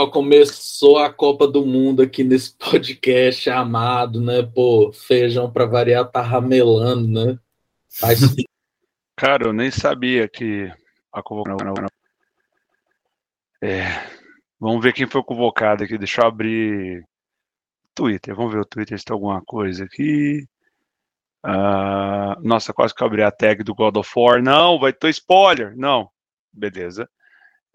pessoal 0.00 0.10
começou 0.10 0.98
a 0.98 1.12
Copa 1.12 1.46
do 1.46 1.66
Mundo 1.66 2.00
aqui 2.02 2.24
nesse 2.24 2.56
podcast 2.56 3.50
amado, 3.50 4.20
né? 4.20 4.42
Pô, 4.42 4.92
feijão 4.92 5.52
para 5.52 5.66
variar 5.66 6.10
tá 6.10 6.22
ramelando, 6.22 7.08
né? 7.08 7.38
Faz... 7.88 8.20
Cara, 9.16 9.48
eu 9.48 9.52
nem 9.52 9.70
sabia 9.70 10.26
que 10.28 10.72
a 11.12 11.22
convocação. 11.22 11.74
É, 13.62 13.82
vamos 14.58 14.82
ver 14.82 14.94
quem 14.94 15.06
foi 15.06 15.22
convocado 15.22 15.84
aqui. 15.84 15.98
Deixa 15.98 16.22
eu 16.22 16.26
abrir 16.26 17.04
Twitter. 17.94 18.34
Vamos 18.34 18.52
ver 18.54 18.60
o 18.60 18.64
Twitter 18.64 18.98
se 18.98 19.04
tem 19.04 19.12
alguma 19.12 19.42
coisa 19.44 19.84
aqui. 19.84 20.46
Uh, 21.44 22.40
nossa, 22.42 22.72
quase 22.72 22.94
que 22.94 23.02
eu 23.02 23.06
abri 23.06 23.22
a 23.22 23.30
tag 23.30 23.62
do 23.62 23.74
God 23.74 23.96
of 23.96 24.10
War. 24.16 24.42
Não, 24.42 24.78
vai 24.78 24.94
ter 24.94 25.10
spoiler. 25.10 25.76
Não. 25.76 26.08
Beleza. 26.52 27.08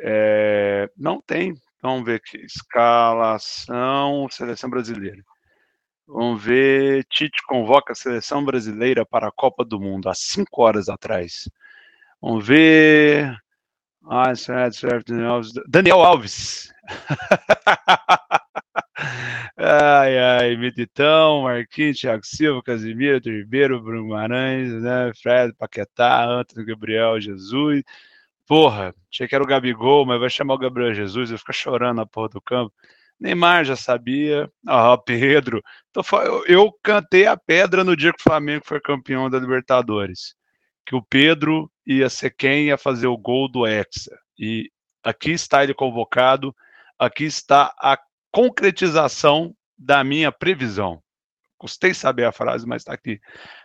É, 0.02 0.90
não 0.98 1.22
tem. 1.22 1.56
Vamos 1.86 2.04
ver 2.04 2.16
aqui. 2.16 2.38
Escalação, 2.38 4.28
seleção 4.32 4.72
brasileira. 4.72 5.24
Vamos 6.08 6.44
ver. 6.44 7.06
Tite 7.12 7.44
convoca 7.46 7.94
a 7.94 7.96
seleção 7.96 8.44
brasileira 8.44 9.06
para 9.06 9.28
a 9.28 9.32
Copa 9.32 9.64
do 9.64 9.80
Mundo 9.80 10.10
há 10.10 10.16
cinco 10.16 10.64
horas 10.64 10.90
atrás. 10.90 11.48
Vamos 12.20 12.48
ver. 12.48 13.38
Ah, 14.04 14.36
certo, 14.36 14.78
certo. 14.78 15.14
Daniel 15.68 16.02
Alves. 16.02 16.74
ai, 19.56 20.18
ai, 20.18 20.58
Meditão, 20.58 21.44
Marquinhos, 21.44 22.00
Thiago 22.00 22.26
Silva, 22.26 22.64
Casimiro, 22.64 23.22
Ribeiro, 23.24 23.80
Bruno 23.80 24.10
Maranhos, 24.10 24.82
né? 24.82 25.12
Fred, 25.22 25.54
Paquetá, 25.54 26.26
Antônio 26.26 26.66
Gabriel, 26.66 27.22
Jesus. 27.22 27.84
Porra, 28.48 28.94
achei 29.12 29.28
que 29.28 29.36
era 29.36 29.44
o 29.44 29.48
Gabigol, 29.48 30.06
mas 30.06 30.20
vai 30.20 30.30
chamar 30.30 30.54
o 30.54 30.60
Gabriel 30.60 30.94
Jesus, 30.94 31.32
eu 31.32 31.38
ficar 31.40 31.54
chorando 31.54 31.98
na 31.98 32.06
porra 32.06 32.30
do 32.30 32.42
campo. 32.42 32.74
Neymar 33.20 33.66
já 33.66 33.76
sabia. 33.76 34.52
Ah, 34.68 34.98
Pedro. 34.98 35.62
Então, 35.90 36.04
eu 36.48 36.72
cantei 36.84 37.26
a 37.26 37.38
pedra 37.38 37.84
no 37.84 37.96
dia 37.96 38.12
que 38.12 38.20
o 38.20 38.24
Flamengo 38.24 38.64
foi 38.66 38.80
campeão 38.80 39.30
da 39.30 39.40
Libertadores. 39.40 40.36
Que 40.86 40.96
o 40.96 41.02
Pedro 41.02 41.72
ia 41.86 42.10
ser 42.10 42.32
quem 42.32 42.68
ia 42.68 42.78
fazer 42.78 43.08
o 43.08 43.18
gol 43.18 43.50
do 43.50 43.66
Hexa. 43.66 44.16
E 44.38 44.70
aqui 45.04 45.32
está 45.32 45.64
ele 45.64 45.74
convocado, 45.74 46.56
aqui 47.00 47.24
está 47.24 47.74
a 47.80 47.98
concretização 48.32 49.56
da 49.78 50.04
minha 50.04 50.32
previsão. 50.32 51.02
Gostei 51.58 51.92
de 51.92 51.98
saber 51.98 52.26
a 52.26 52.32
frase, 52.32 52.68
mas 52.68 52.82
está 52.82 52.94
aqui. 52.94 53.20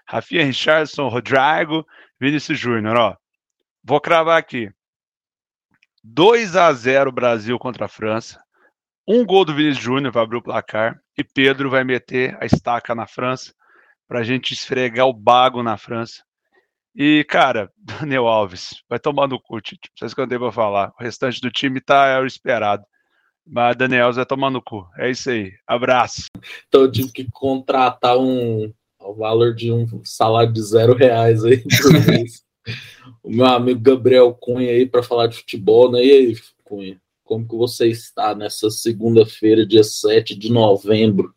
Rafinha 0.06 0.44
Richardson, 0.44 1.08
Rodrigo, 1.08 1.84
Vinícius 2.20 2.58
Júnior, 2.58 2.96
ó. 2.96 3.16
Vou 3.82 4.00
cravar 4.00 4.38
aqui. 4.38 4.70
2 6.02 6.56
a 6.56 6.72
0 6.72 7.12
Brasil 7.12 7.58
contra 7.58 7.86
a 7.86 7.88
França. 7.88 8.42
Um 9.06 9.24
gol 9.24 9.44
do 9.44 9.54
Vinícius 9.54 9.84
Júnior 9.84 10.12
vai 10.12 10.22
abrir 10.22 10.36
o 10.36 10.42
placar 10.42 11.00
e 11.16 11.24
Pedro 11.24 11.70
vai 11.70 11.84
meter 11.84 12.36
a 12.40 12.46
estaca 12.46 12.94
na 12.94 13.06
França 13.06 13.52
para 14.06 14.20
a 14.20 14.22
gente 14.22 14.52
esfregar 14.52 15.06
o 15.06 15.12
bago 15.12 15.62
na 15.62 15.76
França. 15.76 16.22
E, 16.94 17.24
cara, 17.24 17.70
Daniel 17.76 18.26
Alves, 18.26 18.82
vai 18.88 18.98
tomar 18.98 19.28
no 19.28 19.40
cu, 19.40 19.60
Tite. 19.60 19.90
Vocês 19.96 20.14
que 20.14 20.20
eu 20.20 20.28
para 20.28 20.52
falar. 20.52 20.92
O 20.98 21.02
restante 21.02 21.40
do 21.40 21.50
time 21.50 21.80
tá 21.80 22.06
é 22.06 22.20
o 22.20 22.26
esperado. 22.26 22.84
Mas 23.46 23.76
Daniel 23.76 24.04
Alves 24.04 24.16
vai 24.16 24.26
tomar 24.26 24.50
no 24.50 24.62
cu. 24.62 24.86
É 24.98 25.10
isso 25.10 25.30
aí. 25.30 25.52
Abraço. 25.66 26.26
Então 26.68 26.82
eu 26.82 26.92
tive 26.92 27.10
que 27.10 27.26
contratar 27.30 28.18
um 28.18 28.72
o 29.02 29.14
valor 29.14 29.54
de 29.54 29.72
um 29.72 30.04
salário 30.04 30.52
de 30.52 30.62
zero 30.62 30.94
reais 30.94 31.42
aí 31.42 31.56
por 31.58 32.06
mês 32.06 32.44
o 33.22 33.30
meu 33.30 33.46
amigo 33.46 33.80
Gabriel 33.80 34.32
Cunha 34.32 34.70
aí 34.70 34.86
para 34.86 35.02
falar 35.02 35.26
de 35.26 35.36
futebol, 35.36 35.90
né? 35.90 36.04
E 36.04 36.10
aí, 36.10 36.36
Cunha, 36.64 37.00
como 37.24 37.46
que 37.46 37.56
você 37.56 37.88
está 37.88 38.34
nessa 38.34 38.70
segunda-feira, 38.70 39.66
dia 39.66 39.84
7 39.84 40.34
de 40.34 40.50
novembro? 40.50 41.34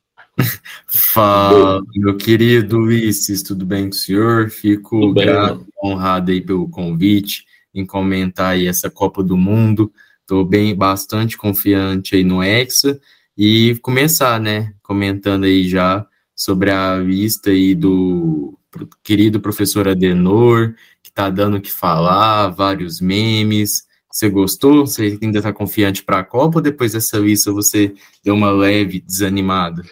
Fala, 0.88 1.82
meu 1.96 2.18
querido 2.18 2.78
Ulisses, 2.78 3.44
tudo 3.44 3.66
bem 3.66 3.84
com 3.84 3.92
o 3.92 3.94
senhor? 3.94 4.50
Fico 4.50 5.14
grato, 5.14 5.66
honrado 5.84 6.32
aí 6.32 6.42
pelo 6.42 6.68
convite 6.70 7.46
em 7.74 7.86
comentar 7.86 8.54
aí 8.54 8.68
essa 8.68 8.90
Copa 8.90 9.24
do 9.24 9.38
Mundo. 9.38 9.92
Estou 10.22 10.44
bem, 10.46 10.76
bastante 10.76 11.38
confiante 11.38 12.16
aí 12.16 12.24
no 12.24 12.42
Hexa 12.42 13.00
e 13.38 13.78
começar, 13.82 14.40
né, 14.40 14.74
comentando 14.82 15.44
aí 15.44 15.68
já 15.68 16.06
sobre 16.36 16.72
a 16.72 17.00
vista 17.00 17.50
aí 17.50 17.76
do 17.76 18.58
querido 19.04 19.40
professor 19.40 19.88
Adenor, 19.88 20.74
está 21.14 21.30
dando 21.30 21.58
o 21.58 21.62
que 21.62 21.72
falar, 21.72 22.50
vários 22.50 23.00
memes. 23.00 23.84
Você 24.12 24.30
gostou? 24.30 24.86
Você 24.86 25.18
ainda 25.22 25.38
está 25.38 25.54
confiante 25.54 26.04
para 26.04 26.20
a 26.20 26.24
Copa 26.24 26.58
ou 26.58 26.62
depois 26.62 26.92
dessa 26.92 27.18
lista 27.18 27.52
você 27.52 27.94
deu 28.24 28.34
uma 28.34 28.52
leve 28.52 29.00
desanimada? 29.00 29.84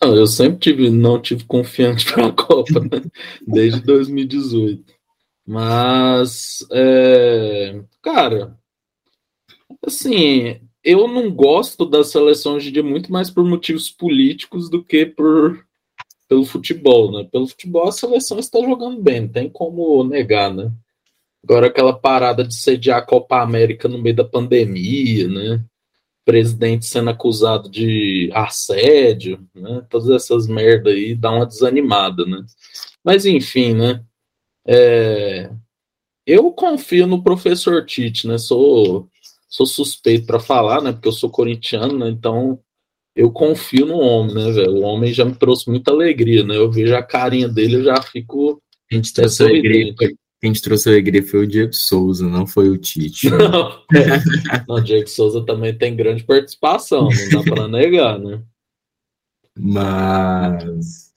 Não, 0.00 0.14
eu 0.14 0.26
sempre 0.26 0.58
tive, 0.58 0.90
não 0.90 1.20
tive 1.20 1.44
confiante 1.44 2.06
para 2.10 2.28
a 2.28 2.32
Copa, 2.32 2.80
né? 2.80 3.02
desde 3.46 3.80
2018. 3.82 4.82
Mas, 5.46 6.66
é, 6.72 7.82
cara, 8.00 8.56
assim, 9.86 10.58
eu 10.82 11.06
não 11.06 11.30
gosto 11.30 11.84
das 11.84 12.08
seleções 12.08 12.64
de 12.64 12.82
muito 12.82 13.12
mais 13.12 13.30
por 13.30 13.44
motivos 13.44 13.90
políticos 13.90 14.70
do 14.70 14.82
que 14.82 15.04
por 15.04 15.64
pelo 16.28 16.44
futebol, 16.44 17.12
né? 17.12 17.28
Pelo 17.30 17.46
futebol 17.46 17.88
a 17.88 17.92
seleção 17.92 18.38
está 18.38 18.60
jogando 18.60 19.00
bem, 19.02 19.22
não 19.22 19.28
tem 19.28 19.48
como 19.48 20.02
negar, 20.04 20.52
né? 20.52 20.70
Agora 21.42 21.66
aquela 21.66 21.92
parada 21.92 22.42
de 22.42 22.54
sediar 22.54 22.98
a 22.98 23.02
Copa 23.02 23.42
América 23.42 23.86
no 23.88 24.00
meio 24.00 24.16
da 24.16 24.24
pandemia, 24.24 25.28
né? 25.28 25.64
Presidente 26.24 26.86
sendo 26.86 27.10
acusado 27.10 27.68
de 27.70 28.30
assédio, 28.32 29.46
né? 29.54 29.84
Todas 29.90 30.08
essas 30.10 30.46
merda 30.46 30.90
aí 30.90 31.14
dá 31.14 31.30
uma 31.30 31.46
desanimada, 31.46 32.24
né? 32.24 32.44
Mas 33.04 33.26
enfim, 33.26 33.74
né? 33.74 34.02
É... 34.66 35.50
Eu 36.26 36.50
confio 36.52 37.06
no 37.06 37.22
professor 37.22 37.84
Tite, 37.84 38.26
né? 38.26 38.38
Sou, 38.38 39.08
sou 39.46 39.66
suspeito 39.66 40.26
para 40.26 40.40
falar, 40.40 40.80
né? 40.80 40.92
Porque 40.92 41.08
eu 41.08 41.12
sou 41.12 41.28
corintiano, 41.28 41.98
né? 41.98 42.08
Então 42.08 42.58
eu 43.14 43.30
confio 43.30 43.86
no 43.86 43.98
homem, 43.98 44.34
né, 44.34 44.50
velho? 44.50 44.76
O 44.76 44.82
homem 44.82 45.12
já 45.12 45.24
me 45.24 45.34
trouxe 45.34 45.70
muita 45.70 45.90
alegria, 45.92 46.44
né? 46.44 46.56
Eu 46.56 46.70
vejo 46.70 46.94
a 46.94 47.02
carinha 47.02 47.48
dele, 47.48 47.76
eu 47.76 47.84
já 47.84 48.00
fico. 48.02 48.60
A 48.90 48.94
gente 48.94 49.12
trouxe 49.12 49.42
alegria. 49.42 49.94
Quem 50.40 50.52
te 50.52 50.60
trouxe 50.60 50.90
alegria 50.90 51.22
foi 51.22 51.44
o 51.44 51.46
Diego 51.46 51.72
Souza, 51.72 52.28
não 52.28 52.46
foi 52.46 52.68
o 52.68 52.76
Tite. 52.76 53.30
Não, 53.32 53.82
não 54.68 54.76
o 54.76 54.80
Diego 54.80 55.08
Souza 55.08 55.42
também 55.42 55.74
tem 55.74 55.96
grande 55.96 56.22
participação, 56.22 57.08
não 57.08 57.42
dá 57.42 57.50
para 57.50 57.66
negar, 57.66 58.18
né? 58.18 58.42
Mas 59.58 61.14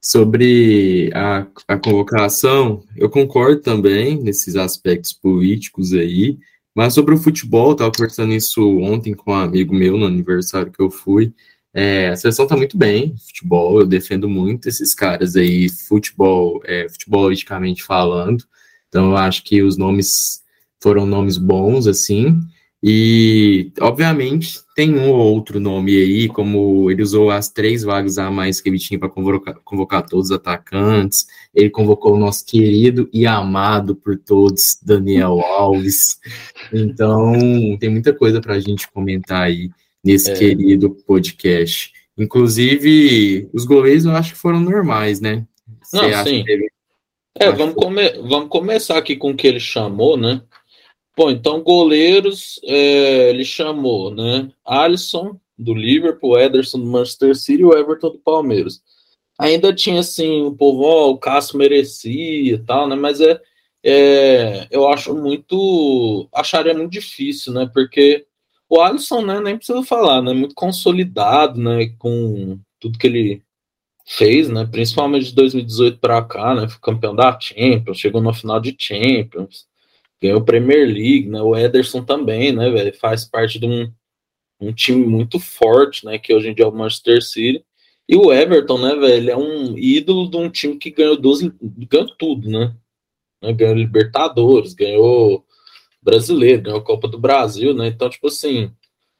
sobre 0.00 1.10
a, 1.12 1.46
a 1.66 1.76
convocação, 1.78 2.84
eu 2.96 3.10
concordo 3.10 3.60
também 3.60 4.22
nesses 4.22 4.54
aspectos 4.54 5.12
políticos 5.12 5.92
aí. 5.92 6.38
Mas 6.74 6.94
sobre 6.94 7.14
o 7.14 7.18
futebol, 7.18 7.72
estava 7.72 7.90
conversando 7.90 8.32
isso 8.32 8.78
ontem 8.78 9.14
com 9.14 9.32
um 9.32 9.34
amigo 9.34 9.74
meu 9.74 9.96
no 9.96 10.06
aniversário 10.06 10.72
que 10.72 10.82
eu 10.82 10.90
fui. 10.90 11.32
É, 11.72 12.08
a 12.08 12.16
seleção 12.16 12.44
está 12.44 12.56
muito 12.56 12.76
bem, 12.76 13.16
futebol, 13.16 13.80
eu 13.80 13.86
defendo 13.86 14.28
muito 14.28 14.68
esses 14.68 14.94
caras 14.94 15.36
aí, 15.36 15.68
futebol, 15.68 16.60
é, 16.64 16.88
futebolisticamente 16.88 17.82
falando. 17.82 18.44
Então, 18.88 19.10
eu 19.10 19.16
acho 19.16 19.44
que 19.44 19.62
os 19.62 19.76
nomes 19.76 20.42
foram 20.80 21.06
nomes 21.06 21.38
bons, 21.38 21.86
assim. 21.86 22.40
E, 22.82 23.72
obviamente, 23.78 24.60
tem 24.74 24.94
um 24.94 25.10
ou 25.10 25.34
outro 25.34 25.60
nome 25.60 25.94
aí, 25.94 26.28
como 26.28 26.90
ele 26.90 27.02
usou 27.02 27.30
as 27.30 27.50
três 27.50 27.82
vagas 27.82 28.16
a 28.16 28.30
mais 28.30 28.58
que 28.58 28.70
ele 28.70 28.78
tinha 28.78 28.98
para 28.98 29.10
convocar, 29.10 29.54
convocar 29.62 30.06
todos 30.06 30.26
os 30.26 30.32
atacantes. 30.32 31.26
Ele 31.54 31.68
convocou 31.68 32.14
o 32.14 32.18
nosso 32.18 32.46
querido 32.46 33.08
e 33.12 33.26
amado 33.26 33.94
por 33.94 34.16
todos, 34.16 34.78
Daniel 34.82 35.40
Alves. 35.40 36.18
Então, 36.72 37.32
tem 37.78 37.90
muita 37.90 38.14
coisa 38.14 38.40
para 38.40 38.54
a 38.54 38.60
gente 38.60 38.90
comentar 38.90 39.42
aí 39.42 39.70
nesse 40.02 40.30
é. 40.30 40.34
querido 40.34 40.90
podcast. 41.06 41.92
Inclusive, 42.16 43.48
os 43.52 43.64
goleiros 43.66 44.06
eu 44.06 44.12
acho 44.12 44.32
que 44.32 44.38
foram 44.38 44.60
normais, 44.60 45.20
né? 45.20 45.44
Você 45.82 45.96
Não, 45.96 46.24
sim. 46.24 46.44
Teve... 46.44 46.70
É, 47.38 47.52
vamos, 47.52 47.74
come... 47.74 48.10
vamos 48.26 48.48
começar 48.48 48.96
aqui 48.96 49.16
com 49.16 49.30
o 49.30 49.36
que 49.36 49.46
ele 49.46 49.60
chamou, 49.60 50.16
né? 50.16 50.42
Bom, 51.16 51.30
então 51.30 51.62
goleiros 51.62 52.60
é, 52.64 53.30
ele 53.30 53.44
chamou, 53.44 54.14
né? 54.14 54.50
Alisson 54.64 55.38
do 55.58 55.74
Liverpool, 55.74 56.38
Ederson 56.38 56.78
do 56.78 56.86
Manchester 56.86 57.36
City 57.36 57.62
e 57.62 57.64
o 57.64 57.76
Everton 57.76 58.10
do 58.10 58.18
Palmeiras. 58.18 58.82
Ainda 59.38 59.74
tinha 59.74 60.00
assim 60.00 60.42
o 60.42 60.52
povo, 60.54 60.82
ó, 60.84 61.10
o 61.10 61.18
Cássio 61.18 61.58
merecia 61.58 62.54
e 62.54 62.58
tal, 62.58 62.88
né? 62.88 62.96
Mas 62.96 63.20
é, 63.20 63.40
é, 63.84 64.68
eu 64.70 64.88
acho 64.88 65.14
muito, 65.14 66.28
acharia 66.32 66.74
muito 66.74 66.90
difícil, 66.92 67.52
né? 67.52 67.70
Porque 67.72 68.26
o 68.68 68.80
Alisson, 68.80 69.22
né? 69.22 69.40
Nem 69.40 69.56
precisa 69.56 69.82
falar, 69.82 70.22
né? 70.22 70.32
Muito 70.32 70.54
consolidado, 70.54 71.60
né? 71.60 71.88
Com 71.98 72.58
tudo 72.78 72.98
que 72.98 73.06
ele 73.06 73.42
fez, 74.06 74.48
né? 74.48 74.66
Principalmente 74.70 75.26
de 75.26 75.34
2018 75.34 75.98
para 75.98 76.22
cá, 76.22 76.54
né? 76.54 76.68
Foi 76.68 76.78
campeão 76.80 77.14
da 77.14 77.38
Champions, 77.38 77.98
chegou 77.98 78.22
na 78.22 78.32
final 78.32 78.60
de 78.60 78.74
Champions 78.78 79.69
ganhou 80.20 80.44
Premier 80.44 80.86
League, 80.86 81.28
né? 81.28 81.40
O 81.40 81.56
Ederson 81.56 82.04
também, 82.04 82.52
né, 82.52 82.70
velho? 82.70 82.94
Faz 82.98 83.24
parte 83.24 83.58
de 83.58 83.66
um, 83.66 83.92
um 84.60 84.72
time 84.72 85.04
muito 85.06 85.40
forte, 85.40 86.04
né? 86.04 86.18
Que 86.18 86.34
hoje 86.34 86.48
em 86.48 86.54
dia 86.54 86.64
é 86.64 86.68
o 86.68 86.72
Manchester 86.72 87.22
City. 87.22 87.64
E 88.08 88.16
o 88.16 88.32
Everton, 88.32 88.78
né, 88.78 88.96
velho, 88.96 89.30
é 89.30 89.36
um 89.36 89.78
ídolo 89.78 90.28
de 90.28 90.36
um 90.36 90.50
time 90.50 90.76
que 90.76 90.90
ganhou 90.90 91.16
12, 91.16 91.52
ganhou 91.62 92.08
tudo, 92.18 92.50
né? 92.50 92.74
Ganhou 93.54 93.74
Libertadores, 93.74 94.74
ganhou 94.74 95.44
Brasileiro, 96.02 96.62
ganhou 96.62 96.82
Copa 96.82 97.06
do 97.06 97.18
Brasil, 97.18 97.72
né? 97.72 97.86
Então, 97.88 98.10
tipo 98.10 98.26
assim, 98.26 98.72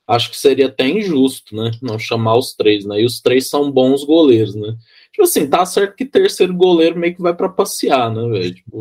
acho 0.08 0.30
que 0.30 0.36
seria 0.36 0.66
até 0.66 0.88
injusto, 0.88 1.54
né? 1.54 1.70
Não 1.80 1.98
chamar 1.98 2.36
os 2.36 2.52
três, 2.54 2.84
né? 2.84 3.00
E 3.00 3.04
os 3.04 3.20
três 3.20 3.48
são 3.48 3.70
bons 3.70 4.04
goleiros, 4.04 4.54
né? 4.54 4.76
Tipo 5.20 5.24
assim, 5.24 5.46
tá 5.46 5.66
certo 5.66 5.96
que 5.96 6.06
terceiro 6.06 6.54
goleiro 6.54 6.98
meio 6.98 7.14
que 7.14 7.20
vai 7.20 7.34
para 7.34 7.48
passear, 7.48 8.10
né, 8.10 8.26
velho? 8.26 8.54
Tipo, 8.54 8.78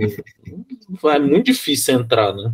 vai 1.02 1.20
muito 1.20 1.48
difícil 1.48 1.96
entrar, 1.96 2.34
né? 2.34 2.54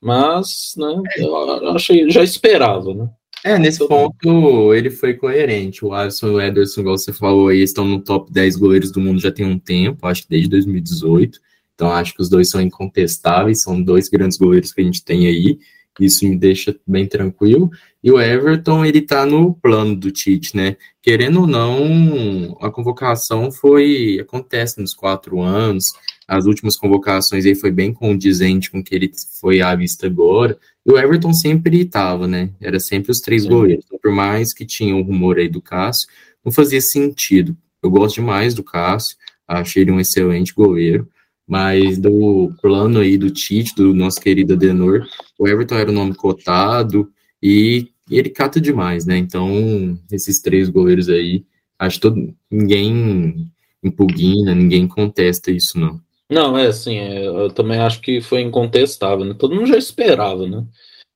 Mas, 0.00 0.72
né, 0.78 1.02
eu 1.18 1.68
achei, 1.76 2.10
já 2.10 2.24
esperava, 2.24 2.94
né? 2.94 3.10
É, 3.44 3.58
nesse 3.58 3.86
ponto 3.86 4.72
ele 4.72 4.88
foi 4.88 5.12
coerente. 5.12 5.84
O 5.84 5.92
Alisson 5.92 6.28
e 6.28 6.30
o 6.30 6.40
Ederson, 6.40 6.80
igual 6.80 6.96
você 6.96 7.12
falou 7.12 7.48
aí, 7.48 7.60
estão 7.60 7.84
no 7.84 8.00
top 8.00 8.32
10 8.32 8.56
goleiros 8.56 8.90
do 8.90 9.00
mundo 9.00 9.20
já 9.20 9.30
tem 9.30 9.44
um 9.44 9.58
tempo, 9.58 10.06
acho 10.06 10.22
que 10.22 10.30
desde 10.30 10.48
2018. 10.48 11.38
Então 11.74 11.92
acho 11.92 12.14
que 12.14 12.22
os 12.22 12.30
dois 12.30 12.48
são 12.48 12.62
incontestáveis, 12.62 13.60
são 13.60 13.82
dois 13.82 14.08
grandes 14.08 14.38
goleiros 14.38 14.72
que 14.72 14.80
a 14.80 14.84
gente 14.84 15.04
tem 15.04 15.26
aí. 15.26 15.58
Isso 16.00 16.26
me 16.26 16.36
deixa 16.36 16.74
bem 16.86 17.06
tranquilo. 17.06 17.70
E 18.02 18.10
o 18.10 18.20
Everton, 18.20 18.84
ele 18.84 19.00
tá 19.00 19.26
no 19.26 19.54
plano 19.54 19.94
do 19.94 20.10
Tite, 20.10 20.56
né? 20.56 20.76
Querendo 21.02 21.42
ou 21.42 21.46
não, 21.46 22.56
a 22.60 22.70
convocação 22.70 23.52
foi. 23.52 24.18
acontece 24.20 24.80
nos 24.80 24.94
quatro 24.94 25.40
anos. 25.40 25.92
As 26.26 26.46
últimas 26.46 26.76
convocações 26.76 27.44
aí 27.44 27.54
foi 27.54 27.70
bem 27.70 27.92
condizente 27.92 28.70
com 28.70 28.78
o 28.78 28.84
que 28.84 28.94
ele 28.94 29.10
foi 29.40 29.60
à 29.60 29.74
vista 29.74 30.06
agora. 30.06 30.58
E 30.84 30.90
o 30.90 30.98
Everton 30.98 31.32
sempre 31.32 31.82
estava, 31.82 32.26
né? 32.26 32.50
Era 32.60 32.80
sempre 32.80 33.12
os 33.12 33.20
três 33.20 33.44
goleiros. 33.44 33.84
Então, 33.86 33.98
por 34.00 34.12
mais 34.12 34.52
que 34.52 34.64
tinha 34.64 34.96
o 34.96 34.98
um 34.98 35.02
rumor 35.02 35.38
aí 35.38 35.48
do 35.48 35.60
Cássio, 35.60 36.08
não 36.44 36.50
fazia 36.50 36.80
sentido. 36.80 37.56
Eu 37.82 37.90
gosto 37.90 38.16
demais 38.16 38.54
do 38.54 38.64
Cássio, 38.64 39.16
achei 39.46 39.82
ele 39.82 39.92
um 39.92 40.00
excelente 40.00 40.52
goleiro. 40.54 41.08
Mas 41.46 41.98
do 41.98 42.52
plano 42.62 43.00
aí 43.00 43.18
do 43.18 43.30
Tite, 43.30 43.74
do 43.74 43.92
nosso 43.92 44.20
querido 44.20 44.54
Adenor, 44.54 45.06
o 45.38 45.48
Everton 45.48 45.74
era 45.74 45.90
o 45.90 45.94
nome 45.94 46.14
cotado 46.14 47.10
e 47.42 47.88
ele 48.10 48.30
cata 48.30 48.60
demais, 48.60 49.06
né? 49.06 49.16
Então, 49.16 49.98
esses 50.10 50.40
três 50.40 50.68
goleiros 50.68 51.08
aí, 51.08 51.44
acho 51.78 52.00
que 52.00 52.34
ninguém 52.50 53.50
impugna, 53.82 54.54
ninguém 54.54 54.86
contesta 54.86 55.50
isso, 55.50 55.78
não. 55.78 56.00
Não, 56.30 56.56
é 56.56 56.66
assim, 56.66 56.96
é, 56.96 57.26
eu 57.26 57.50
também 57.50 57.78
acho 57.78 58.00
que 58.00 58.20
foi 58.20 58.40
incontestável, 58.40 59.24
né? 59.24 59.34
Todo 59.38 59.54
mundo 59.54 59.66
já 59.66 59.76
esperava, 59.76 60.46
né? 60.46 60.64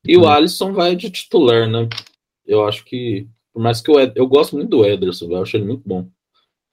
E 0.05 0.15
o 0.15 0.21
uhum. 0.21 0.29
Alisson 0.29 0.73
vai 0.73 0.95
de 0.95 1.09
titular, 1.09 1.67
né? 1.67 1.89
Eu 2.45 2.65
acho 2.65 2.85
que, 2.85 3.27
por 3.51 3.61
mais 3.61 3.81
que 3.81 3.91
o 3.91 3.99
Ed, 3.99 4.13
eu 4.15 4.27
gosto 4.27 4.55
muito 4.55 4.69
do 4.69 4.85
Ederson, 4.85 5.25
eu 5.25 5.41
acho 5.41 5.57
ele 5.57 5.65
muito 5.65 5.81
bom. 5.85 6.07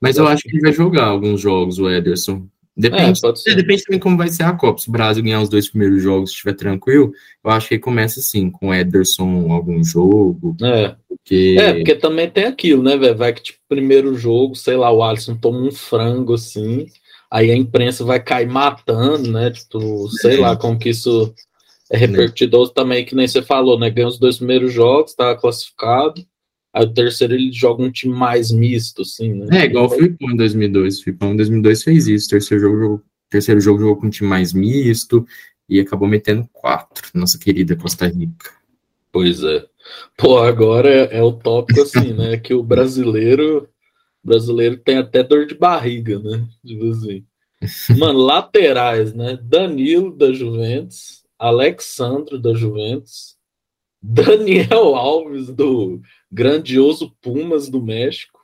Mas 0.01 0.17
eu, 0.17 0.25
eu 0.25 0.29
acho 0.29 0.43
que 0.43 0.51
ele 0.51 0.61
vai 0.61 0.73
jogar 0.73 1.07
alguns 1.07 1.41
jogos, 1.41 1.79
o 1.79 1.89
Ederson. 1.89 2.47
Depende, 2.77 3.21
é, 3.47 3.55
depende 3.55 3.85
também 3.85 4.01
como 4.01 4.17
vai 4.17 4.29
ser 4.29 4.43
a 4.43 4.53
Copa. 4.53 4.81
Se 4.81 4.89
o 4.89 4.93
Brasil 4.93 5.23
ganhar 5.23 5.41
os 5.41 5.49
dois 5.49 5.69
primeiros 5.69 6.03
jogos 6.03 6.31
estiver 6.31 6.55
tranquilo, 6.55 7.13
eu 7.45 7.51
acho 7.51 7.69
que 7.69 7.79
começa 7.79 8.19
assim, 8.19 8.51
com 8.51 8.69
o 8.69 8.75
Ederson 8.75 9.53
algum 9.53 9.83
jogo. 9.85 10.57
É. 10.61 10.97
Porque... 11.09 11.57
É, 11.59 11.75
porque 11.75 11.95
também 11.95 12.29
tem 12.29 12.45
aquilo, 12.47 12.83
né, 12.83 12.97
velho? 12.97 13.17
Vai 13.17 13.33
que, 13.33 13.43
tipo, 13.43 13.59
primeiro 13.69 14.17
jogo, 14.17 14.57
sei 14.57 14.77
lá, 14.77 14.91
o 14.91 15.05
Alisson 15.05 15.37
toma 15.37 15.59
um 15.59 15.71
frango 15.71 16.35
assim, 16.35 16.87
aí 17.31 17.51
a 17.51 17.57
imprensa 17.57 18.05
vai 18.05 18.19
cair 18.19 18.49
matando, 18.49 19.31
né? 19.31 19.53
Tipo, 19.53 20.09
sei 20.11 20.37
é. 20.39 20.41
lá 20.41 20.57
como 20.57 20.77
que 20.77 20.89
isso 20.89 21.33
é 21.91 21.97
repercutido 21.97 22.69
também, 22.71 23.05
que 23.05 23.15
nem 23.15 23.29
você 23.29 23.41
falou, 23.41 23.79
né? 23.79 23.89
Ganha 23.89 24.09
os 24.09 24.19
dois 24.19 24.39
primeiros 24.39 24.73
jogos, 24.73 25.15
tá 25.15 25.37
classificado. 25.37 26.27
Aí 26.75 26.85
o 26.85 26.93
terceiro 26.93 27.35
ele 27.35 27.53
joga 27.53 27.85
um 27.85 27.91
time 27.91 28.13
mais 28.13 28.51
misto, 28.51 29.03
assim, 29.03 29.33
né? 29.33 29.63
É, 29.63 29.65
igual 29.67 29.87
o 29.87 29.91
Filipão 29.91 30.33
em 30.33 30.37
2002. 30.37 30.99
O 30.99 31.05
Filipão 31.05 31.33
em 31.33 31.37
2002 31.37 31.85
fez 31.85 32.09
isso. 32.09 32.27
O 32.27 32.31
terceiro 32.31 32.63
jogo, 32.63 32.81
jogou, 32.81 33.03
terceiro 33.31 33.61
jogo 33.61 33.81
jogou 33.81 33.97
com 33.97 34.07
um 34.09 34.11
time 34.11 34.29
mais 34.29 34.53
misto 34.53 35.25
e 35.69 35.79
acabou 35.79 36.09
metendo 36.09 36.49
quatro, 36.53 37.09
nossa 37.15 37.39
querida 37.39 37.77
Costa 37.77 38.09
Rica. 38.09 38.51
Pois 39.13 39.45
é. 39.45 39.65
Pô, 40.17 40.39
agora 40.39 40.89
é, 40.91 41.19
é 41.19 41.23
o 41.23 41.33
tópico 41.33 41.83
assim, 41.83 42.13
né? 42.13 42.37
Que 42.39 42.53
o 42.53 42.63
brasileiro 42.63 43.69
brasileiro 44.25 44.77
tem 44.79 44.97
até 44.97 45.23
dor 45.23 45.47
de 45.47 45.55
barriga, 45.55 46.19
né? 46.19 46.45
Tipo 46.67 46.91
assim. 46.91 47.25
Mano, 47.97 48.19
laterais, 48.19 49.15
né? 49.15 49.39
Danilo 49.41 50.11
da 50.11 50.33
Juventus, 50.33 51.23
Alexandre 51.39 52.41
da 52.41 52.53
Juventus, 52.53 53.37
Daniel 54.07 54.95
Alves 54.97 55.49
do 55.49 56.03
grandioso 56.31 57.17
Pumas 57.23 57.71
do 57.71 57.81
México 57.81 58.39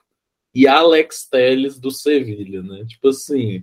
e 0.54 0.66
Alex 0.66 1.28
Telles 1.30 1.78
do 1.78 1.90
Sevilha, 1.90 2.62
né? 2.62 2.84
Tipo 2.86 3.08
assim, 3.08 3.62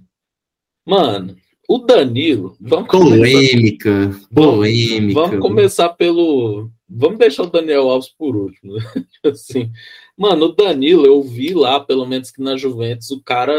mano, 0.86 1.36
o 1.68 1.80
Danilo. 1.80 2.56
Vamos 2.62 2.88
polêmica, 2.88 3.90
começar, 3.90 4.28
polêmica. 4.34 5.14
Vamos, 5.14 5.30
vamos, 5.32 5.40
começar 5.40 5.90
pelo. 5.90 6.70
Vamos 6.88 7.18
deixar 7.18 7.44
o 7.44 7.50
Daniel 7.50 7.90
Alves 7.90 8.10
por 8.10 8.36
último, 8.36 8.76
né? 8.76 8.82
assim, 9.26 9.72
mano, 10.16 10.46
o 10.46 10.54
Danilo, 10.54 11.06
eu 11.06 11.22
vi 11.24 11.54
lá, 11.54 11.80
pelo 11.80 12.06
menos 12.06 12.30
que 12.30 12.42
na 12.42 12.56
Juventus, 12.56 13.10
o 13.10 13.22
cara. 13.24 13.54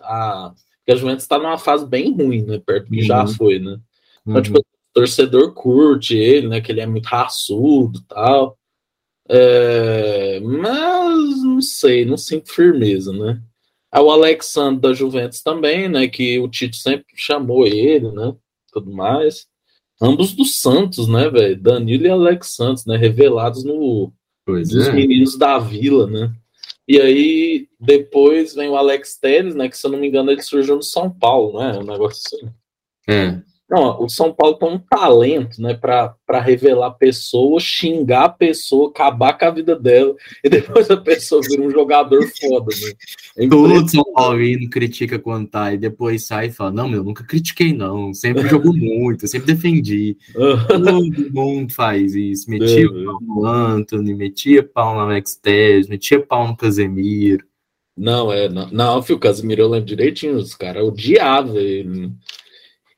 A, 0.00 0.54
a 0.88 0.94
Juventus 0.94 1.26
tá 1.26 1.38
numa 1.38 1.58
fase 1.58 1.86
bem 1.86 2.12
ruim, 2.12 2.42
né? 2.42 2.58
Perto 2.64 2.88
que 2.88 3.00
uhum. 3.00 3.02
já 3.02 3.26
foi, 3.26 3.58
né? 3.58 3.78
Então, 4.26 4.42
tipo, 4.42 4.56
uhum. 4.56 4.62
tipo, 4.62 4.75
torcedor 4.96 5.52
curte 5.52 6.16
ele, 6.16 6.48
né? 6.48 6.58
Que 6.58 6.72
ele 6.72 6.80
é 6.80 6.86
muito 6.86 7.04
raçudo 7.04 7.98
e 7.98 8.02
tal. 8.08 8.58
É, 9.28 10.40
mas 10.40 11.42
não 11.42 11.60
sei, 11.60 12.06
não 12.06 12.16
sinto 12.16 12.50
firmeza, 12.50 13.12
né? 13.12 13.42
É 13.92 14.00
o 14.00 14.10
Alexandre 14.10 14.80
da 14.80 14.94
Juventus 14.94 15.42
também, 15.42 15.86
né? 15.86 16.08
Que 16.08 16.38
o 16.38 16.48
Tite 16.48 16.78
sempre 16.78 17.04
chamou 17.14 17.66
ele, 17.66 18.10
né? 18.10 18.34
Tudo 18.72 18.90
mais. 18.90 19.46
Ambos 20.00 20.32
do 20.32 20.46
Santos, 20.46 21.06
né, 21.06 21.28
velho? 21.28 21.60
Danilo 21.60 22.06
e 22.06 22.10
Alex 22.10 22.54
Santos, 22.54 22.86
né? 22.86 22.96
Revelados 22.96 23.64
no 23.64 24.10
pois 24.46 24.70
dos 24.70 24.88
é. 24.88 24.92
meninos 24.92 25.36
da 25.36 25.58
Vila, 25.58 26.06
né? 26.06 26.32
E 26.88 26.98
aí 26.98 27.68
depois 27.78 28.54
vem 28.54 28.70
o 28.70 28.76
Alex 28.76 29.18
Telles, 29.18 29.54
né? 29.54 29.68
Que 29.68 29.76
se 29.76 29.86
eu 29.86 29.90
não 29.90 29.98
me 29.98 30.08
engano 30.08 30.30
ele 30.30 30.42
surgiu 30.42 30.76
no 30.76 30.82
São 30.82 31.10
Paulo, 31.10 31.58
né? 31.58 31.78
Um 31.78 31.84
negócio 31.84 32.22
assim. 32.24 32.50
É. 33.08 33.42
Não, 33.68 34.00
o 34.00 34.08
São 34.08 34.32
Paulo 34.32 34.54
tem 34.54 34.68
um 34.68 34.78
talento, 34.78 35.60
né, 35.60 35.74
para 35.74 36.40
revelar 36.40 36.86
a 36.86 36.92
pessoa, 36.92 37.58
xingar 37.58 38.24
a 38.24 38.28
pessoa, 38.28 38.90
acabar 38.90 39.36
com 39.36 39.44
a 39.44 39.50
vida 39.50 39.74
dela, 39.74 40.14
e 40.44 40.48
depois 40.48 40.88
a 40.88 40.96
pessoa 40.96 41.42
vira 41.42 41.62
um 41.62 41.70
jogador 41.70 42.22
foda, 42.40 42.72
né? 42.80 42.92
É 43.36 43.48
Todo 43.48 43.88
São 43.88 44.04
Paulino 44.14 44.70
critica 44.70 45.18
quando 45.18 45.48
tá, 45.48 45.74
e 45.74 45.78
depois 45.78 46.26
sai 46.26 46.46
e 46.46 46.52
fala: 46.52 46.70
Não, 46.70 46.88
meu, 46.88 47.02
nunca 47.02 47.24
critiquei, 47.24 47.72
não. 47.72 48.14
Sempre 48.14 48.48
jogou 48.48 48.72
muito, 48.72 49.26
sempre 49.26 49.52
defendi. 49.52 50.16
Todo 50.68 51.32
mundo 51.32 51.72
faz 51.72 52.14
isso. 52.14 52.48
Metia 52.48 52.86
é, 52.86 53.04
pau 53.04 53.18
no 53.20 53.46
Anthony, 53.46 54.14
metia 54.14 54.62
pau 54.62 54.94
no 54.94 55.00
Alex 55.00 55.34
Telles, 55.36 55.88
metia 55.88 56.24
pau 56.24 56.46
no 56.46 56.56
Casemiro. 56.56 57.44
Não, 57.96 58.32
é, 58.32 58.48
não, 58.48 58.70
não 58.70 59.02
filho, 59.02 59.16
o 59.16 59.20
Casemiro 59.20 59.62
eu 59.62 59.68
lembro 59.68 59.86
direitinho, 59.86 60.36
os 60.36 60.54
caras 60.54 60.84
odiavam 60.84 61.56
ele. 61.56 62.12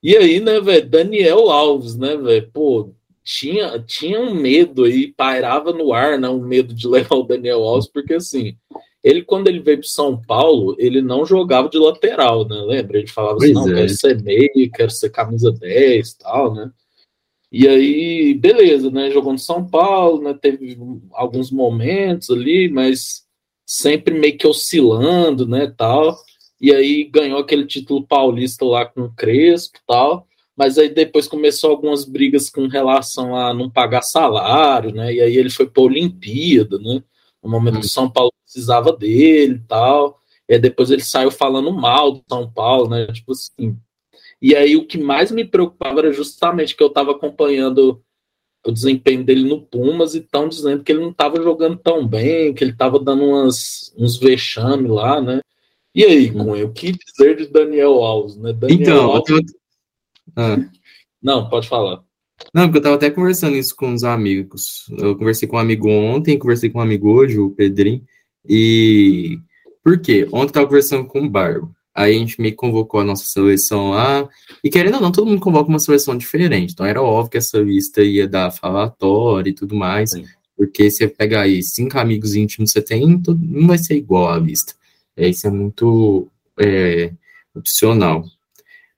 E 0.03 0.17
aí, 0.17 0.41
né, 0.41 0.61
velho, 0.61 0.89
Daniel 0.89 1.51
Alves, 1.51 1.97
né, 1.97 2.17
velho, 2.17 2.51
pô, 2.53 2.95
tinha, 3.25 3.79
tinha 3.81 4.21
um 4.21 4.33
medo 4.33 4.85
aí, 4.85 5.13
pairava 5.13 5.73
no 5.73 5.93
ar, 5.93 6.19
né, 6.19 6.29
um 6.29 6.41
medo 6.41 6.73
de 6.73 6.87
levar 6.89 7.17
o 7.17 7.25
Daniel 7.25 7.63
Alves, 7.63 7.89
porque 7.89 8.15
assim, 8.15 8.57
ele, 9.03 9.23
quando 9.23 9.49
ele 9.49 9.61
veio 9.61 9.79
para 9.79 9.89
São 9.89 10.21
Paulo, 10.21 10.77
ele 10.79 11.03
não 11.03 11.27
jogava 11.27 11.69
de 11.69 11.79
lateral, 11.79 12.47
né, 12.47 12.57
lembra? 12.61 12.99
Ele 12.99 13.09
falava 13.09 13.37
assim, 13.37 13.53
pois 13.53 13.67
não, 13.67 13.73
é. 13.73 13.81
quero 13.81 13.89
ser 13.89 14.23
meio, 14.23 14.71
quero 14.73 14.91
ser 14.91 15.11
camisa 15.11 15.51
10 15.51 16.11
e 16.11 16.19
tal, 16.19 16.55
né? 16.55 16.71
E 17.51 17.67
aí, 17.67 18.35
beleza, 18.35 18.91
né, 18.91 19.11
jogou 19.11 19.33
no 19.33 19.39
São 19.39 19.67
Paulo, 19.69 20.23
né, 20.23 20.35
teve 20.41 20.79
alguns 21.13 21.51
momentos 21.51 22.31
ali, 22.31 22.69
mas 22.69 23.25
sempre 23.67 24.19
meio 24.19 24.39
que 24.39 24.47
oscilando, 24.47 25.47
né, 25.47 25.73
tal 25.77 26.17
e 26.61 26.73
aí 26.73 27.05
ganhou 27.05 27.39
aquele 27.39 27.67
título 27.67 28.07
paulista 28.07 28.65
lá 28.65 28.85
com 28.85 29.03
o 29.03 29.13
Crespo 29.13 29.79
e 29.79 29.87
tal, 29.87 30.27
mas 30.57 30.77
aí 30.77 30.89
depois 30.89 31.29
começou 31.29 31.71
algumas 31.71 32.05
brigas 32.05 32.51
com 32.51 32.67
relação 32.67 33.37
a 33.37 33.55
não 33.55 33.71
pagar 33.71 34.03
salário, 34.03 34.93
né? 34.93 35.15
E 35.15 35.21
aí 35.21 35.37
ele 35.37 35.51
foi 35.51 35.69
para 35.69 35.83
a 35.83 35.87
Olimpíada, 35.87 36.79
né? 36.79 37.03
No 37.41 37.49
momento 37.49 37.79
que 37.79 37.87
o 37.87 37.89
São 37.89 38.11
Paulo 38.11 38.33
precisava 38.45 38.93
dele 38.93 39.55
e 39.55 39.69
tal. 39.69 40.19
E 40.49 40.55
aí 40.55 40.59
depois 40.59 40.91
ele 40.91 41.03
saiu 41.03 41.31
falando 41.31 41.73
mal 41.73 42.11
do 42.11 42.25
São 42.29 42.51
Paulo, 42.51 42.89
né? 42.91 43.07
Tipo 43.07 43.33
assim. 43.33 43.79
E 44.43 44.57
aí 44.57 44.77
o 44.77 44.85
que 44.85 44.99
mais 44.99 45.31
me 45.31 45.45
preocupava 45.45 46.01
era 46.01 46.13
justamente 46.13 46.75
que 46.75 46.83
eu 46.83 46.89
estava 46.89 47.13
acompanhando 47.13 48.03
o 48.67 48.73
desempenho 48.73 49.25
dele 49.25 49.49
no 49.49 49.63
Pumas 49.63 50.15
e 50.15 50.19
estão 50.19 50.49
dizendo 50.49 50.83
que 50.83 50.91
ele 50.91 51.01
não 51.01 51.11
estava 51.11 51.41
jogando 51.41 51.77
tão 51.77 52.07
bem, 52.07 52.53
que 52.53 52.65
ele 52.65 52.73
estava 52.73 52.99
dando 52.99 53.25
umas, 53.25 53.95
uns 53.97 54.19
vexames 54.19 54.91
lá, 54.91 55.21
né? 55.21 55.41
E 55.95 56.05
aí, 56.05 56.31
uhum. 56.31 56.45
Cunha, 56.45 56.67
o 56.67 56.73
que 56.73 56.93
dizer 56.93 57.37
de 57.37 57.47
Daniel 57.47 57.95
Alves, 57.95 58.37
né? 58.37 58.53
Daniel 58.53 58.81
então, 58.81 59.11
Alves... 59.11 59.53
Ah. 60.37 60.59
Não, 61.23 61.49
pode 61.49 61.69
falar. 61.69 62.03
Não, 62.55 62.65
porque 62.65 62.79
eu 62.79 62.83
tava 62.83 62.95
até 62.95 63.11
conversando 63.11 63.57
isso 63.57 63.75
com 63.75 63.93
os 63.93 64.05
amigos. 64.05 64.87
Eu 64.97 65.17
conversei 65.17 65.49
com 65.49 65.57
um 65.57 65.61
amigo 65.61 65.89
ontem, 65.89 66.39
conversei 66.39 66.71
com 66.71 66.79
um 66.79 66.83
amigo 66.83 67.11
hoje, 67.11 67.39
o 67.39 67.51
Pedrinho, 67.51 68.03
e... 68.49 69.39
Por 69.83 69.99
quê? 70.01 70.27
Ontem 70.31 70.51
eu 70.51 70.53
tava 70.53 70.67
conversando 70.67 71.07
com 71.07 71.21
o 71.23 71.31
Barbo. 71.31 71.75
Aí 71.95 72.15
a 72.15 72.19
gente 72.19 72.41
meio 72.41 72.53
que 72.53 72.59
convocou 72.59 73.01
a 73.01 73.05
nossa 73.05 73.25
seleção 73.25 73.91
lá, 73.91 74.29
e 74.63 74.71
querendo 74.71 74.95
ou 74.95 75.01
não, 75.01 75.11
todo 75.11 75.27
mundo 75.27 75.41
convoca 75.41 75.69
uma 75.69 75.81
seleção 75.81 76.17
diferente. 76.17 76.73
Então 76.73 76.87
era 76.87 77.03
óbvio 77.03 77.33
que 77.33 77.39
essa 77.39 77.59
lista 77.59 78.03
ia 78.03 78.29
dar 78.29 78.53
falatório 78.53 79.51
e 79.51 79.55
tudo 79.55 79.75
mais, 79.75 80.11
Sim. 80.11 80.25
porque 80.57 80.91
você 80.91 81.09
pegar 81.09 81.43
aí 81.43 81.61
cinco 81.61 81.99
amigos 81.99 82.37
íntimos 82.37 82.71
que 82.71 82.79
você 82.79 82.85
tem, 82.85 83.21
não 83.27 83.67
vai 83.67 83.79
ser 83.79 83.97
igual 83.97 84.31
a 84.31 84.39
lista. 84.39 84.75
É, 85.19 85.29
isso 85.29 85.49
é 85.49 85.51
muito 85.51 86.29
é, 86.59 87.13
opcional. 87.55 88.25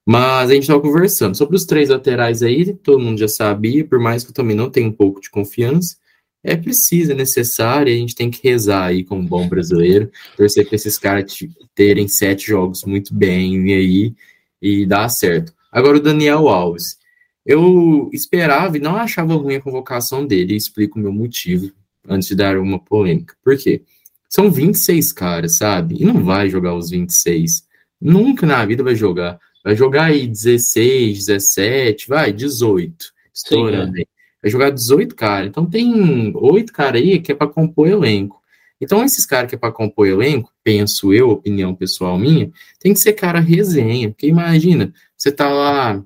Mas 0.06 0.50
a 0.50 0.54
gente 0.54 0.64
estava 0.64 0.80
conversando 0.80 1.36
sobre 1.36 1.56
os 1.56 1.64
três 1.64 1.88
laterais 1.88 2.42
aí, 2.42 2.74
todo 2.74 3.00
mundo 3.00 3.18
já 3.18 3.28
sabia, 3.28 3.84
por 3.84 3.98
mais 3.98 4.22
que 4.22 4.30
eu 4.30 4.34
também 4.34 4.56
não 4.56 4.70
tenha 4.70 4.86
um 4.86 4.92
pouco 4.92 5.20
de 5.20 5.30
confiança. 5.30 5.96
É 6.42 6.56
preciso, 6.56 7.12
é 7.12 7.14
necessário, 7.14 7.92
a 7.92 7.96
gente 7.96 8.14
tem 8.14 8.30
que 8.30 8.46
rezar 8.46 8.86
aí 8.86 9.04
como 9.04 9.26
bom 9.26 9.48
brasileiro, 9.48 10.10
torcer 10.36 10.66
para 10.66 10.76
esses 10.76 10.98
caras 10.98 11.38
terem 11.74 12.08
sete 12.08 12.48
jogos 12.48 12.84
muito 12.84 13.14
bem 13.14 13.72
aí 13.72 14.14
e 14.60 14.86
dar 14.86 15.08
certo. 15.08 15.54
Agora 15.72 15.96
o 15.96 16.02
Daniel 16.02 16.48
Alves. 16.48 16.98
Eu 17.44 18.10
esperava 18.12 18.76
e 18.76 18.80
não 18.80 18.96
achava 18.96 19.34
ruim 19.34 19.56
a 19.56 19.60
convocação 19.60 20.26
dele, 20.26 20.52
e 20.54 20.56
explico 20.56 20.98
o 20.98 21.02
meu 21.02 21.12
motivo 21.12 21.72
antes 22.06 22.28
de 22.28 22.34
dar 22.34 22.58
uma 22.58 22.78
polêmica. 22.78 23.34
Por 23.42 23.56
quê? 23.56 23.82
São 24.30 24.48
26 24.48 25.12
caras, 25.12 25.56
sabe? 25.56 25.96
E 26.00 26.04
não 26.04 26.22
vai 26.22 26.48
jogar 26.48 26.74
os 26.74 26.88
26. 26.88 27.66
Nunca 28.00 28.46
na 28.46 28.64
vida 28.64 28.82
vai 28.82 28.94
jogar. 28.94 29.40
Vai 29.64 29.74
jogar 29.74 30.04
aí 30.04 30.26
16, 30.26 31.26
17, 31.26 32.08
vai, 32.08 32.32
18. 32.32 33.12
Estourando 33.34 33.92
Sim, 33.92 33.98
é. 33.98 34.00
aí. 34.02 34.06
Vai 34.40 34.50
jogar 34.50 34.70
18 34.70 35.14
caras. 35.16 35.48
Então 35.48 35.66
tem 35.66 36.32
oito 36.36 36.72
caras 36.72 37.02
aí 37.02 37.18
que 37.18 37.32
é 37.32 37.34
para 37.34 37.48
compor 37.48 37.88
elenco. 37.88 38.40
Então, 38.80 39.04
esses 39.04 39.26
caras 39.26 39.50
que 39.50 39.56
é 39.56 39.58
para 39.58 39.72
compor 39.72 40.06
elenco, 40.06 40.50
penso 40.64 41.12
eu, 41.12 41.28
opinião 41.28 41.74
pessoal 41.74 42.16
minha, 42.16 42.50
tem 42.78 42.94
que 42.94 42.98
ser 42.98 43.12
cara 43.12 43.38
resenha. 43.38 44.08
Porque 44.08 44.26
imagina, 44.26 44.94
você 45.14 45.30
tá 45.30 45.50
lá 45.50 46.02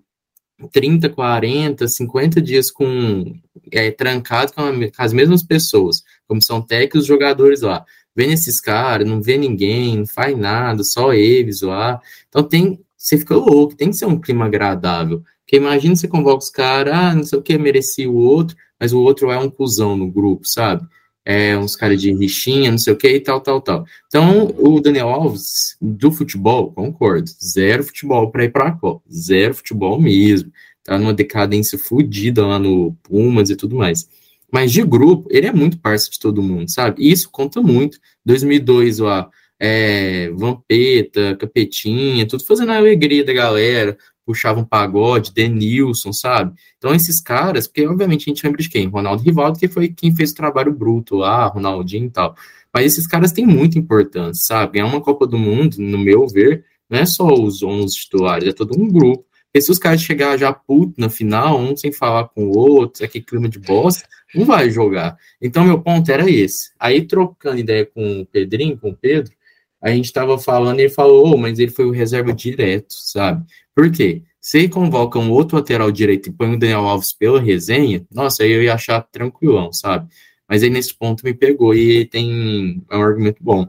30, 0.72 1.08
40, 1.08 1.86
50 1.86 2.40
dias 2.40 2.70
com 2.70 3.32
é, 3.70 3.90
trancado 3.92 4.52
com, 4.52 4.60
a, 4.60 4.72
com 4.72 4.90
as 5.02 5.12
mesmas 5.12 5.42
pessoas, 5.44 6.02
como 6.26 6.42
são 6.42 6.60
técnicos 6.60 7.06
jogadores 7.06 7.60
lá. 7.60 7.84
Vendo 8.16 8.32
esses 8.32 8.60
caras, 8.60 9.08
não 9.08 9.20
vê 9.20 9.36
ninguém, 9.36 9.98
não 9.98 10.06
faz 10.06 10.36
nada, 10.36 10.84
só 10.84 11.12
eles 11.12 11.62
lá. 11.62 12.00
Então 12.28 12.42
tem 12.42 12.78
você 13.04 13.18
fica 13.18 13.36
louco, 13.36 13.76
tem 13.76 13.90
que 13.90 13.96
ser 13.96 14.06
um 14.06 14.18
clima 14.18 14.46
agradável. 14.46 15.22
Porque 15.42 15.56
imagina 15.56 15.94
você 15.94 16.08
convoca 16.08 16.42
os 16.42 16.48
caras, 16.48 16.94
ah, 16.94 17.14
não 17.14 17.22
sei 17.22 17.38
o 17.38 17.42
que, 17.42 17.58
merecia 17.58 18.10
o 18.10 18.16
outro, 18.16 18.56
mas 18.80 18.94
o 18.94 19.00
outro 19.00 19.30
é 19.30 19.38
um 19.38 19.50
cuzão 19.50 19.94
no 19.94 20.10
grupo, 20.10 20.48
sabe? 20.48 20.86
É 21.22 21.56
uns 21.56 21.76
caras 21.76 22.00
de 22.00 22.12
rixinha, 22.14 22.70
não 22.70 22.78
sei 22.78 22.94
o 22.94 22.96
que 22.96 23.08
e 23.08 23.20
tal, 23.20 23.42
tal, 23.42 23.60
tal. 23.60 23.84
Então, 24.06 24.54
o 24.58 24.80
Daniel 24.80 25.10
Alves, 25.10 25.76
do 25.80 26.10
futebol, 26.10 26.72
concordo, 26.72 27.30
zero 27.42 27.84
futebol 27.84 28.30
para 28.30 28.44
ir 28.44 28.52
para 28.52 28.68
a 28.68 28.72
Copa, 28.72 29.02
zero 29.12 29.54
futebol 29.54 30.00
mesmo. 30.00 30.50
Tá 30.82 30.98
numa 30.98 31.14
decadência 31.14 31.78
fodida 31.78 32.46
lá 32.46 32.58
no 32.58 32.96
Pumas 33.02 33.50
e 33.50 33.56
tudo 33.56 33.76
mais. 33.76 34.08
Mas 34.54 34.70
de 34.70 34.84
grupo, 34.84 35.26
ele 35.32 35.48
é 35.48 35.52
muito 35.52 35.80
parceiro 35.80 36.12
de 36.12 36.20
todo 36.20 36.40
mundo, 36.40 36.70
sabe? 36.70 37.02
E 37.02 37.10
isso 37.10 37.28
conta 37.28 37.60
muito. 37.60 37.98
2002, 38.24 39.00
lá, 39.00 39.28
é, 39.58 40.30
Vampeta, 40.30 41.34
Capetinha, 41.34 42.24
tudo 42.24 42.44
fazendo 42.44 42.70
a 42.70 42.76
alegria 42.76 43.24
da 43.24 43.32
galera, 43.32 43.98
puxava 44.24 44.60
um 44.60 44.64
pagode, 44.64 45.34
Denilson, 45.34 46.12
sabe? 46.12 46.54
Então 46.78 46.94
esses 46.94 47.20
caras, 47.20 47.66
porque 47.66 47.84
obviamente 47.84 48.30
a 48.30 48.32
gente 48.32 48.46
lembra 48.46 48.62
de 48.62 48.68
quem? 48.68 48.86
Ronaldo 48.86 49.24
Rivaldo, 49.24 49.58
que 49.58 49.66
foi 49.66 49.88
quem 49.88 50.14
fez 50.14 50.30
o 50.30 50.36
trabalho 50.36 50.72
bruto 50.72 51.16
lá, 51.16 51.46
Ronaldinho 51.46 52.06
e 52.06 52.10
tal. 52.10 52.36
Mas 52.72 52.86
esses 52.86 53.08
caras 53.08 53.32
têm 53.32 53.44
muita 53.44 53.76
importância, 53.76 54.44
sabe? 54.44 54.78
É 54.78 54.84
uma 54.84 55.00
Copa 55.00 55.26
do 55.26 55.36
Mundo, 55.36 55.78
no 55.78 55.98
meu 55.98 56.28
ver, 56.28 56.64
não 56.88 57.00
é 57.00 57.06
só 57.06 57.26
os 57.26 57.60
11 57.60 57.92
titulares, 57.92 58.46
é 58.46 58.52
todo 58.52 58.80
um 58.80 58.88
grupo. 58.88 59.26
E 59.52 59.60
se 59.60 59.70
os 59.70 59.78
caras 59.78 60.02
chegar 60.02 60.36
já 60.36 60.52
puto 60.52 60.94
na 60.96 61.08
final, 61.08 61.58
um 61.60 61.76
sem 61.76 61.92
falar 61.92 62.28
com 62.28 62.46
o 62.46 62.58
outro, 62.58 63.04
aquele 63.04 63.24
clima 63.24 63.48
de 63.48 63.60
bosta, 63.60 64.04
não 64.34 64.44
vai 64.44 64.70
jogar. 64.70 65.16
Então, 65.40 65.64
meu 65.64 65.80
ponto 65.80 66.10
era 66.10 66.28
esse. 66.28 66.70
Aí, 66.78 67.06
trocando 67.06 67.58
ideia 67.58 67.86
com 67.86 68.20
o 68.20 68.26
Pedrinho, 68.26 68.78
com 68.78 68.90
o 68.90 68.96
Pedro, 68.96 69.32
a 69.80 69.90
gente 69.90 70.06
estava 70.06 70.38
falando 70.38 70.78
e 70.80 70.84
ele 70.84 70.88
falou, 70.88 71.34
oh, 71.34 71.36
mas 71.36 71.58
ele 71.58 71.70
foi 71.70 71.84
o 71.84 71.90
reserva 71.90 72.32
direto, 72.32 72.94
sabe? 72.94 73.44
Por 73.74 73.90
quê? 73.90 74.22
Se 74.40 74.68
convoca 74.68 75.18
um 75.18 75.30
outro 75.30 75.56
lateral 75.56 75.90
direito 75.90 76.28
e 76.28 76.32
põe 76.32 76.54
o 76.54 76.58
Daniel 76.58 76.86
Alves 76.86 77.12
pela 77.12 77.40
resenha, 77.40 78.06
nossa, 78.10 78.42
aí 78.42 78.50
eu 78.50 78.62
ia 78.62 78.74
achar 78.74 79.02
tranquilão, 79.02 79.72
sabe? 79.72 80.08
Mas 80.48 80.62
aí 80.62 80.70
nesse 80.70 80.94
ponto 80.94 81.24
me 81.24 81.34
pegou 81.34 81.74
e 81.74 82.06
tem 82.06 82.82
é 82.90 82.96
um 82.96 83.02
argumento 83.02 83.38
bom. 83.42 83.68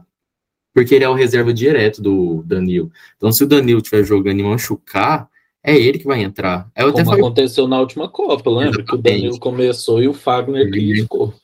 Porque 0.74 0.94
ele 0.94 1.04
é 1.04 1.08
o 1.08 1.14
reserva 1.14 1.52
direto 1.52 2.02
do 2.02 2.42
Danilo. 2.42 2.90
Então, 3.16 3.32
se 3.32 3.42
o 3.44 3.46
Danilo 3.46 3.80
estiver 3.80 4.04
jogando 4.04 4.40
e 4.40 4.42
machucar, 4.42 5.28
é 5.66 5.76
ele 5.76 5.98
que 5.98 6.06
vai 6.06 6.22
entrar. 6.22 6.70
Como 6.76 7.04
falei... 7.04 7.20
aconteceu 7.20 7.66
na 7.66 7.80
última 7.80 8.08
Copa, 8.08 8.48
lembra? 8.48 8.80
Exatamente. 8.80 8.86
Que 8.88 8.94
o 8.94 8.98
Danilo 8.98 9.40
começou 9.40 10.00
e 10.00 10.06
o 10.06 10.14
Fagner 10.14 10.70
criticou. 10.70 11.34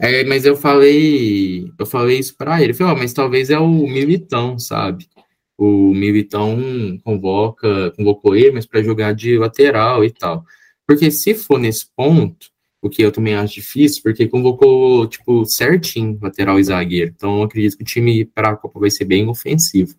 É, 0.00 0.24
mas 0.24 0.46
eu 0.46 0.56
falei, 0.56 1.70
eu 1.78 1.84
falei 1.84 2.18
isso 2.18 2.34
para 2.36 2.62
ele. 2.62 2.72
falei, 2.72 2.94
oh, 2.94 2.98
mas 2.98 3.12
talvez 3.12 3.50
é 3.50 3.58
o 3.58 3.68
Militão, 3.68 4.58
sabe? 4.58 5.06
O 5.58 5.92
Militão 5.92 6.58
convoca, 7.04 7.90
convocou 7.96 8.34
ele, 8.34 8.52
mas 8.52 8.64
para 8.64 8.82
jogar 8.82 9.14
de 9.14 9.36
lateral 9.36 10.02
e 10.02 10.10
tal. 10.10 10.42
Porque 10.86 11.10
se 11.10 11.34
for 11.34 11.58
nesse 11.58 11.86
ponto, 11.94 12.46
o 12.80 12.88
que 12.88 13.02
eu 13.02 13.12
também 13.12 13.34
acho 13.34 13.54
difícil, 13.54 14.02
porque 14.02 14.26
convocou, 14.26 15.06
tipo, 15.06 15.44
certinho 15.44 16.18
lateral 16.22 16.58
e 16.58 16.64
zagueiro. 16.64 17.12
Então, 17.14 17.38
eu 17.38 17.42
acredito 17.42 17.76
que 17.76 17.82
o 17.82 17.86
time 17.86 18.24
para 18.24 18.50
a 18.50 18.56
Copa 18.56 18.80
vai 18.80 18.90
ser 18.90 19.04
bem 19.04 19.28
ofensivo. 19.28 19.94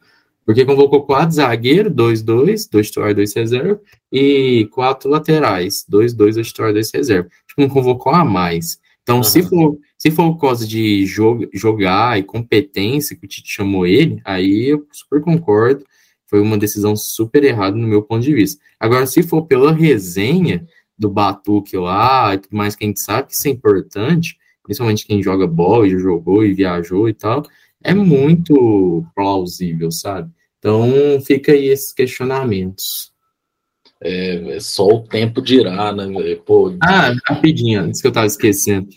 Porque 0.48 0.64
convocou 0.64 1.04
quatro 1.04 1.36
zagueiros, 1.36 1.92
dois, 1.92 2.24
dois, 2.24 2.66
dois 2.68 2.88
titular, 2.88 3.14
dois 3.14 3.36
reserva, 3.36 3.82
e 4.10 4.66
quatro 4.72 5.10
laterais, 5.10 5.86
dois, 5.86 6.14
dois, 6.14 6.36
dois 6.36 6.48
titular, 6.48 6.72
dois 6.72 6.90
reserva. 6.90 7.28
Tipo, 7.46 7.64
não 7.64 7.68
convocou 7.68 8.14
a 8.14 8.24
mais. 8.24 8.80
Então, 9.04 9.18
uhum. 9.18 9.24
se 9.24 9.44
for 9.44 9.78
se 9.98 10.10
for 10.10 10.24
o 10.24 10.38
caso 10.38 10.66
de 10.66 11.06
jog, 11.06 11.50
jogar 11.54 12.18
e 12.18 12.24
competência 12.24 13.14
que 13.14 13.26
o 13.26 13.28
Tite 13.28 13.52
chamou 13.52 13.86
ele, 13.86 14.22
aí 14.24 14.70
eu 14.70 14.88
super 14.90 15.20
concordo. 15.20 15.84
Foi 16.28 16.40
uma 16.40 16.58
decisão 16.58 16.96
super 16.96 17.44
errada 17.44 17.76
no 17.76 17.88
meu 17.88 18.02
ponto 18.02 18.24
de 18.24 18.34
vista. 18.34 18.62
Agora, 18.80 19.06
se 19.06 19.24
for 19.24 19.42
pela 19.42 19.74
resenha 19.74 20.66
do 20.98 21.10
Batuque 21.10 21.76
lá 21.76 22.34
e 22.34 22.38
tudo 22.38 22.56
mais 22.56 22.74
que 22.74 22.86
a 22.86 22.88
gente 22.88 23.02
sabe 23.02 23.28
que 23.28 23.34
isso 23.34 23.48
é 23.50 23.52
importante, 23.52 24.38
principalmente 24.64 25.06
quem 25.06 25.22
joga 25.22 25.46
bola 25.46 25.86
e 25.86 26.00
jogou 26.00 26.46
e 26.46 26.54
viajou 26.54 27.10
e 27.10 27.14
tal, 27.14 27.44
é 27.84 27.94
muito 27.94 29.04
plausível, 29.14 29.92
sabe? 29.92 30.32
Então, 30.68 31.22
fica 31.22 31.54
aí 31.54 31.70
esses 31.70 31.94
questionamentos. 31.94 33.14
É, 34.04 34.58
é 34.58 34.60
só 34.60 34.86
o 34.86 35.02
tempo 35.02 35.42
dirá, 35.42 35.94
né? 35.94 36.06
Pô, 36.46 36.76
ah, 36.84 37.16
rapidinho, 37.26 37.84
antes 37.84 38.02
que 38.02 38.08
eu 38.08 38.12
tava 38.12 38.28
esquecendo. 38.28 38.90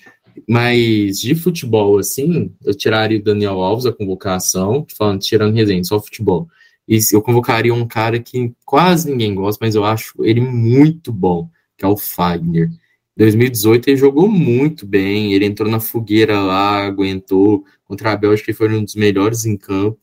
Mas 0.49 1.21
de 1.21 1.37
futebol, 1.37 1.97
assim, 1.97 2.53
eu 2.65 2.75
tiraria 2.75 3.21
o 3.21 3.23
Daniel 3.23 3.63
Alves 3.63 3.87
a 3.87 3.93
convocação, 3.93 4.85
falando, 4.99 5.21
tirando 5.21 5.55
resenha, 5.55 5.85
só 5.85 6.01
futebol. 6.01 6.49
E 6.89 6.99
eu 7.13 7.23
convocaria 7.23 7.73
um 7.73 7.87
cara 7.87 8.19
que 8.19 8.53
quase 8.65 9.09
ninguém 9.09 9.33
gosta, 9.33 9.65
mas 9.65 9.77
eu 9.77 9.85
acho 9.85 10.13
ele 10.25 10.41
muito 10.41 11.13
bom, 11.13 11.49
que 11.79 11.85
é 11.85 11.89
o 11.89 11.97
Fagner. 11.97 12.67
Em 12.67 13.23
2018 13.23 13.91
ele 13.91 13.97
jogou 13.97 14.29
muito 14.29 14.85
bem, 14.85 15.35
ele 15.35 15.45
entrou 15.45 15.71
na 15.71 15.79
fogueira 15.79 16.41
lá, 16.41 16.85
aguentou 16.85 17.65
contra 17.85 18.11
a 18.11 18.17
Bélgica, 18.17 18.47
que 18.47 18.59
foi 18.59 18.75
um 18.75 18.83
dos 18.83 18.97
melhores 18.97 19.45
em 19.47 19.57
campo. 19.57 20.01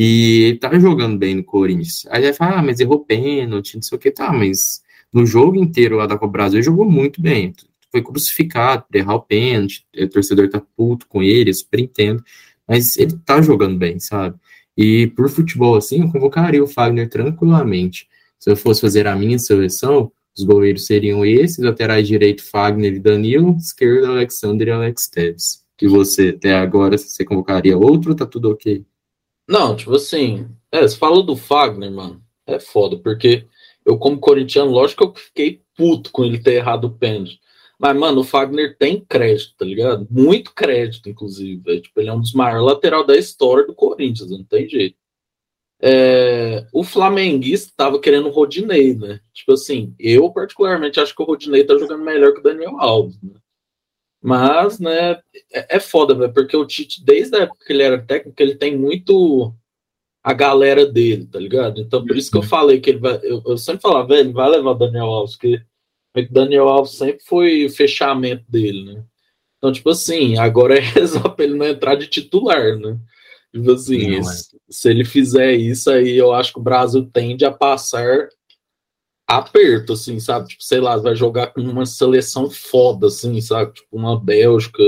E 0.00 0.44
ele 0.44 0.58
tá 0.58 0.78
jogando 0.78 1.18
bem 1.18 1.34
no 1.34 1.44
Corinthians. 1.44 2.06
Aí 2.10 2.22
vai 2.22 2.32
falar, 2.32 2.58
ah, 2.60 2.62
mas 2.62 2.80
errou 2.80 3.04
pênalti, 3.04 3.74
não 3.74 3.82
sei 3.82 3.96
o 3.96 3.98
que, 4.00 4.10
tá, 4.10 4.32
mas 4.32 4.80
no 5.12 5.26
jogo 5.26 5.56
inteiro 5.56 5.96
lá 5.96 6.06
da 6.06 6.16
Copa 6.16 6.32
Brasil 6.32 6.58
ele 6.58 6.64
jogou 6.64 6.88
muito 6.88 7.20
bem 7.20 7.52
foi 7.90 8.02
crucificado 8.02 8.84
por 8.88 8.96
errar 8.96 9.14
o 9.14 9.22
pênalti, 9.22 9.84
o 9.96 10.08
torcedor 10.08 10.48
tá 10.48 10.62
puto 10.76 11.06
com 11.08 11.22
ele, 11.22 11.50
eu 11.50 11.54
super 11.54 11.80
entendo, 11.80 12.22
mas 12.66 12.96
ele 12.96 13.18
tá 13.24 13.42
jogando 13.42 13.76
bem, 13.76 13.98
sabe? 13.98 14.38
E 14.76 15.08
por 15.08 15.28
futebol, 15.28 15.76
assim, 15.76 16.02
eu 16.02 16.10
convocaria 16.10 16.62
o 16.62 16.66
Fagner 16.66 17.08
tranquilamente. 17.08 18.08
Se 18.38 18.50
eu 18.50 18.56
fosse 18.56 18.80
fazer 18.80 19.06
a 19.06 19.16
minha 19.16 19.38
seleção, 19.38 20.10
os 20.36 20.44
goleiros 20.44 20.86
seriam 20.86 21.26
esses, 21.26 21.58
laterais 21.58 22.06
direito, 22.06 22.42
Fagner 22.42 22.94
e 22.94 23.00
Danilo, 23.00 23.56
esquerdo, 23.56 24.06
Alexander 24.06 24.68
e 24.68 24.70
Alex 24.70 25.08
Tevez. 25.08 25.64
E 25.82 25.88
você, 25.88 26.28
até 26.36 26.54
agora, 26.54 26.96
você 26.96 27.24
convocaria 27.24 27.76
outro, 27.76 28.14
tá 28.14 28.24
tudo 28.24 28.50
ok? 28.50 28.84
Não, 29.50 29.74
tipo 29.74 29.96
assim, 29.96 30.48
é, 30.70 30.82
você 30.82 30.96
falou 30.96 31.24
do 31.24 31.34
Fagner, 31.34 31.90
mano, 31.90 32.22
é 32.46 32.60
foda, 32.60 32.96
porque 32.96 33.46
eu, 33.84 33.98
como 33.98 34.20
corintiano, 34.20 34.70
lógico 34.70 35.12
que 35.12 35.20
eu 35.20 35.24
fiquei 35.24 35.62
puto 35.76 36.12
com 36.12 36.24
ele 36.24 36.40
ter 36.40 36.54
errado 36.54 36.84
o 36.84 36.96
pênalti. 36.96 37.40
Mas, 37.78 37.96
mano, 37.96 38.20
o 38.20 38.24
Fagner 38.24 38.76
tem 38.78 39.04
crédito, 39.04 39.54
tá 39.58 39.64
ligado? 39.64 40.06
Muito 40.08 40.54
crédito, 40.54 41.08
inclusive. 41.08 41.80
Tipo, 41.80 42.00
ele 42.00 42.10
é 42.10 42.12
um 42.12 42.20
dos 42.20 42.32
maiores 42.32 42.64
lateral 42.64 43.04
da 43.04 43.16
história 43.16 43.66
do 43.66 43.74
Corinthians, 43.74 44.30
não 44.30 44.44
tem 44.44 44.68
jeito. 44.68 44.96
é, 45.82 46.66
o 46.72 46.84
flamenguista 46.84 47.72
tava 47.76 48.00
querendo 48.00 48.28
o 48.28 48.32
Rodinei, 48.32 48.94
né? 48.94 49.20
Tipo 49.32 49.52
assim, 49.54 49.94
eu 49.98 50.30
particularmente 50.32 51.00
acho 51.00 51.14
que 51.16 51.22
o 51.22 51.26
Rodinei 51.26 51.64
tá 51.64 51.76
jogando 51.78 52.04
melhor 52.04 52.32
que 52.34 52.40
o 52.40 52.42
Daniel 52.42 52.78
Alves, 52.80 53.18
né? 53.22 53.34
Mas, 54.22 54.78
né, 54.78 55.12
é, 55.52 55.76
é 55.76 55.80
foda, 55.80 56.14
velho, 56.14 56.32
porque 56.32 56.56
o 56.56 56.66
Tite, 56.66 57.02
desde 57.04 57.36
a 57.36 57.40
época 57.40 57.64
que 57.66 57.72
ele 57.72 57.82
era 57.82 58.02
técnico, 58.02 58.42
ele 58.42 58.54
tem 58.54 58.76
muito 58.76 59.54
a 60.22 60.34
galera 60.34 60.84
dele, 60.84 61.26
tá 61.26 61.38
ligado? 61.38 61.80
Então, 61.80 62.04
por 62.04 62.16
isso 62.16 62.30
que 62.30 62.36
eu 62.36 62.42
falei 62.42 62.80
que 62.80 62.90
ele 62.90 62.98
vai. 62.98 63.18
Eu, 63.22 63.42
eu 63.46 63.56
sempre 63.56 63.80
falava, 63.80 64.08
velho, 64.08 64.20
ele 64.20 64.32
vai 64.32 64.50
levar 64.50 64.72
o 64.72 64.74
Daniel 64.74 65.06
Alves, 65.06 65.36
porque 65.36 65.62
o 66.14 66.32
Daniel 66.32 66.68
Alves 66.68 66.92
sempre 66.92 67.24
foi 67.24 67.64
o 67.64 67.70
fechamento 67.70 68.44
dele, 68.48 68.94
né? 68.94 69.04
Então, 69.56 69.72
tipo 69.72 69.90
assim, 69.90 70.38
agora 70.38 70.76
é 70.76 70.80
resolve 70.92 71.42
ele 71.42 71.54
não 71.54 71.66
entrar 71.66 71.94
de 71.94 72.06
titular, 72.06 72.76
né? 72.78 72.98
Tipo 73.52 73.72
assim, 73.72 74.20
não, 74.20 74.30
é. 74.30 74.32
se 74.68 74.90
ele 74.90 75.04
fizer 75.04 75.54
isso 75.54 75.90
aí, 75.90 76.16
eu 76.16 76.32
acho 76.32 76.52
que 76.52 76.60
o 76.60 76.62
Brasil 76.62 77.08
tende 77.12 77.44
a 77.44 77.50
passar 77.50 78.28
aperto, 79.38 79.92
assim, 79.92 80.18
sabe? 80.18 80.48
Tipo, 80.48 80.64
sei 80.64 80.80
lá, 80.80 80.96
vai 80.96 81.14
jogar 81.14 81.48
com 81.48 81.60
uma 81.60 81.86
seleção 81.86 82.50
foda, 82.50 83.06
assim, 83.06 83.40
sabe? 83.40 83.72
Tipo, 83.74 83.96
uma 83.96 84.18
Bélgica, 84.18 84.82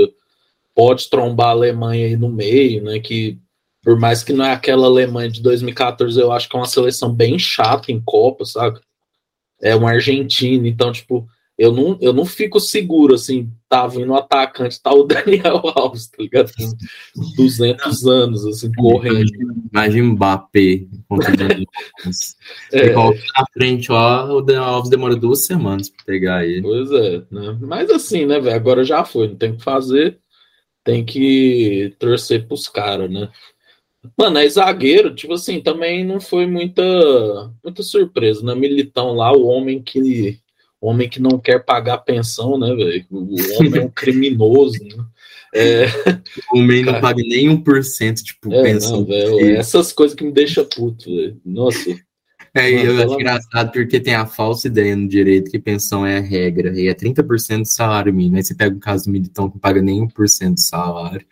pode 0.75 1.09
trombar 1.09 1.47
a 1.47 1.51
Alemanha 1.51 2.07
aí 2.07 2.17
no 2.17 2.29
meio, 2.29 2.83
né? 2.83 2.99
Que 2.99 3.39
por 3.83 3.99
mais 3.99 4.23
que 4.23 4.33
não 4.33 4.45
é 4.45 4.53
aquela 4.53 4.87
Alemanha 4.87 5.29
de 5.29 5.41
2014, 5.41 6.19
eu 6.19 6.31
acho 6.31 6.47
que 6.49 6.55
é 6.55 6.59
uma 6.59 6.65
seleção 6.65 7.13
bem 7.13 7.37
chata 7.37 7.91
em 7.91 8.01
Copa, 8.01 8.45
sabe? 8.45 8.79
É 9.61 9.75
uma 9.75 9.91
Argentina, 9.91 10.67
então, 10.67 10.91
tipo, 10.91 11.27
eu 11.57 11.71
não, 11.71 11.97
eu 12.01 12.11
não 12.11 12.25
fico 12.25 12.59
seguro, 12.59 13.13
assim, 13.13 13.51
tá 13.69 13.85
vindo 13.85 14.11
o 14.11 14.15
atacante, 14.15 14.81
tá 14.81 14.91
o 14.91 15.03
Daniel 15.05 15.61
Alves, 15.75 16.07
tá 16.07 16.21
ligado? 16.23 16.51
200 17.35 18.07
anos, 18.07 18.45
assim, 18.45 18.71
correndo. 18.73 19.31
Imagina 19.71 20.09
o 20.09 20.11
Mbappé 20.13 20.85
contra 21.07 21.31
o 21.31 21.37
Daniel 21.37 21.65
Alves. 21.99 22.35
é. 22.73 22.93
na 22.93 23.45
frente, 23.53 23.91
ó, 23.91 24.37
o 24.37 24.41
Daniel 24.41 24.63
Alves 24.63 24.89
demora 24.89 25.15
duas 25.15 25.45
semanas 25.45 25.89
pra 25.89 26.05
pegar 26.05 26.45
ele. 26.45 26.63
Pois 26.63 26.91
é, 26.91 27.23
né? 27.29 27.57
Mas 27.61 27.89
assim, 27.91 28.25
né, 28.25 28.39
velho, 28.39 28.55
agora 28.55 28.83
já 28.83 29.05
foi, 29.05 29.27
não 29.27 29.35
tem 29.35 29.51
o 29.51 29.57
que 29.57 29.63
fazer, 29.63 30.17
tem 30.83 31.05
que 31.05 31.95
torcer 31.99 32.47
pros 32.47 32.67
caras, 32.67 33.11
né? 33.11 33.29
Mano, 34.17 34.37
é 34.39 34.49
zagueiro, 34.49 35.15
tipo 35.15 35.33
assim, 35.33 35.61
também 35.61 36.03
não 36.03 36.19
foi 36.19 36.45
muita, 36.45 36.83
muita 37.63 37.83
surpresa, 37.83 38.43
né? 38.43 38.53
Militão 38.53 39.13
lá, 39.13 39.31
o 39.31 39.45
homem 39.45 39.81
que 39.81 40.42
homem 40.87 41.09
que 41.09 41.21
não 41.21 41.39
quer 41.39 41.63
pagar 41.63 41.99
pensão, 41.99 42.57
né, 42.57 42.73
velho? 42.75 43.05
O 43.11 43.35
homem 43.57 43.81
é 43.81 43.85
um 43.85 43.89
criminoso, 43.89 44.83
né? 44.83 45.05
É... 45.55 45.85
O 46.51 46.57
homem 46.57 46.83
não 46.83 46.99
paga 46.99 47.21
nem 47.21 47.47
1% 47.47 48.15
tipo, 48.21 48.53
é, 48.53 48.63
pensão. 48.63 48.99
Não, 48.99 49.05
véio, 49.05 49.55
essas 49.55 49.91
coisas 49.91 50.15
que 50.15 50.23
me 50.23 50.31
deixam 50.31 50.65
puto, 50.65 51.15
velho. 51.15 51.39
Nossa. 51.45 51.95
É, 52.55 52.71
eu 52.71 53.01
acho 53.01 53.15
engraçado 53.15 53.71
porque 53.71 53.99
tem 53.99 54.13
a 54.13 54.27
falsa 54.27 54.67
ideia 54.67 54.95
no 54.95 55.07
direito 55.07 55.49
que 55.49 55.57
pensão 55.57 56.05
é 56.05 56.17
a 56.17 56.21
regra, 56.21 56.79
e 56.79 56.87
é 56.87 56.93
30% 56.93 57.61
do 57.61 57.65
salário 57.65 58.13
mínimo. 58.13 58.37
Aí 58.37 58.43
você 58.43 58.53
pega 58.53 58.75
o 58.75 58.79
caso 58.79 59.05
do 59.05 59.11
militão 59.11 59.49
que 59.49 59.55
não 59.55 59.59
paga 59.59 59.81
nem 59.81 60.07
1% 60.07 60.53
do 60.53 60.59
salário, 60.59 61.25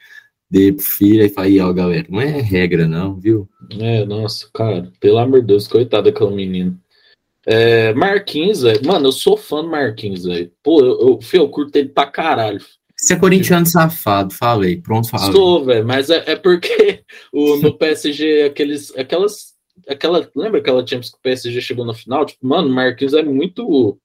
de 0.50 0.74
pro 0.74 0.84
filho 0.84 1.24
e 1.24 1.30
fala, 1.30 1.48
aí, 1.48 1.60
ó, 1.60 1.72
galera, 1.72 2.08
não 2.10 2.20
é 2.20 2.42
regra, 2.42 2.88
não, 2.88 3.16
viu? 3.16 3.48
É, 3.80 4.04
nossa, 4.04 4.50
cara, 4.54 4.92
pelo 5.00 5.20
amor 5.20 5.42
de 5.42 5.48
Deus, 5.48 5.68
coitado 5.68 6.12
daquela 6.12 6.32
menina. 6.32 6.78
É, 7.46 7.94
Marquinhos, 7.94 8.62
velho. 8.62 8.86
Mano, 8.86 9.08
eu 9.08 9.12
sou 9.12 9.36
fã 9.36 9.64
do 9.64 9.70
Marquinhos, 9.70 10.24
velho. 10.24 10.52
Pô, 10.64 10.80
eu, 10.80 11.00
eu, 11.00 11.20
eu 11.34 11.50
curto 11.50 11.76
ele 11.76 11.90
pra 11.90 12.06
caralho. 12.06 12.62
Você 12.96 13.14
é 13.14 13.20
corintiano 13.20 13.66
safado, 13.66 14.32
falei. 14.32 14.80
Pronto, 14.80 15.10
falei. 15.10 15.32
Sou, 15.32 15.66
velho, 15.66 15.86
mas 15.86 16.12
é, 16.12 16.24
é, 16.28 16.36
porque 16.36 17.04
o, 17.34 17.58
no 17.58 17.76
PSG, 17.76 18.44
aqueles, 18.44 18.96
aquelas. 18.96 19.52
Aquela, 19.88 20.30
lembra 20.36 20.60
aquela 20.60 20.86
Champions 20.86 21.10
que 21.10 21.18
o 21.18 21.22
PSG 21.22 21.62
chegou 21.62 21.84
na 21.84 21.96
final? 21.96 22.26
Tipo, 22.26 22.46
mano, 22.46 22.68
o 22.68 22.72
Marquinhos 22.72 23.14
é 23.14 23.24
muito. 23.24 23.98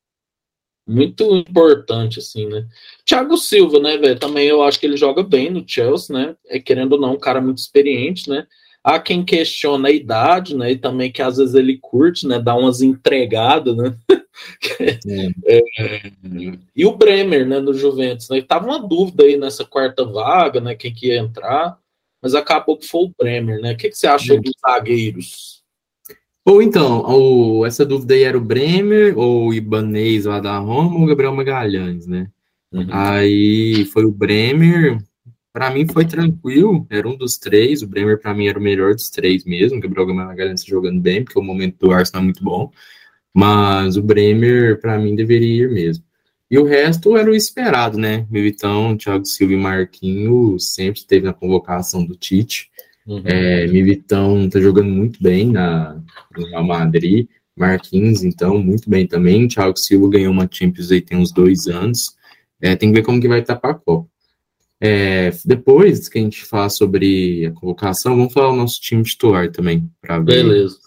Muito 0.88 1.34
importante, 1.34 2.20
assim, 2.20 2.46
né? 2.46 2.64
Thiago 3.04 3.36
Silva, 3.36 3.80
né, 3.80 3.98
velho? 3.98 4.18
Também 4.20 4.46
eu 4.46 4.62
acho 4.62 4.78
que 4.78 4.86
ele 4.86 4.96
joga 4.96 5.20
bem 5.20 5.50
no 5.50 5.64
Chelsea, 5.66 6.16
né? 6.16 6.36
É 6.46 6.60
querendo 6.60 6.92
ou 6.92 7.00
não, 7.00 7.14
um 7.14 7.18
cara 7.18 7.40
muito 7.40 7.58
experiente, 7.58 8.30
né? 8.30 8.46
Há 8.86 9.00
quem 9.00 9.24
questiona 9.24 9.88
a 9.88 9.90
idade, 9.90 10.56
né? 10.56 10.70
E 10.70 10.78
também 10.78 11.10
que 11.10 11.20
às 11.20 11.38
vezes 11.38 11.56
ele 11.56 11.76
curte, 11.76 12.24
né? 12.24 12.38
Dá 12.38 12.54
umas 12.54 12.82
entregadas, 12.82 13.76
né? 13.76 13.96
É. 14.78 15.30
É, 15.48 16.12
e 16.76 16.86
o 16.86 16.96
Bremer, 16.96 17.46
né? 17.46 17.58
No 17.58 17.74
Juventus, 17.74 18.28
né? 18.28 18.40
Tava 18.42 18.66
uma 18.66 18.78
dúvida 18.78 19.24
aí 19.24 19.36
nessa 19.36 19.64
quarta 19.64 20.04
vaga, 20.04 20.60
né? 20.60 20.76
Quem 20.76 20.94
que 20.94 21.08
ia 21.08 21.18
entrar, 21.18 21.76
mas 22.22 22.36
acabou 22.36 22.76
que 22.76 22.86
foi 22.86 23.06
o 23.06 23.12
Bremer, 23.18 23.60
né? 23.60 23.72
O 23.72 23.76
que, 23.76 23.88
que 23.88 23.98
você 23.98 24.06
acha 24.06 24.40
dos 24.40 24.52
zagueiros? 24.60 25.64
Ou 26.44 26.62
então, 26.62 27.02
ou, 27.02 27.66
essa 27.66 27.84
dúvida 27.84 28.14
aí 28.14 28.22
era 28.22 28.38
o 28.38 28.44
Bremer, 28.44 29.18
ou 29.18 29.48
o 29.48 29.54
Ibanez 29.54 30.26
lá 30.26 30.38
da 30.38 30.58
Roma, 30.58 30.94
ou 30.94 31.02
o 31.02 31.06
Gabriel 31.06 31.34
Magalhães, 31.34 32.06
né? 32.06 32.28
Uhum. 32.72 32.86
Aí 32.90 33.84
foi 33.86 34.04
o 34.04 34.12
Bremer, 34.12 34.98
para 35.56 35.70
mim 35.70 35.86
foi 35.90 36.04
tranquilo, 36.04 36.86
era 36.90 37.08
um 37.08 37.16
dos 37.16 37.38
três. 37.38 37.80
O 37.80 37.86
Bremer, 37.86 38.20
para 38.20 38.34
mim, 38.34 38.46
era 38.46 38.58
o 38.58 38.62
melhor 38.62 38.94
dos 38.94 39.08
três 39.08 39.42
mesmo. 39.42 39.78
O 39.78 39.80
Gabriel 39.80 40.14
Magalhães 40.14 40.62
jogando 40.62 41.00
bem, 41.00 41.24
porque 41.24 41.38
o 41.38 41.42
momento 41.42 41.78
do 41.78 41.92
Arsenal 41.92 42.20
é 42.20 42.24
muito 42.24 42.44
bom. 42.44 42.70
Mas 43.32 43.96
o 43.96 44.02
Bremer, 44.02 44.78
para 44.82 44.98
mim, 44.98 45.16
deveria 45.16 45.64
ir 45.64 45.70
mesmo. 45.70 46.04
E 46.50 46.58
o 46.58 46.64
resto 46.64 47.16
era 47.16 47.30
o 47.30 47.34
esperado, 47.34 47.96
né? 47.96 48.26
Militão, 48.30 48.98
Thiago 48.98 49.24
Silva 49.24 49.54
e 49.54 49.56
Marquinho 49.56 50.60
sempre 50.60 51.00
esteve 51.00 51.24
na 51.24 51.32
convocação 51.32 52.04
do 52.04 52.14
Tite. 52.14 52.68
Uhum. 53.06 53.22
É, 53.24 53.66
Militão 53.66 54.50
tá 54.50 54.60
jogando 54.60 54.90
muito 54.90 55.22
bem 55.22 55.50
na, 55.52 55.98
no 56.36 56.48
Real 56.48 56.64
Madrid. 56.64 57.28
Marquinhos, 57.56 58.22
então, 58.22 58.58
muito 58.58 58.90
bem 58.90 59.06
também. 59.06 59.48
Thiago 59.48 59.78
Silva 59.78 60.10
ganhou 60.10 60.34
uma 60.34 60.46
Champions 60.52 60.92
aí 60.92 61.00
tem 61.00 61.16
uns 61.16 61.32
dois 61.32 61.66
anos. 61.66 62.14
É, 62.60 62.76
tem 62.76 62.90
que 62.90 62.96
ver 62.96 63.06
como 63.06 63.18
que 63.18 63.26
vai 63.26 63.40
estar 63.40 63.56
para 63.56 63.70
a 63.70 63.74
Copa. 63.74 64.06
É, 64.80 65.30
depois 65.44 66.08
que 66.08 66.18
a 66.18 66.22
gente 66.22 66.44
falar 66.44 66.68
sobre 66.68 67.46
a 67.46 67.52
convocação, 67.52 68.16
vamos 68.16 68.32
falar 68.32 68.50
o 68.50 68.56
nosso 68.56 68.80
time 68.80 69.02
titular 69.02 69.50
também, 69.50 69.90
para 70.00 70.18
ver. 70.18 70.44
Beleza. 70.44 70.78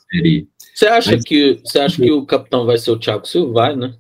Você 0.74 0.88
acha, 0.88 1.12
Mas, 1.12 1.24
que, 1.24 1.60
você 1.64 1.80
acha 1.80 2.02
que 2.02 2.12
o 2.12 2.26
capitão 2.26 2.66
vai 2.66 2.78
ser 2.78 2.92
o 2.92 3.00
Thiago 3.00 3.28
Silva? 3.28 3.54
Vai, 3.54 3.76
né? 3.76 3.96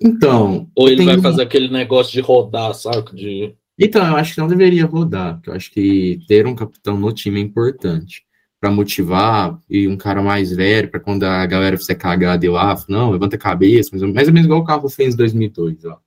Então. 0.00 0.70
Ou 0.74 0.88
ele 0.88 1.04
vai 1.04 1.20
fazer 1.20 1.42
aquele 1.42 1.68
negócio 1.68 2.12
de 2.12 2.20
rodar, 2.20 2.74
sabe? 2.74 3.14
De... 3.14 3.54
Então, 3.78 4.06
eu 4.06 4.16
acho 4.16 4.34
que 4.34 4.40
não 4.40 4.48
deveria 4.48 4.86
rodar, 4.86 5.34
porque 5.34 5.50
eu 5.50 5.54
acho 5.54 5.70
que 5.70 6.20
ter 6.26 6.46
um 6.46 6.54
capitão 6.54 6.98
no 6.98 7.12
time 7.12 7.40
é 7.40 7.42
importante 7.42 8.24
para 8.60 8.70
motivar 8.70 9.58
e 9.68 9.88
um 9.88 9.96
cara 9.96 10.22
mais 10.22 10.54
velho, 10.54 10.90
para 10.90 11.00
quando 11.00 11.24
a 11.24 11.46
galera 11.46 11.78
fizer 11.78 11.94
cagada 11.94 12.44
e 12.44 12.48
lá, 12.48 12.74
não, 12.88 13.10
levanta 13.10 13.36
a 13.36 13.38
cabeça, 13.38 13.90
mais 13.92 14.02
ou 14.02 14.34
menos 14.34 14.44
igual 14.44 14.60
o 14.60 14.64
carro 14.64 14.88
fez 14.88 15.14
em 15.14 15.16
2002, 15.16 15.84
ó. 15.86 15.98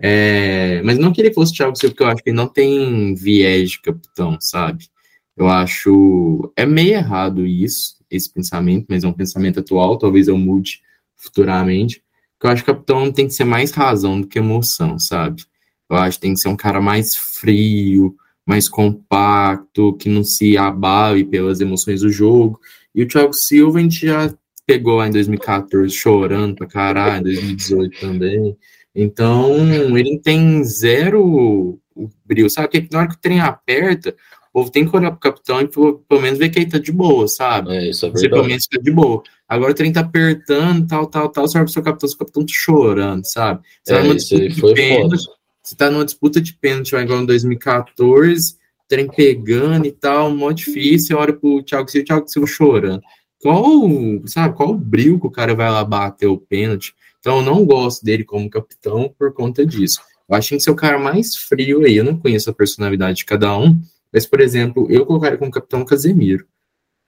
É, 0.00 0.80
mas 0.82 0.98
não 0.98 1.12
que 1.12 1.20
ele 1.20 1.34
fosse 1.34 1.52
Thiago 1.52 1.76
Silva, 1.76 1.92
porque 1.92 2.04
eu 2.04 2.08
acho 2.08 2.22
que 2.22 2.30
ele 2.30 2.36
não 2.36 2.48
tem 2.48 3.14
viés 3.14 3.72
de 3.72 3.80
capitão, 3.80 4.38
sabe? 4.40 4.88
Eu 5.36 5.48
acho. 5.48 6.52
É 6.56 6.64
meio 6.66 6.94
errado 6.94 7.46
isso, 7.46 7.96
esse 8.10 8.32
pensamento, 8.32 8.86
mas 8.88 9.04
é 9.04 9.08
um 9.08 9.12
pensamento 9.12 9.60
atual, 9.60 9.98
talvez 9.98 10.28
eu 10.28 10.38
mude 10.38 10.80
futuramente. 11.16 12.02
Porque 12.38 12.46
eu 12.46 12.50
acho 12.50 12.64
que 12.64 12.70
o 12.70 12.74
capitão 12.74 13.12
tem 13.12 13.26
que 13.26 13.34
ser 13.34 13.44
mais 13.44 13.72
razão 13.72 14.20
do 14.20 14.26
que 14.28 14.38
emoção, 14.38 14.98
sabe? 14.98 15.44
Eu 15.90 15.96
acho 15.96 16.18
que 16.18 16.22
tem 16.22 16.34
que 16.34 16.40
ser 16.40 16.48
um 16.48 16.56
cara 16.56 16.80
mais 16.80 17.16
frio, 17.16 18.14
mais 18.46 18.68
compacto, 18.68 19.96
que 19.96 20.08
não 20.08 20.22
se 20.24 20.56
abale 20.56 21.24
pelas 21.24 21.60
emoções 21.60 22.00
do 22.02 22.10
jogo. 22.10 22.60
E 22.94 23.02
o 23.02 23.08
Thiago 23.08 23.32
Silva 23.32 23.78
a 23.78 23.82
gente 23.82 24.06
já 24.06 24.32
pegou 24.68 24.96
lá 24.96 25.08
em 25.08 25.12
2014 25.12 25.90
chorando 25.94 26.54
pra 26.54 26.66
caralho, 26.66 27.20
em 27.20 27.32
2018 27.32 28.00
também. 28.00 28.54
Então, 28.94 29.56
ele 29.96 30.20
tem 30.22 30.62
zero 30.62 31.80
brilho. 32.26 32.50
Sabe 32.50 32.68
que 32.68 32.88
na 32.92 32.98
hora 32.98 33.08
que 33.08 33.14
o 33.14 33.18
trem 33.18 33.40
aperta, 33.40 34.10
o 34.50 34.52
povo 34.52 34.70
tem 34.70 34.86
que 34.86 34.94
olhar 34.94 35.10
pro 35.10 35.20
capitão 35.20 35.62
e 35.62 35.68
pelo, 35.68 36.20
menos 36.20 36.38
ver 36.38 36.50
que 36.50 36.58
ele 36.58 36.70
tá 36.70 36.78
de 36.78 36.92
boa, 36.92 37.26
sabe? 37.26 37.74
É, 37.74 37.88
isso 37.88 38.04
é 38.04 38.08
verdade. 38.10 38.26
Você 38.26 38.28
pelo 38.28 38.44
menos 38.44 38.64
fica 38.64 38.82
de 38.82 38.90
boa. 38.90 39.22
Agora 39.48 39.72
o 39.72 39.74
trem 39.74 39.90
tá 39.90 40.00
apertando, 40.00 40.86
tal, 40.86 41.06
tal, 41.06 41.30
tal, 41.30 41.48
você 41.48 41.56
olha 41.56 41.64
pro 41.64 41.72
seu 41.72 41.82
capitão, 41.82 42.08
seu 42.08 42.18
capitão 42.18 42.44
tá 42.44 42.52
chorando, 42.52 43.24
sabe? 43.24 43.62
Você 43.82 43.94
é, 43.94 44.02
tá 44.02 44.06
isso 44.14 44.34
aí 44.34 44.50
foi 44.52 44.74
pênalti, 44.74 45.24
Você 45.62 45.76
tá 45.76 45.90
numa 45.90 46.04
disputa 46.04 46.42
de 46.42 46.52
pênalti, 46.52 46.94
igual 46.94 47.22
em 47.22 47.26
2014, 47.26 48.56
trem 48.86 49.08
pegando 49.08 49.86
e 49.86 49.92
tal, 49.92 50.30
mó 50.30 50.52
difícil, 50.52 51.16
olha 51.16 51.32
pro 51.32 51.62
Thiago 51.62 51.88
Silva, 51.88 52.02
o 52.02 52.06
Thiago 52.06 52.28
Silva 52.28 52.46
chorando. 52.46 53.02
Qual, 53.40 53.88
sabe, 54.26 54.56
qual 54.56 54.70
o 54.70 54.78
brilho 54.78 55.20
que 55.20 55.26
o 55.26 55.30
cara 55.30 55.54
vai 55.54 55.70
lá 55.70 55.84
bater 55.84 56.26
o 56.26 56.38
pênalti? 56.38 56.94
Então 57.20 57.38
eu 57.38 57.42
não 57.42 57.64
gosto 57.64 58.04
dele 58.04 58.24
como 58.24 58.50
capitão 58.50 59.12
por 59.18 59.32
conta 59.32 59.64
disso. 59.64 60.00
Eu 60.28 60.36
acho 60.36 60.48
que 60.48 60.50
tem 60.50 60.58
que 60.58 60.64
ser 60.64 60.70
o 60.70 60.76
cara 60.76 60.98
mais 60.98 61.36
frio 61.36 61.84
aí. 61.84 61.96
Eu 61.96 62.04
não 62.04 62.18
conheço 62.18 62.50
a 62.50 62.54
personalidade 62.54 63.18
de 63.18 63.24
cada 63.24 63.56
um, 63.56 63.80
mas, 64.12 64.26
por 64.26 64.40
exemplo, 64.40 64.86
eu 64.90 65.06
colocaria 65.06 65.38
como 65.38 65.50
capitão 65.50 65.84
Casemiro. 65.84 66.46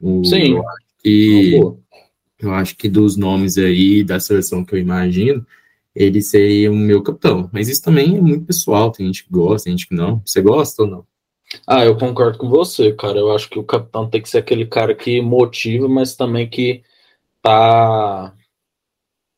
O, 0.00 0.24
Sim. 0.24 0.54
Eu 0.54 0.68
acho, 0.68 0.86
que, 1.02 1.60
eu 2.38 2.54
acho 2.54 2.76
que 2.76 2.88
dos 2.88 3.16
nomes 3.16 3.58
aí 3.58 4.02
da 4.02 4.18
seleção 4.18 4.64
que 4.64 4.74
eu 4.74 4.78
imagino, 4.78 5.46
ele 5.94 6.22
seria 6.22 6.70
o 6.70 6.76
meu 6.76 7.02
capitão. 7.02 7.50
Mas 7.52 7.68
isso 7.68 7.82
também 7.82 8.16
é 8.16 8.20
muito 8.20 8.46
pessoal. 8.46 8.90
Tem 8.90 9.06
gente 9.06 9.24
que 9.24 9.30
gosta, 9.30 9.64
tem 9.64 9.76
gente 9.76 9.88
que 9.88 9.94
não. 9.94 10.22
Você 10.24 10.40
gosta 10.40 10.82
ou 10.82 10.88
não? 10.88 11.06
Ah, 11.66 11.84
eu 11.84 11.96
concordo 11.96 12.38
com 12.38 12.48
você, 12.48 12.92
cara. 12.92 13.18
Eu 13.18 13.32
acho 13.32 13.48
que 13.48 13.58
o 13.58 13.64
capitão 13.64 14.08
tem 14.08 14.22
que 14.22 14.28
ser 14.28 14.38
aquele 14.38 14.66
cara 14.66 14.94
que 14.94 15.20
motiva, 15.20 15.88
mas 15.88 16.14
também 16.14 16.48
que 16.48 16.82
tá 17.42 18.34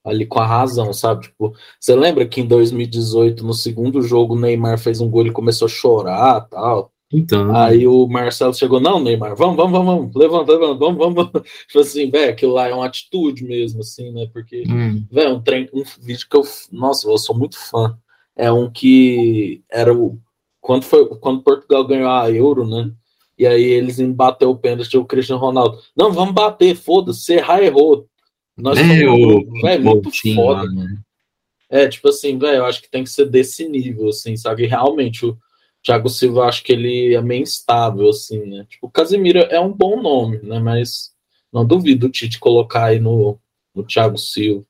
ali 0.04 0.26
com 0.26 0.40
a 0.40 0.46
razão, 0.46 0.92
sabe? 0.92 1.22
Tipo, 1.22 1.54
você 1.78 1.94
lembra 1.94 2.26
que 2.26 2.40
em 2.40 2.46
2018, 2.46 3.44
no 3.44 3.54
segundo 3.54 4.02
jogo, 4.02 4.34
o 4.34 4.38
Neymar 4.38 4.78
fez 4.78 5.00
um 5.00 5.08
gol 5.08 5.26
e 5.26 5.32
começou 5.32 5.66
a 5.66 5.70
chorar 5.70 6.40
tal. 6.48 6.92
Então. 7.12 7.54
Aí 7.54 7.86
o 7.86 8.06
Marcelo 8.08 8.54
chegou, 8.54 8.80
não, 8.80 8.98
Neymar, 8.98 9.36
vamos, 9.36 9.56
vamos, 9.56 9.72
vamos, 9.72 9.94
vamos, 9.94 10.14
levanta, 10.14 10.52
levanta, 10.52 10.78
vamos, 10.78 10.98
vamos, 10.98 11.14
vamos. 11.14 11.50
Tipo 11.68 11.80
assim, 11.80 12.10
velho, 12.10 12.32
aquilo 12.32 12.52
lá 12.52 12.68
é 12.68 12.74
uma 12.74 12.86
atitude 12.86 13.44
mesmo, 13.44 13.80
assim, 13.80 14.10
né? 14.10 14.28
Porque, 14.32 14.64
hum. 14.66 15.04
velho, 15.10 15.36
um, 15.36 15.80
um 15.80 15.84
vídeo 16.00 16.26
que 16.28 16.36
eu, 16.36 16.42
nossa, 16.72 17.08
eu 17.08 17.18
sou 17.18 17.36
muito 17.36 17.58
fã. 17.58 17.96
É 18.34 18.50
um 18.50 18.70
que 18.70 19.62
era 19.70 19.94
o, 19.94 20.18
quando 20.62 20.84
foi, 20.84 21.06
quando 21.18 21.42
Portugal 21.42 21.84
ganhou 21.84 22.08
a 22.08 22.30
Euro, 22.30 22.66
né? 22.66 22.90
E 23.36 23.46
aí 23.46 23.62
eles 23.64 23.98
embateu 23.98 24.50
o 24.50 24.56
pênalti 24.56 24.96
o 24.96 25.04
Cristiano 25.04 25.40
Ronaldo. 25.40 25.78
Não, 25.96 26.12
vamos 26.12 26.32
bater, 26.32 26.76
foda-se, 26.76 27.34
errar, 27.34 27.60
errou. 27.60 28.06
Nós 28.56 28.78
é, 28.78 28.82
somos, 28.82 29.62
véio, 29.62 29.82
muito 29.82 30.10
foda. 30.34 30.62
Lá, 30.62 30.70
né? 30.70 30.98
É, 31.68 31.88
tipo 31.88 32.08
assim, 32.08 32.38
velho, 32.38 32.58
eu 32.58 32.64
acho 32.64 32.80
que 32.80 32.90
tem 32.90 33.02
que 33.02 33.10
ser 33.10 33.26
desse 33.26 33.68
nível, 33.68 34.08
assim, 34.08 34.36
sabe? 34.36 34.66
Realmente, 34.66 35.26
o 35.26 35.36
Thiago 35.82 36.08
Silva, 36.08 36.44
acho 36.44 36.62
que 36.62 36.72
ele 36.72 37.14
é 37.14 37.20
meio 37.20 37.42
instável, 37.42 38.08
assim, 38.08 38.46
né? 38.46 38.64
Tipo, 38.68 38.86
o 38.86 38.90
Casemiro 38.90 39.40
é 39.40 39.58
um 39.58 39.72
bom 39.72 40.00
nome, 40.00 40.38
né? 40.42 40.60
Mas 40.60 41.10
não 41.52 41.66
duvido 41.66 42.06
o 42.06 42.10
Tite 42.10 42.38
colocar 42.38 42.84
aí 42.84 43.00
no, 43.00 43.38
no 43.74 43.82
Thiago 43.82 44.16
Silva. 44.16 44.64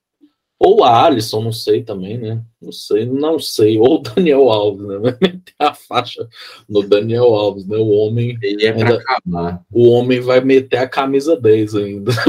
Ou 0.58 0.84
a 0.84 1.04
Alisson, 1.04 1.42
não 1.42 1.52
sei 1.52 1.82
também, 1.82 2.16
né? 2.16 2.42
Não 2.62 2.70
sei, 2.70 3.04
não 3.04 3.38
sei. 3.40 3.78
Ou 3.78 3.96
o 3.96 3.98
Daniel 3.98 4.48
Alves, 4.48 4.86
né? 4.86 4.98
Vai 5.02 5.16
meter 5.20 5.54
a 5.58 5.74
faixa 5.74 6.28
no 6.68 6.82
Daniel 6.82 7.34
Alves, 7.34 7.66
né? 7.66 7.76
O 7.76 7.88
homem. 7.88 8.38
Ele 8.40 8.64
é 8.64 8.72
pra 8.72 8.94
acabar. 8.94 9.60
O 9.70 9.88
homem 9.88 10.20
vai 10.20 10.40
meter 10.40 10.76
a 10.76 10.88
camisa 10.88 11.36
10 11.36 11.74
ainda. 11.74 12.12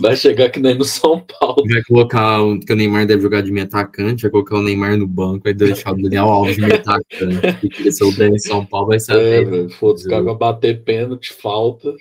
vai 0.00 0.16
chegar 0.16 0.50
que 0.50 0.60
nem 0.60 0.74
no 0.76 0.84
São 0.84 1.20
Paulo. 1.20 1.64
Vai 1.68 1.82
colocar 1.84 2.40
o 2.42 2.58
que 2.60 2.72
o 2.72 2.76
Neymar 2.76 3.06
deve 3.06 3.22
jogar 3.22 3.42
de 3.42 3.50
meio 3.50 3.66
atacante, 3.66 4.22
vai 4.22 4.30
colocar 4.30 4.56
o 4.56 4.62
Neymar 4.62 4.96
no 4.96 5.06
banco, 5.06 5.44
vai 5.44 5.52
deixar 5.52 5.92
o 5.92 6.02
Daniel 6.02 6.26
Alves 6.26 6.54
de 6.56 6.62
meio 6.62 6.76
atacante. 6.76 7.90
Se 7.92 8.04
o 8.04 8.22
em 8.22 8.38
São 8.38 8.64
Paulo 8.64 8.88
vai 8.88 9.00
ser. 9.00 9.16
É, 9.16 9.44
velho. 9.44 9.70
Foda-se, 9.70 10.06
o 10.06 10.10
cara 10.10 10.22
vai 10.22 10.36
bater 10.36 10.82
pênalti, 10.82 11.32
falta. 11.32 11.94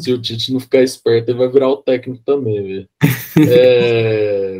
se 0.00 0.12
o 0.12 0.20
Tite 0.20 0.52
não 0.52 0.60
ficar 0.60 0.82
esperto, 0.82 1.30
ele 1.30 1.38
vai 1.38 1.48
virar 1.48 1.68
o 1.68 1.76
técnico 1.76 2.22
também, 2.24 2.62
velho. 2.62 2.88
É... 3.48 4.09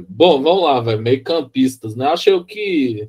Bom, 0.09 0.43
vamos 0.43 0.65
lá, 0.65 0.81
velho. 0.81 1.01
Meio 1.01 1.23
campistas, 1.23 1.95
né? 1.95 2.07
Achei 2.07 2.43
que. 2.45 3.09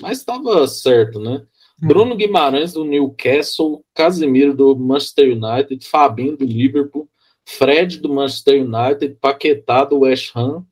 Mas 0.00 0.18
estava 0.18 0.66
certo, 0.66 1.20
né? 1.20 1.42
Hum. 1.82 1.88
Bruno 1.88 2.16
Guimarães 2.16 2.72
do 2.72 2.84
Newcastle, 2.84 3.84
Casemiro 3.94 4.54
do 4.54 4.76
Manchester 4.76 5.36
United, 5.36 5.86
Fabinho 5.86 6.36
do 6.36 6.44
Liverpool, 6.44 7.08
Fred 7.46 7.98
do 8.00 8.12
Manchester 8.12 8.62
United, 8.62 9.16
Paquetá 9.20 9.84
do 9.84 10.00
West 10.00 10.34
Ham 10.34 10.64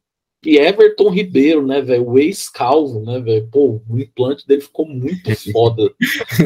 e 0.44 0.56
Everton 0.56 1.10
Ribeiro, 1.10 1.66
né, 1.66 1.82
velho? 1.82 2.08
O 2.08 2.18
ex-calvo, 2.18 3.00
né, 3.00 3.20
velho? 3.20 3.48
Pô, 3.50 3.82
o 3.88 3.98
implante 3.98 4.46
dele 4.46 4.62
ficou 4.62 4.86
muito 4.86 5.30
foda. 5.52 5.92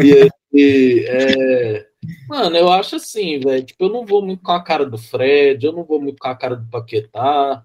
e, 0.03 0.29
e 0.53 1.05
é... 1.07 1.87
Mano, 2.29 2.57
eu 2.57 2.71
acho 2.71 2.97
assim, 2.97 3.39
velho. 3.39 3.65
Tipo, 3.65 3.85
eu 3.85 3.89
não 3.91 4.05
vou 4.05 4.21
muito 4.21 4.43
com 4.43 4.53
a 4.53 4.63
cara 4.63 4.85
do 4.85 4.99
Fred, 4.99 5.65
eu 5.65 5.73
não 5.73 5.85
vou 5.85 6.01
muito 6.01 6.19
com 6.19 6.29
a 6.29 6.35
cara 6.35 6.57
do 6.57 6.69
Paquetá, 6.69 7.65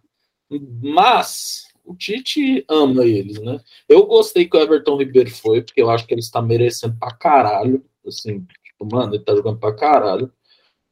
mas 0.82 1.68
o 1.86 1.96
Tite 1.96 2.64
ama 2.70 3.06
eles, 3.06 3.40
né? 3.42 3.60
Eu 3.88 4.06
gostei 4.06 4.46
que 4.46 4.56
o 4.56 4.60
Everton 4.60 4.98
Ribeiro 4.98 5.30
foi, 5.32 5.62
porque 5.62 5.82
eu 5.82 5.90
acho 5.90 6.06
que 6.06 6.14
ele 6.14 6.22
está 6.22 6.42
merecendo 6.42 6.96
pra 7.00 7.12
caralho. 7.12 7.84
Assim, 8.06 8.46
tipo, 8.64 8.88
mano, 8.92 9.16
ele 9.16 9.24
tá 9.24 9.36
jogando 9.36 9.60
pra 9.60 9.74
caralho. 9.74 10.32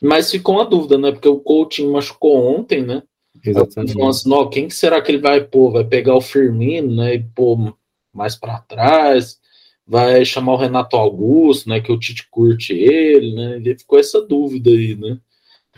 Mas 0.02 0.32
ficou 0.32 0.56
uma 0.56 0.66
dúvida, 0.66 0.98
né? 0.98 1.12
Porque 1.12 1.28
o 1.28 1.40
Coutinho 1.40 1.94
machucou 1.94 2.56
ontem, 2.56 2.84
né? 2.84 3.04
Exatamente. 3.44 3.94
Então, 3.94 4.08
assim, 4.08 4.34
ó, 4.34 4.46
quem 4.48 4.68
que 4.68 4.76
será 4.76 5.02
que 5.02 5.12
ele 5.12 5.22
vai 5.22 5.44
pôr? 5.44 5.72
Vai 5.72 5.84
pegar 5.84 6.16
o 6.16 6.22
Firmino, 6.22 6.96
né? 6.96 7.16
E 7.16 7.24
pôr 7.24 7.76
mais 8.14 8.36
para 8.36 8.60
trás? 8.60 9.40
Vai 9.86 10.26
chamar 10.26 10.54
o 10.54 10.58
Renato 10.58 10.96
Augusto, 10.96 11.70
né? 11.70 11.80
Que 11.80 11.92
o 11.92 12.00
Tite 12.00 12.28
curte 12.30 12.74
ele, 12.74 13.36
né? 13.36 13.58
Ele 13.58 13.78
ficou 13.78 14.00
essa 14.00 14.22
dúvida 14.22 14.70
aí, 14.70 14.96
né? 14.96 15.20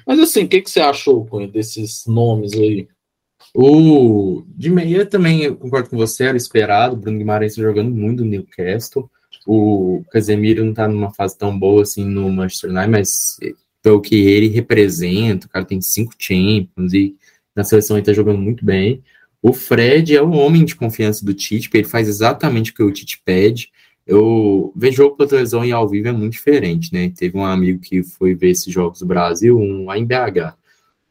Mas 0.05 0.19
assim, 0.19 0.45
o 0.45 0.47
que, 0.47 0.61
que 0.61 0.69
você 0.69 0.79
achou 0.79 1.25
com 1.25 1.45
desses 1.47 2.05
nomes 2.07 2.53
aí? 2.53 2.87
O 3.53 4.43
de 4.47 4.69
meia 4.69 5.05
também, 5.05 5.43
eu 5.43 5.55
concordo 5.55 5.89
com 5.89 5.97
você, 5.97 6.25
era 6.25 6.37
esperado. 6.37 6.95
Bruno 6.95 7.17
Guimarães 7.17 7.55
tá 7.55 7.61
jogando 7.61 7.91
muito 7.91 8.23
no 8.23 8.29
Newcastle. 8.29 9.09
O 9.45 10.03
Casemiro 10.11 10.63
não 10.63 10.73
tá 10.73 10.87
numa 10.87 11.11
fase 11.11 11.37
tão 11.37 11.57
boa 11.57 11.81
assim 11.81 12.05
no 12.05 12.29
Manchester 12.31 12.69
United, 12.69 12.91
mas 12.91 13.37
pelo 13.81 14.01
que 14.01 14.15
ele 14.15 14.47
representa, 14.47 15.47
o 15.47 15.49
cara 15.49 15.65
tem 15.65 15.81
cinco 15.81 16.13
Champions 16.17 16.93
e 16.93 17.15
na 17.55 17.63
seleção 17.63 17.97
ele 17.97 18.05
tá 18.05 18.13
jogando 18.13 18.39
muito 18.39 18.63
bem. 18.63 19.01
O 19.41 19.53
Fred 19.53 20.15
é 20.15 20.21
o 20.21 20.31
homem 20.31 20.65
de 20.65 20.75
confiança 20.75 21.25
do 21.25 21.33
Tite, 21.33 21.69
ele 21.73 21.85
faz 21.85 22.07
exatamente 22.07 22.71
o 22.71 22.73
que 22.73 22.83
o 22.83 22.91
Tite 22.91 23.21
pede. 23.23 23.71
Eu 24.05 24.73
vejo 24.75 24.97
jogo 24.97 25.15
pela 25.15 25.29
televisão 25.29 25.63
e 25.63 25.71
ao 25.71 25.87
vivo 25.87 26.07
é 26.07 26.11
muito 26.11 26.33
diferente, 26.33 26.91
né? 26.91 27.11
Teve 27.15 27.37
um 27.37 27.45
amigo 27.45 27.79
que 27.79 28.03
foi 28.03 28.33
ver 28.33 28.49
esses 28.49 28.73
jogos 28.73 28.99
do 28.99 29.05
Brasil, 29.05 29.57
um 29.57 29.85
lá 29.85 29.97
em 29.97 30.05
BH. 30.05 30.57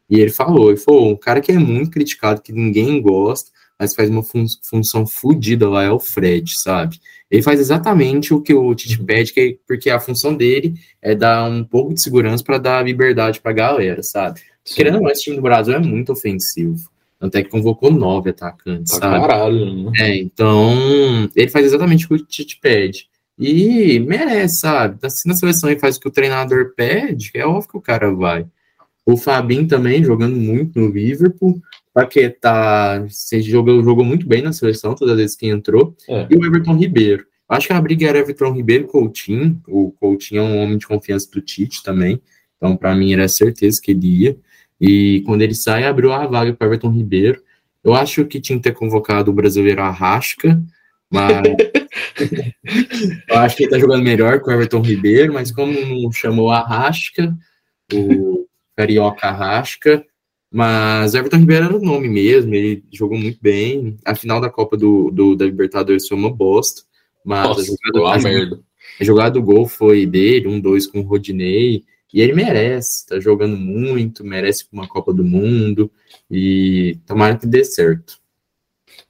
E 0.09 0.19
ele 0.19 0.31
falou, 0.31 0.69
ele 0.69 0.79
falou, 0.79 1.11
um 1.11 1.15
cara 1.15 1.39
que 1.39 1.51
é 1.51 1.57
muito 1.57 1.91
criticado, 1.91 2.41
que 2.41 2.51
ninguém 2.51 3.01
gosta, 3.01 3.51
mas 3.79 3.95
faz 3.95 4.09
uma 4.09 4.23
fun 4.23 4.45
função 4.63 5.07
fodida 5.07 5.69
lá, 5.69 5.83
é 5.83 5.91
o 5.91 5.99
Fred, 5.99 6.57
sabe? 6.57 6.99
Ele 7.31 7.43
faz 7.43 7.59
exatamente 7.59 8.33
o 8.33 8.41
que 8.41 8.53
o 8.53 8.73
Tite 8.73 9.01
pede, 9.03 9.31
que, 9.31 9.39
é, 9.39 9.55
porque 9.67 9.89
a 9.89 9.99
função 9.99 10.35
dele 10.35 10.73
é 11.01 11.15
dar 11.15 11.49
um 11.49 11.63
pouco 11.63 11.93
de 11.93 12.01
segurança 12.01 12.43
para 12.43 12.57
dar 12.57 12.83
liberdade 12.83 13.39
para 13.39 13.51
a 13.51 13.55
galera, 13.55 14.01
sabe? 14.01 14.41
Sim. 14.65 14.75
Querendo 14.75 14.95
ou 14.95 15.03
não, 15.03 15.11
esse 15.11 15.23
time 15.23 15.35
do 15.35 15.41
Brasil 15.41 15.75
é 15.75 15.79
muito 15.79 16.11
ofensivo. 16.11 16.89
Até 17.21 17.43
que 17.43 17.49
convocou 17.49 17.91
nove 17.91 18.31
atacantes, 18.31 18.97
pra 18.97 19.09
sabe? 19.09 19.27
Caralho, 19.27 19.83
né? 19.83 19.91
É, 19.97 20.17
então, 20.17 21.29
ele 21.35 21.49
faz 21.49 21.65
exatamente 21.65 22.05
o 22.05 22.09
que 22.09 22.15
o 22.15 22.25
Tite 22.25 22.59
pede. 22.59 23.07
E 23.37 23.99
merece, 23.99 24.61
sabe? 24.61 24.97
Se 25.09 25.27
na 25.27 25.33
seleção 25.33 25.69
ele 25.69 25.79
faz 25.79 25.95
o 25.95 25.99
que 25.99 26.07
o 26.07 26.11
treinador 26.11 26.73
pede, 26.75 27.31
é 27.33 27.45
óbvio 27.45 27.69
que 27.69 27.77
o 27.77 27.81
cara 27.81 28.13
vai. 28.13 28.45
O 29.09 29.17
Fabinho 29.17 29.67
também 29.67 30.03
jogando 30.03 30.35
muito 30.35 30.79
no 30.79 30.87
Liverpool. 30.87 31.59
Paquetá 31.91 33.07
jogou, 33.41 33.83
jogou 33.83 34.05
muito 34.05 34.27
bem 34.27 34.43
na 34.43 34.53
seleção, 34.53 34.93
todas 34.93 35.13
as 35.13 35.19
vezes 35.19 35.35
que 35.35 35.47
entrou. 35.47 35.95
É. 36.07 36.27
E 36.29 36.35
o 36.35 36.45
Everton 36.45 36.75
Ribeiro. 36.75 37.25
Acho 37.49 37.65
que 37.65 37.73
a 37.73 37.81
briga 37.81 38.07
era 38.07 38.19
Everton 38.19 38.53
Ribeiro 38.53 38.83
e 38.83 38.87
Coutinho. 38.87 39.59
O 39.67 39.91
Coutinho 39.99 40.41
é 40.41 40.43
um 40.43 40.59
homem 40.59 40.77
de 40.77 40.85
confiança 40.85 41.27
do 41.31 41.41
Tite 41.41 41.81
também. 41.81 42.21
Então, 42.55 42.77
para 42.77 42.93
mim, 42.93 43.11
era 43.11 43.27
certeza 43.27 43.81
que 43.81 43.89
ele 43.89 44.25
ia. 44.25 44.37
E 44.79 45.23
quando 45.25 45.41
ele 45.41 45.55
sai, 45.55 45.85
abriu 45.85 46.13
a 46.13 46.27
vaga 46.27 46.53
para 46.53 46.67
Everton 46.67 46.91
Ribeiro. 46.91 47.41
Eu 47.83 47.95
acho 47.95 48.23
que 48.25 48.39
tinha 48.39 48.59
que 48.59 48.63
ter 48.63 48.73
convocado 48.73 49.31
o 49.31 49.33
brasileiro 49.33 49.81
Arrasca, 49.81 50.61
mas 51.09 51.41
eu 53.27 53.37
acho 53.39 53.57
que 53.57 53.63
ele 53.63 53.71
tá 53.71 53.79
jogando 53.79 54.03
melhor 54.03 54.39
com 54.39 54.51
o 54.51 54.53
Everton 54.53 54.81
Ribeiro, 54.81 55.33
mas 55.33 55.51
como 55.51 55.73
não 55.73 56.11
chamou 56.11 56.51
Arrasca, 56.51 57.35
o 57.91 58.47
Carioca 58.79 59.27
Arrasca, 59.27 60.05
mas 60.49 61.13
Everton 61.13 61.39
Ribeiro 61.39 61.65
era 61.65 61.75
o 61.75 61.81
nome 61.81 62.07
mesmo, 62.07 62.55
ele 62.55 62.81
jogou 62.89 63.17
muito 63.17 63.37
bem. 63.41 63.97
A 64.05 64.15
final 64.15 64.39
da 64.39 64.49
Copa 64.49 64.77
do, 64.77 65.11
do 65.11 65.35
da 65.35 65.43
Libertadores 65.43 66.07
foi 66.07 66.17
uma 66.17 66.33
bosta, 66.33 66.83
mas 67.25 67.45
Nossa, 67.45 67.61
a, 67.61 67.65
jogada, 67.65 68.15
a, 68.15 68.21
merda. 68.21 68.59
a 68.97 69.03
jogada 69.03 69.31
do 69.31 69.43
gol 69.43 69.67
foi 69.67 70.05
dele, 70.05 70.47
um 70.47 70.61
dois 70.61 70.87
com 70.87 71.01
o 71.01 71.03
Rodinei, 71.03 71.83
e 72.13 72.21
ele 72.21 72.31
merece, 72.31 73.05
tá 73.05 73.19
jogando 73.19 73.57
muito, 73.57 74.23
merece 74.23 74.65
uma 74.71 74.87
Copa 74.87 75.13
do 75.13 75.25
Mundo, 75.25 75.91
e 76.31 76.97
tomara 77.05 77.37
que 77.37 77.45
dê 77.45 77.65
certo. 77.65 78.17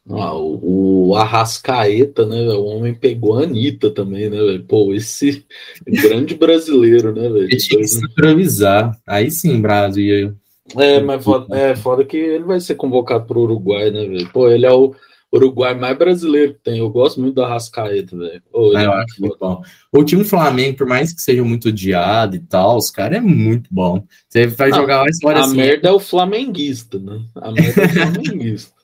Ah, 0.07 0.33
o, 0.33 1.09
o, 1.09 1.15
Arrascaeta, 1.15 2.25
né? 2.25 2.47
O 2.53 2.65
homem 2.65 2.93
pegou 2.93 3.37
a 3.37 3.43
Anitta 3.43 3.91
também, 3.91 4.29
né, 4.29 4.37
velho? 4.37 4.63
Pô, 4.63 4.93
esse 4.93 5.45
grande 5.85 6.35
brasileiro, 6.35 7.13
né? 7.13 7.25
Ele 7.25 7.57
tinha 7.57 7.79
que 7.79 7.87
se 7.87 8.03
improvisar. 8.03 8.97
Aí 9.05 9.29
sim, 9.29 9.61
Brasil. 9.61 10.35
É, 10.77 10.99
mas 10.99 11.23
foda, 11.23 11.55
é 11.55 11.75
foda 11.75 12.05
que 12.05 12.17
ele 12.17 12.43
vai 12.43 12.59
ser 12.59 12.75
convocado 12.75 13.25
pro 13.25 13.41
Uruguai, 13.41 13.91
né, 13.91 14.05
velho? 14.05 14.29
Pô, 14.31 14.49
ele 14.49 14.65
é 14.65 14.71
o 14.71 14.93
Uruguai 15.31 15.75
mais 15.75 15.97
brasileiro 15.97 16.53
que 16.53 16.59
tem. 16.61 16.79
Eu 16.79 16.89
gosto 16.89 17.21
muito 17.21 17.35
do 17.35 17.43
Arrascaeta, 17.43 18.17
velho. 18.17 18.41
É, 18.77 18.85
eu 18.85 18.93
acho 18.93 19.21
muito 19.21 19.37
bom. 19.39 19.61
O 19.91 20.03
time 20.03 20.23
Flamengo, 20.23 20.77
por 20.77 20.87
mais 20.87 21.13
que 21.13 21.21
seja 21.21 21.43
muito 21.43 21.69
odiado 21.69 22.35
e 22.35 22.39
tal, 22.39 22.77
os 22.77 22.89
caras 22.89 23.19
é 23.19 23.21
muito 23.21 23.67
bom. 23.71 24.03
Você 24.27 24.47
vai 24.47 24.71
jogar 24.71 25.03
lá 25.03 25.05
e 25.05 25.27
A 25.27 25.39
assim, 25.39 25.57
merda 25.57 25.89
é 25.89 25.91
o 25.91 25.99
flamenguista, 25.99 26.99
né? 26.99 27.21
A 27.35 27.51
merda 27.51 27.81
é 27.81 27.85
o 27.85 27.89
flamenguista. 28.11 28.78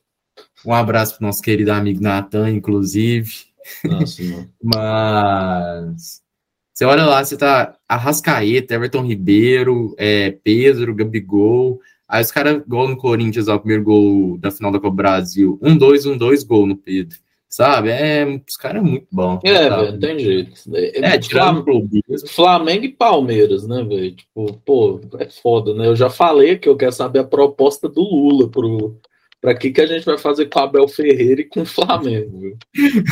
Um 0.66 0.74
abraço 0.74 1.18
pro 1.18 1.26
nosso 1.26 1.42
querido 1.42 1.72
amigo 1.72 2.02
Natan, 2.02 2.50
inclusive. 2.50 3.32
Nossa, 3.84 4.22
Mas 4.64 6.22
você 6.76 6.84
olha 6.84 7.06
lá, 7.06 7.24
você 7.24 7.38
tá 7.38 7.78
Arrascaeta, 7.88 8.74
Everton 8.74 9.02
Ribeiro, 9.02 9.96
é, 9.98 10.32
Pedro, 10.44 10.94
Gabigol. 10.94 11.80
Aí 12.06 12.22
os 12.22 12.32
caras, 12.32 12.62
gol 12.68 12.90
no 12.90 12.98
Corinthians, 12.98 13.48
ó, 13.48 13.56
o 13.56 13.60
primeiro 13.60 13.84
gol 13.84 14.38
da 14.38 14.52
final 14.52 14.74
da 14.74 14.80
Copa 14.80 14.94
Brasil. 14.94 15.58
Um, 15.62 15.78
dois, 15.78 16.06
um, 16.06 16.18
dois, 16.18 16.44
gol 16.44 16.68
no 16.68 16.76
Pedro. 16.76 17.18
sabe? 17.48 17.92
É, 17.92 18.26
os 18.46 18.58
caras 18.58 18.84
é 18.84 18.86
muito 18.86 19.08
bom. 19.10 19.40
É, 19.46 19.70
velho, 19.70 19.92
não 19.94 20.00
tem 20.00 20.20
jeito. 20.20 20.52
É, 20.74 21.14
é 21.14 21.18
tirando 21.18 21.64
Flamengo, 21.64 22.28
Flamengo 22.28 22.84
e 22.84 22.92
Palmeiras, 22.92 23.66
né, 23.66 23.82
velho? 23.82 24.12
Tipo, 24.14 24.54
pô, 24.66 25.00
é 25.18 25.30
foda, 25.30 25.74
né? 25.74 25.88
Eu 25.88 25.96
já 25.96 26.10
falei 26.10 26.58
que 26.58 26.68
eu 26.68 26.76
quero 26.76 26.92
saber 26.92 27.20
a 27.20 27.24
proposta 27.24 27.88
do 27.88 28.02
Lula 28.02 28.50
pro, 28.50 29.00
pra 29.46 29.54
que, 29.54 29.70
que 29.70 29.80
a 29.80 29.86
gente 29.86 30.04
vai 30.04 30.18
fazer 30.18 30.48
com 30.48 30.60
o 30.60 30.64
Abel 30.64 30.88
Ferreira 30.88 31.42
e 31.42 31.46
com 31.46 31.62
o 31.62 31.66
Flamengo. 31.68 32.40
Véio. 32.40 32.58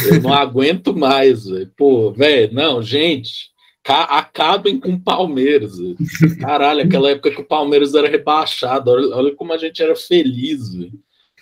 Eu 0.07 0.19
não 0.19 0.33
aguento 0.33 0.91
mais, 0.91 1.45
velho. 1.45 1.71
Pô, 1.77 2.11
velho, 2.11 2.51
não, 2.51 2.81
gente, 2.81 3.51
acabem 3.85 4.79
com 4.79 4.93
o 4.93 4.99
Palmeiras. 4.99 5.77
Véio. 5.77 5.95
Caralho, 6.41 6.81
aquela 6.81 7.11
época 7.11 7.29
que 7.29 7.41
o 7.41 7.45
Palmeiras 7.45 7.93
era 7.93 8.09
rebaixado, 8.09 8.89
olha, 8.89 9.15
olha 9.15 9.35
como 9.35 9.53
a 9.53 9.59
gente 9.59 9.83
era 9.83 9.95
feliz, 9.95 10.73
velho. 10.73 10.93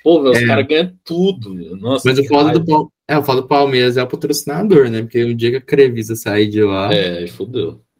Pô, 0.04 0.24
velho, 0.24 0.36
é. 0.36 0.42
os 0.42 0.46
caras 0.46 0.68
ganham 0.68 0.94
tudo. 1.06 1.54
Nossa, 1.78 2.10
Mas 2.10 2.20
o 2.20 2.26
foda, 2.26 2.60
do, 2.60 2.92
é, 3.08 3.18
o 3.18 3.24
foda 3.24 3.42
do 3.42 3.48
Palmeiras 3.48 3.96
é 3.96 4.04
o 4.04 4.08
patrocinador, 4.08 4.90
né? 4.90 5.04
Porque 5.04 5.24
o 5.24 5.34
dia 5.34 5.52
que 5.52 5.58
a 5.58 5.62
Crevisa 5.62 6.18
sair 6.18 6.50
de 6.50 6.62
lá. 6.62 6.94
É. 6.94 7.26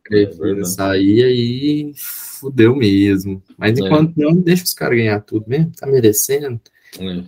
Crevisa 0.04 0.60
é 0.60 0.64
sair 0.66 1.24
aí, 1.24 1.94
fudeu 1.96 2.76
mesmo. 2.76 3.42
Mas 3.58 3.80
é. 3.80 3.82
enquanto 3.82 4.20
é. 4.20 4.26
não, 4.26 4.34
deixa 4.34 4.66
os 4.66 4.74
caras 4.74 4.98
ganhar 4.98 5.22
tudo 5.22 5.46
mesmo, 5.48 5.72
tá 5.72 5.88
merecendo. 5.88 6.60
É. 7.00 7.24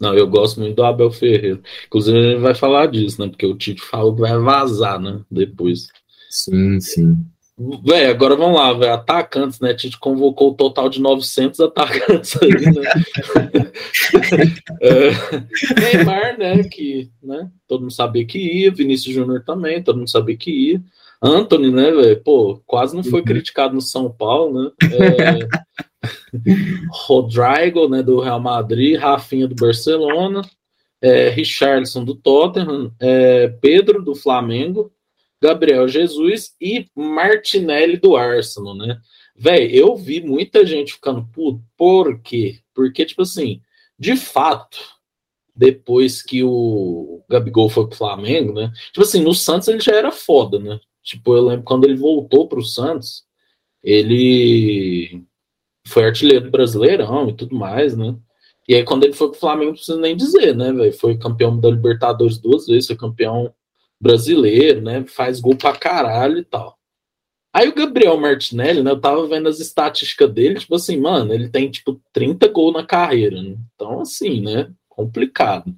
Não, 0.00 0.14
eu 0.14 0.26
gosto 0.26 0.60
muito 0.60 0.76
do 0.76 0.84
Abel 0.84 1.10
Ferreira. 1.10 1.60
Inclusive, 1.86 2.22
gente 2.22 2.40
vai 2.40 2.54
falar 2.54 2.86
disso, 2.86 3.20
né? 3.20 3.28
Porque 3.28 3.44
o 3.44 3.54
Tite 3.54 3.82
falou 3.82 4.14
que 4.14 4.22
vai 4.22 4.38
vazar, 4.38 4.98
né? 4.98 5.20
Depois. 5.30 5.88
Sim, 6.30 6.80
sim. 6.80 7.18
Véi, 7.84 8.06
agora 8.06 8.34
vamos 8.34 8.58
lá, 8.58 8.72
véio, 8.72 8.94
atacantes, 8.94 9.60
né? 9.60 9.76
Gente 9.76 9.98
convocou 9.98 10.52
o 10.52 10.54
total 10.54 10.88
de 10.88 10.98
900 10.98 11.60
atacantes 11.60 12.38
aí, 12.40 12.48
né? 12.48 12.82
é, 14.80 15.10
Neymar, 15.94 16.38
né? 16.38 16.64
Que 16.64 17.10
né, 17.22 17.50
todo 17.68 17.82
mundo 17.82 17.92
sabia 17.92 18.24
que 18.24 18.38
ia, 18.38 18.70
Vinícius 18.70 19.14
Júnior 19.14 19.44
também, 19.44 19.82
todo 19.82 19.98
mundo 19.98 20.08
sabia 20.08 20.38
que 20.38 20.50
ia. 20.50 20.82
Anthony, 21.22 21.70
né, 21.70 21.90
velho? 21.90 22.22
Pô, 22.22 22.62
quase 22.66 22.96
não 22.96 23.04
foi 23.04 23.20
uhum. 23.20 23.26
criticado 23.26 23.74
no 23.74 23.82
São 23.82 24.10
Paulo, 24.10 24.62
né? 24.62 24.70
É, 24.82 25.48
Rodrigo, 26.90 27.88
né, 27.88 28.02
do 28.02 28.20
Real 28.20 28.40
Madrid, 28.40 28.98
Rafinha 28.98 29.46
do 29.46 29.54
Barcelona, 29.54 30.42
é, 31.00 31.28
Richardson 31.28 32.04
do 32.04 32.14
Tottenham, 32.14 32.92
é, 33.00 33.48
Pedro 33.48 34.02
do 34.02 34.14
Flamengo, 34.14 34.92
Gabriel 35.42 35.88
Jesus 35.88 36.54
e 36.60 36.86
Martinelli 36.94 37.96
do 37.96 38.16
Arsenal, 38.16 38.74
né? 38.74 39.00
Véi, 39.34 39.70
eu 39.72 39.96
vi 39.96 40.20
muita 40.20 40.66
gente 40.66 40.92
ficando 40.92 41.26
puto. 41.32 41.62
Por 41.76 42.20
quê? 42.20 42.60
Porque, 42.74 43.06
tipo 43.06 43.22
assim, 43.22 43.62
de 43.98 44.16
fato, 44.16 44.78
depois 45.56 46.22
que 46.22 46.44
o 46.44 47.24
Gabigol 47.28 47.70
foi 47.70 47.86
pro 47.86 47.96
Flamengo, 47.96 48.52
né? 48.52 48.70
Tipo 48.88 49.02
assim, 49.02 49.22
no 49.22 49.34
Santos 49.34 49.68
ele 49.68 49.80
já 49.80 49.94
era 49.94 50.12
foda, 50.12 50.58
né? 50.58 50.78
Tipo, 51.02 51.34
eu 51.34 51.46
lembro 51.46 51.64
quando 51.64 51.84
ele 51.84 51.96
voltou 51.96 52.46
pro 52.46 52.62
Santos, 52.62 53.24
ele 53.82 55.24
foi 55.86 56.04
artilheiro 56.04 56.50
brasileirão 56.50 57.28
e 57.28 57.34
tudo 57.34 57.54
mais, 57.54 57.96
né? 57.96 58.14
E 58.68 58.74
aí, 58.74 58.84
quando 58.84 59.04
ele 59.04 59.12
foi 59.12 59.30
pro 59.30 59.40
Flamengo, 59.40 59.70
não 59.70 59.74
precisa 59.74 59.98
nem 59.98 60.16
dizer, 60.16 60.54
né, 60.54 60.72
velho? 60.72 60.92
Foi 60.92 61.18
campeão 61.18 61.58
da 61.58 61.70
Libertadores 61.70 62.38
duas 62.38 62.66
vezes, 62.66 62.86
foi 62.86 62.96
campeão 62.96 63.52
brasileiro, 64.00 64.80
né? 64.80 65.04
Faz 65.06 65.40
gol 65.40 65.56
pra 65.56 65.76
caralho 65.76 66.38
e 66.38 66.44
tal. 66.44 66.78
Aí 67.52 67.68
o 67.68 67.74
Gabriel 67.74 68.16
Martinelli, 68.16 68.82
né? 68.82 68.92
Eu 68.92 69.00
tava 69.00 69.26
vendo 69.26 69.48
as 69.48 69.58
estatísticas 69.58 70.30
dele, 70.32 70.60
tipo 70.60 70.74
assim, 70.76 70.96
mano, 70.98 71.34
ele 71.34 71.48
tem 71.48 71.68
tipo 71.70 72.00
30 72.12 72.46
gols 72.48 72.72
na 72.74 72.86
carreira. 72.86 73.42
Né? 73.42 73.56
Então, 73.74 74.00
assim, 74.00 74.40
né? 74.40 74.70
Complicado. 74.88 75.74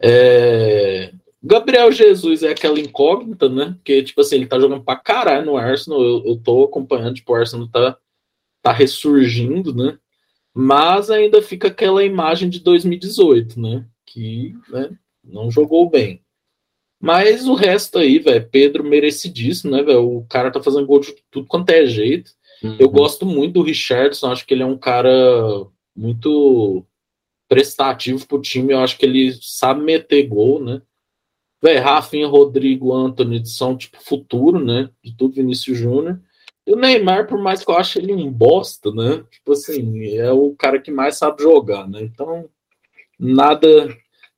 É... 0.00 1.12
Gabriel 1.42 1.90
Jesus 1.90 2.42
é 2.42 2.50
aquela 2.50 2.78
incógnita, 2.78 3.48
né? 3.48 3.72
Porque, 3.78 4.02
tipo 4.02 4.20
assim, 4.20 4.36
ele 4.36 4.46
tá 4.46 4.58
jogando 4.60 4.84
pra 4.84 4.96
caralho 4.96 5.46
no 5.46 5.56
Arsenal. 5.56 6.02
Eu, 6.02 6.22
eu 6.26 6.36
tô 6.36 6.64
acompanhando, 6.64 7.14
tipo, 7.14 7.32
o 7.32 7.36
Arsenal 7.36 7.66
tá, 7.68 7.96
tá 8.62 8.72
ressurgindo, 8.72 9.74
né? 9.74 9.98
Mas 10.54 11.10
ainda 11.10 11.40
fica 11.42 11.68
aquela 11.68 12.04
imagem 12.04 12.48
de 12.48 12.60
2018, 12.60 13.60
né? 13.60 13.86
Que 14.06 14.54
né, 14.68 14.90
não 15.24 15.50
jogou 15.50 15.88
bem. 15.88 16.22
Mas 17.00 17.46
o 17.46 17.54
resto 17.54 17.98
aí, 17.98 18.18
velho, 18.18 18.48
Pedro 18.50 18.84
merecidíssimo, 18.84 19.70
né, 19.70 19.82
velho? 19.82 20.18
O 20.18 20.26
cara 20.26 20.50
tá 20.50 20.62
fazendo 20.62 20.86
gol 20.86 21.00
de 21.00 21.14
tudo 21.30 21.46
quanto 21.46 21.70
é 21.70 21.86
jeito. 21.86 22.32
Uhum. 22.62 22.76
Eu 22.78 22.90
gosto 22.90 23.24
muito 23.24 23.54
do 23.54 23.62
Richardson, 23.62 24.30
acho 24.30 24.46
que 24.46 24.52
ele 24.52 24.62
é 24.62 24.66
um 24.66 24.76
cara 24.76 25.10
muito 25.96 26.84
prestativo 27.48 28.26
pro 28.28 28.40
time, 28.40 28.72
eu 28.72 28.78
acho 28.78 28.96
que 28.96 29.04
ele 29.04 29.36
sabe 29.40 29.82
meter 29.82 30.26
gol, 30.28 30.62
né? 30.62 30.82
Velho, 31.62 31.82
Rafinha, 31.82 32.26
Rodrigo, 32.26 32.94
Anthony 32.94 33.44
são 33.44 33.76
tipo 33.76 34.02
futuro, 34.02 34.64
né? 34.64 34.88
De 35.02 35.14
tudo 35.16 35.34
Vinícius 35.34 35.78
Júnior. 35.78 36.20
E 36.70 36.72
o 36.72 36.76
Neymar, 36.76 37.26
por 37.26 37.36
mais 37.36 37.64
que 37.64 37.70
eu 37.70 37.76
ache 37.76 37.98
ele 37.98 38.12
um 38.12 38.30
bosta, 38.30 38.92
né? 38.92 39.24
Tipo 39.28 39.54
assim, 39.54 40.16
é 40.16 40.30
o 40.30 40.54
cara 40.56 40.80
que 40.80 40.92
mais 40.92 41.16
sabe 41.16 41.42
jogar, 41.42 41.88
né? 41.88 42.00
Então, 42.00 42.48
nada 43.18 43.88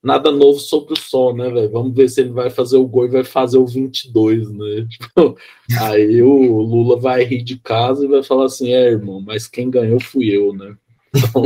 nada 0.01 0.31
novo 0.31 0.59
sobre 0.59 0.93
o 0.93 0.99
sol, 0.99 1.35
né, 1.35 1.47
velho? 1.51 1.69
Vamos 1.69 1.95
ver 1.95 2.09
se 2.09 2.21
ele 2.21 2.31
vai 2.31 2.49
fazer 2.49 2.77
o 2.77 2.87
gol 2.87 3.05
e 3.05 3.09
vai 3.09 3.23
fazer 3.23 3.59
o 3.59 3.67
22, 3.67 4.49
né? 4.49 4.65
Tipo, 4.89 5.37
aí 5.79 6.23
o 6.23 6.61
Lula 6.61 6.99
vai 6.99 7.23
rir 7.23 7.43
de 7.43 7.55
casa 7.59 8.03
e 8.03 8.09
vai 8.09 8.23
falar 8.23 8.45
assim: 8.45 8.73
é, 8.73 8.89
irmão, 8.89 9.21
mas 9.21 9.47
quem 9.47 9.69
ganhou 9.69 9.99
fui 9.99 10.35
eu, 10.35 10.53
né? 10.53 10.75
Então, 11.15 11.43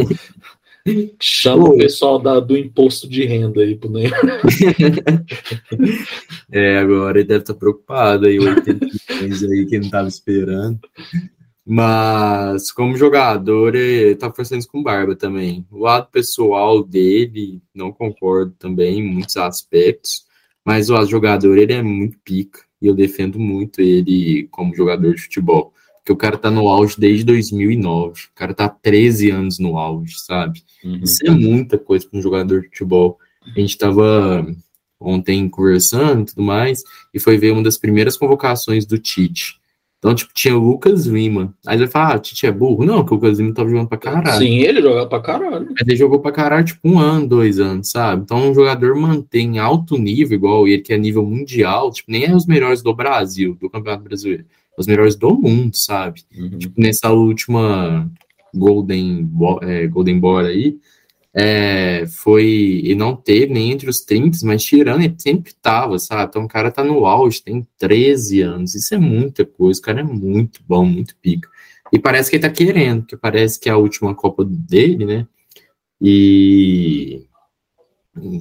chama 1.19 1.69
o 1.69 1.78
pessoal 1.78 2.19
da, 2.19 2.39
do 2.39 2.58
imposto 2.58 3.08
de 3.08 3.26
renda 3.26 3.62
aí 3.62 3.76
pro 3.76 3.89
Neymar. 3.89 4.19
É, 6.50 6.78
agora 6.78 7.19
ele 7.19 7.28
deve 7.28 7.41
estar 7.41 7.54
preocupado 7.54 8.26
aí, 8.26 8.39
80 8.39 8.86
milhões 8.86 9.43
aí 9.43 9.65
que 9.65 9.78
não 9.78 9.86
estava 9.86 10.08
esperando. 10.08 10.80
Mas, 11.65 12.71
como 12.71 12.95
jogador, 12.95 13.76
ele 13.76 14.15
tá 14.15 14.32
forçando 14.32 14.60
isso 14.60 14.71
com 14.71 14.82
barba 14.82 15.13
também. 15.13 15.67
O 15.69 15.80
lado 15.80 16.08
pessoal 16.10 16.82
dele, 16.82 17.62
não 17.76 17.91
concordo 17.91 18.54
também 18.58 19.00
em 19.00 19.04
muitos 19.04 19.36
aspectos, 19.36 20.26
mas 20.65 20.89
o 20.89 20.93
lado 20.93 21.10
jogador, 21.10 21.58
ele 21.58 21.73
é 21.73 21.82
muito 21.84 22.17
pica. 22.23 22.62
E 22.82 22.88
eu 22.88 22.95
defendo 22.95 23.38
muito 23.38 23.82
ele 23.82 24.47
como 24.50 24.73
jogador 24.73 25.13
de 25.13 25.23
futebol. 25.23 25.73
Porque 26.08 26.13
o 26.13 26.15
cara 26.15 26.38
tá 26.38 26.50
no 26.50 26.70
auge 26.70 26.96
desde 26.98 27.26
2009. 27.26 28.12
O 28.12 28.34
cara 28.34 28.54
tá 28.54 28.70
13 28.70 29.30
anos 29.30 29.60
no 29.60 29.78
auge, 29.78 30.17
sabe? 30.17 30.63
Uhum. 30.82 31.02
Isso 31.04 31.20
é 31.28 31.30
muita 31.30 31.78
coisa 31.78 32.08
para 32.08 32.17
um 32.17 32.22
jogador 32.22 32.62
de 32.62 32.70
futebol. 32.70 33.20
A 33.46 33.60
gente 33.60 33.78
tava 33.78 34.48
ontem 34.98 35.50
conversando 35.50 36.22
e 36.22 36.26
tudo 36.28 36.43
mais, 36.43 36.82
e 37.13 37.20
foi 37.20 37.38
ver 37.38 37.52
uma 37.52 37.62
das 37.62 37.78
primeiras 37.78 38.15
convocações 38.15 38.86
do 38.86 38.98
Tite. 38.98 39.60
Então, 39.99 40.13
tipo, 40.13 40.31
tinha 40.33 40.55
o 40.55 40.60
Lucas 40.60 41.07
Lima. 41.07 41.55
Aí 41.65 41.77
ele 41.77 41.88
fala, 41.88 42.13
ah, 42.13 42.19
Tite 42.19 42.45
é 42.45 42.51
burro. 42.51 42.86
Não, 42.86 43.03
que 43.03 43.12
o 43.12 43.15
Lucas 43.15 43.39
Lima 43.39 43.53
tava 43.53 43.69
jogando 43.69 43.88
pra 43.88 43.97
caralho. 43.97 44.38
Sim, 44.38 44.60
ele 44.60 44.81
jogava 44.81 45.07
pra 45.07 45.19
caralho. 45.19 45.67
Mas 45.71 45.88
ele 45.88 45.95
jogou 45.95 46.19
pra 46.19 46.31
caralho, 46.31 46.65
tipo, 46.65 46.88
um 46.88 46.99
ano, 46.99 47.27
dois 47.27 47.60
anos, 47.60 47.89
sabe? 47.89 48.21
Então, 48.21 48.49
um 48.49 48.53
jogador 48.53 48.95
mantém 48.95 49.57
alto 49.57 49.97
nível, 49.97 50.36
igual 50.36 50.67
ele, 50.67 50.83
que 50.83 50.93
é 50.93 50.97
nível 50.97 51.25
mundial, 51.25 51.91
tipo, 51.91 52.12
nem 52.12 52.25
é 52.25 52.36
os 52.36 52.45
melhores 52.45 52.83
do 52.83 52.93
Brasil, 52.93 53.57
do 53.60 53.69
Campeonato 53.69 54.03
Brasileiro. 54.03 54.45
É 54.77 54.81
os 54.81 54.86
melhores 54.86 55.15
do 55.15 55.33
mundo, 55.33 55.75
sabe? 55.75 56.21
Uhum. 56.38 56.60
Tipo, 56.60 56.79
nessa 56.79 57.12
última 57.12 58.07
Golden, 58.53 59.27
é, 59.63 59.88
Golden 59.88 60.19
Boy 60.19 60.45
aí, 60.45 60.77
é, 61.39 62.08
foi. 62.08 62.82
E 62.84 62.95
não 62.95 63.15
teve 63.15 63.54
nem 63.54 63.71
entre 63.71 63.88
os 63.88 64.00
30, 64.02 64.39
mas 64.43 64.63
tirando, 64.63 65.04
ele 65.04 65.13
sempre 65.19 65.54
tava, 65.54 66.00
sabe? 66.00 66.30
Então 66.30 66.45
o 66.45 66.47
cara 66.47 66.71
tá 66.71 66.84
no 66.84 67.06
auge, 67.06 67.43
tem 67.43 67.67
13 67.78 68.41
anos. 68.41 68.73
Isso 68.73 68.95
é 68.95 68.97
muita 68.97 69.45
coisa. 69.45 69.80
O 69.80 69.84
cara 69.84 70.00
é 70.00 70.04
muito 70.04 70.62
bom, 70.67 70.84
muito 70.84 71.15
pica. 71.17 71.47
E 71.93 72.00
parece 72.00 72.32
que 72.32 72.38
ele 72.38 72.41
tá 72.43 72.50
querendo, 72.50 73.02
porque 73.02 73.15
parece 73.15 73.60
que 73.60 73.69
é 73.69 73.71
a 73.71 73.78
última 73.78 74.15
Copa 74.15 74.43
dele, 74.43 75.06
né? 75.06 75.28
E 76.02 77.23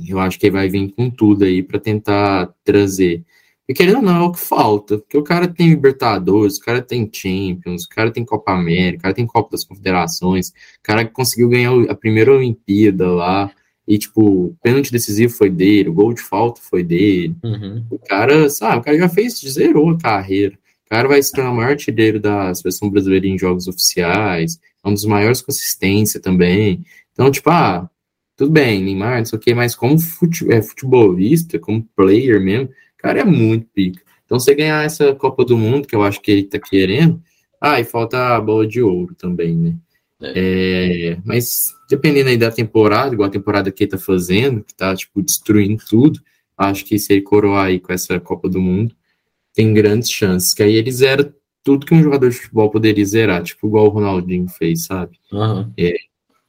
eu 0.08 0.18
acho 0.18 0.38
que 0.38 0.46
ele 0.46 0.56
vai 0.56 0.68
vir 0.68 0.90
com 0.92 1.10
tudo 1.10 1.44
aí 1.44 1.62
para 1.62 1.78
tentar 1.78 2.54
trazer 2.64 3.24
e 3.68 3.74
querendo 3.74 3.96
ou 3.96 4.02
não, 4.02 4.16
é 4.16 4.22
o 4.22 4.32
que 4.32 4.38
falta. 4.38 4.98
Porque 4.98 5.18
o 5.18 5.22
cara 5.22 5.48
tem 5.48 5.70
Libertadores, 5.70 6.58
o 6.58 6.60
cara 6.60 6.80
tem 6.80 7.08
Champions, 7.12 7.84
o 7.84 7.88
cara 7.88 8.12
tem 8.12 8.24
Copa 8.24 8.52
América, 8.52 8.98
o 8.98 9.02
cara 9.02 9.14
tem 9.14 9.26
Copa 9.26 9.50
das 9.50 9.64
Confederações, 9.64 10.50
o 10.50 10.82
cara 10.82 11.04
conseguiu 11.04 11.48
ganhar 11.48 11.72
a 11.90 11.94
primeira 11.94 12.32
Olimpíada 12.32 13.10
lá. 13.10 13.50
E, 13.88 13.98
tipo, 13.98 14.20
o 14.20 14.56
pênalti 14.62 14.90
decisivo 14.90 15.32
foi 15.32 15.48
dele, 15.48 15.88
o 15.88 15.94
gol 15.94 16.12
de 16.12 16.20
falta 16.20 16.60
foi 16.60 16.82
dele. 16.82 17.36
Uhum. 17.42 17.84
O 17.90 17.98
cara, 17.98 18.50
sabe, 18.50 18.78
o 18.78 18.82
cara 18.82 18.98
já 18.98 19.08
fez, 19.08 19.38
zerou 19.40 19.90
a 19.90 19.98
carreira. 19.98 20.58
O 20.86 20.88
cara 20.88 21.08
vai 21.08 21.22
se 21.22 21.32
tornar 21.32 21.52
o 21.52 21.56
maior 21.56 21.70
artilheiro 21.70 22.20
da 22.20 22.54
seleção 22.54 22.88
brasileira 22.90 23.26
em 23.26 23.38
jogos 23.38 23.66
oficiais, 23.66 24.60
é 24.84 24.88
um 24.88 24.94
dos 24.94 25.04
maiores 25.04 25.42
consistência 25.42 26.20
também. 26.20 26.84
Então, 27.12 27.30
tipo, 27.30 27.50
ah, 27.50 27.88
tudo 28.36 28.52
bem, 28.52 28.82
Neymar, 28.84 29.18
não 29.18 29.24
sei 29.24 29.38
o 29.38 29.40
quê, 29.40 29.54
mas 29.54 29.74
como 29.74 29.98
fute, 29.98 30.50
é, 30.52 30.60
futebolista, 30.62 31.58
como 31.58 31.88
player 31.96 32.40
mesmo, 32.40 32.68
cara 33.06 33.20
é 33.20 33.24
muito 33.24 33.66
pica. 33.74 34.02
Então, 34.24 34.38
você 34.38 34.54
ganhar 34.54 34.84
essa 34.84 35.14
Copa 35.14 35.44
do 35.44 35.56
Mundo, 35.56 35.86
que 35.86 35.94
eu 35.94 36.02
acho 36.02 36.20
que 36.20 36.30
ele 36.30 36.42
tá 36.44 36.58
querendo, 36.58 37.22
ah, 37.60 37.80
e 37.80 37.84
falta 37.84 38.36
a 38.36 38.40
bola 38.40 38.66
de 38.66 38.82
ouro 38.82 39.14
também, 39.14 39.54
né? 39.54 39.74
É. 40.22 40.32
É, 40.34 41.18
mas 41.24 41.74
dependendo 41.88 42.30
aí 42.30 42.36
da 42.36 42.50
temporada, 42.50 43.14
igual 43.14 43.28
a 43.28 43.32
temporada 43.32 43.70
que 43.70 43.84
ele 43.84 43.90
tá 43.90 43.98
fazendo, 43.98 44.62
que 44.62 44.74
tá, 44.74 44.94
tipo, 44.96 45.22
destruindo 45.22 45.82
tudo, 45.88 46.20
Acho 46.56 46.84
que 46.84 46.98
se 46.98 47.12
ele 47.12 47.22
coroar 47.22 47.66
aí 47.66 47.78
com 47.78 47.92
essa 47.92 48.18
Copa 48.18 48.48
do 48.48 48.60
Mundo, 48.60 48.94
tem 49.52 49.74
grandes 49.74 50.10
chances. 50.10 50.54
Que 50.54 50.62
aí 50.62 50.74
ele 50.74 50.90
zera 50.90 51.34
tudo 51.62 51.84
que 51.84 51.94
um 51.94 52.02
jogador 52.02 52.30
de 52.30 52.36
futebol 52.36 52.70
poderia 52.70 53.04
zerar, 53.04 53.42
tipo 53.42 53.66
igual 53.66 53.86
o 53.86 53.90
Ronaldinho 53.90 54.48
fez, 54.48 54.84
sabe? 54.84 55.18
Aham. 55.32 55.72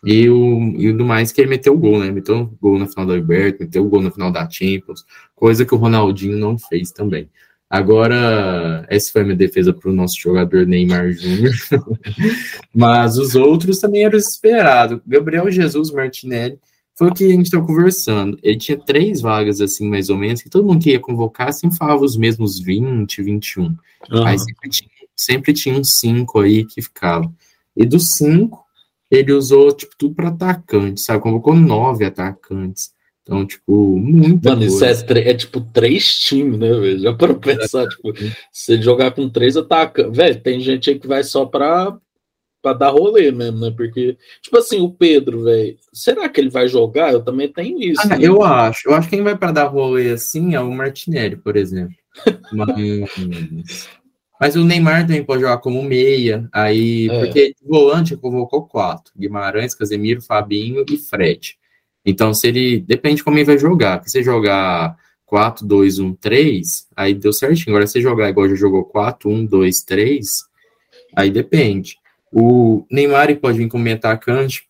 E 0.04 0.30
o, 0.30 0.74
e 0.78 0.90
o 0.90 0.98
do 0.98 1.04
mais 1.04 1.32
que 1.32 1.42
ele 1.42 1.50
meteu 1.50 1.74
o 1.74 1.78
gol, 1.78 2.00
né? 2.00 2.12
Meteu 2.12 2.42
o 2.42 2.58
gol 2.62 2.78
na 2.78 2.88
final 2.88 3.06
da 3.06 3.16
Liberty, 3.16 3.62
meteu 3.62 3.86
o 3.86 3.90
gol 3.90 4.02
na 4.02 4.12
final 4.12 4.32
da 4.32 4.48
Champions, 4.50 5.04
coisa 5.36 5.66
que 5.66 5.74
o 5.74 5.78
Ronaldinho 5.78 6.38
não 6.38 6.58
fez 6.58 6.92
também. 6.92 7.30
Agora, 7.70 8.86
essa 8.90 9.12
foi 9.12 9.22
a 9.22 9.26
minha 9.26 9.36
defesa 9.36 9.74
para 9.74 9.90
o 9.90 9.94
nosso 9.94 10.18
jogador 10.20 10.66
Neymar 10.66 11.12
Júnior. 11.12 11.54
Mas 12.74 13.18
os 13.18 13.36
outros 13.36 13.80
também 13.80 14.06
eram 14.06 14.18
esperados. 14.18 15.02
Gabriel 15.06 15.52
Jesus 15.52 15.92
Martinelli 15.92 16.58
foi 16.96 17.10
o 17.10 17.14
que 17.14 17.26
a 17.26 17.30
gente 17.30 17.46
estava 17.46 17.66
conversando. 17.66 18.40
Ele 18.42 18.58
tinha 18.58 18.78
três 18.78 19.20
vagas, 19.20 19.60
assim, 19.60 19.90
mais 19.90 20.10
ou 20.10 20.18
menos, 20.18 20.42
que 20.42 20.50
todo 20.50 20.66
mundo 20.66 20.82
que 20.82 20.92
ia 20.92 21.00
convocar 21.00 21.52
sempre 21.52 21.78
falava 21.78 22.06
os 22.06 22.16
mesmos 22.16 22.58
20, 22.58 23.22
21. 23.22 23.76
Aham. 24.12 24.26
Aí 24.26 24.40
sempre 24.40 24.70
tinha, 24.70 24.90
sempre 25.14 25.54
tinha 25.54 25.78
uns 25.78 25.94
cinco 25.94 26.40
aí 26.40 26.64
que 26.64 26.82
ficava. 26.82 27.30
E 27.76 27.86
dos 27.86 28.12
cinco, 28.12 28.66
ele 29.10 29.32
usou, 29.34 29.72
tipo, 29.72 29.94
tudo 29.98 30.16
para 30.16 30.30
atacante, 30.30 31.02
sabe? 31.02 31.22
Convocou 31.22 31.56
nove 31.56 32.06
atacantes. 32.06 32.92
Então, 33.24 33.46
tipo, 33.46 33.98
muita 33.98 34.52
Mano, 34.52 34.64
isso 34.64 34.80
coisa. 34.80 35.02
é, 35.02 35.06
tre- 35.06 35.30
é 35.30 35.34
tipo 35.34 35.60
três 35.60 36.18
times, 36.18 36.58
né, 36.58 36.70
velho? 36.72 37.00
Já 37.00 37.14
para 37.14 37.34
pensar, 37.36 37.86
tipo, 37.90 38.14
você 38.52 38.82
jogar 38.82 39.12
com 39.12 39.30
três 39.30 39.58
atacantes. 39.58 40.16
Velho, 40.16 40.40
tem 40.42 40.62
gente 40.62 40.90
aí 40.90 40.98
que 40.98 41.08
vai 41.08 41.24
só 41.26 41.46
pra, 41.46 41.98
pra 42.62 42.72
dar 42.72 42.92
rolê 42.92 43.30
mesmo, 43.32 43.60
né? 43.60 43.74
Porque, 43.76 44.18
tipo 44.42 44.58
assim, 44.58 44.80
o 44.80 44.90
Pedro, 44.90 45.44
velho, 45.44 45.76
será 45.94 46.30
que 46.30 46.40
ele 46.40 46.50
vai 46.50 46.70
jogar? 46.70 47.12
Eu 47.12 47.22
também 47.22 47.52
tenho 47.52 47.82
isso. 47.82 48.00
Ah, 48.02 48.18
né? 48.18 48.18
eu 48.22 48.42
acho. 48.44 48.88
Eu 48.88 48.96
acho 48.96 49.10
que 49.10 49.16
quem 49.18 49.24
vai 49.26 49.38
para 49.38 49.52
dar 49.52 49.66
rolê 49.68 50.10
assim 50.12 50.56
é 50.56 50.62
o 50.62 50.72
Martinelli, 50.72 51.36
por 51.36 51.58
exemplo. 51.58 51.94
Mas, 52.52 53.90
mas 54.40 54.56
o 54.56 54.64
Neymar 54.64 55.08
também 55.08 55.24
pode 55.24 55.42
jogar 55.42 55.58
como 55.58 55.82
meia. 55.84 56.48
Aí, 56.52 57.10
É. 57.10 57.20
porque 57.20 57.48
de 57.50 57.68
volante 57.68 58.16
convocou 58.18 58.66
quatro: 58.68 59.14
Guimarães, 59.18 59.76
Casemiro, 59.76 60.22
Fabinho 60.22 60.86
e 60.90 60.98
Fred. 60.98 61.58
Então, 62.06 62.34
se 62.34 62.48
ele. 62.48 62.80
Depende 62.80 63.18
de 63.18 63.24
como 63.24 63.38
ele 63.38 63.46
vai 63.46 63.58
jogar. 63.58 63.98
Porque 63.98 64.10
se 64.10 64.24
jogar 64.24 64.96
4, 65.26 65.66
2, 65.68 66.00
1, 66.00 66.14
3, 66.16 66.88
aí 66.96 67.14
deu 67.14 67.34
certinho. 67.34 67.76
Agora, 67.76 67.86
se 67.86 68.02
jogar 68.02 68.30
igual 68.30 68.48
já 68.50 68.56
jogou 68.56 68.86
4, 68.86 69.30
1, 69.30 69.46
2, 69.46 69.82
3, 69.82 70.26
aí 71.16 71.30
depende. 71.30 71.98
O 72.32 72.86
Neymar 72.90 73.36
pode 73.38 73.58
vir 73.58 73.68
como 73.68 73.90
atacante. 73.90 74.66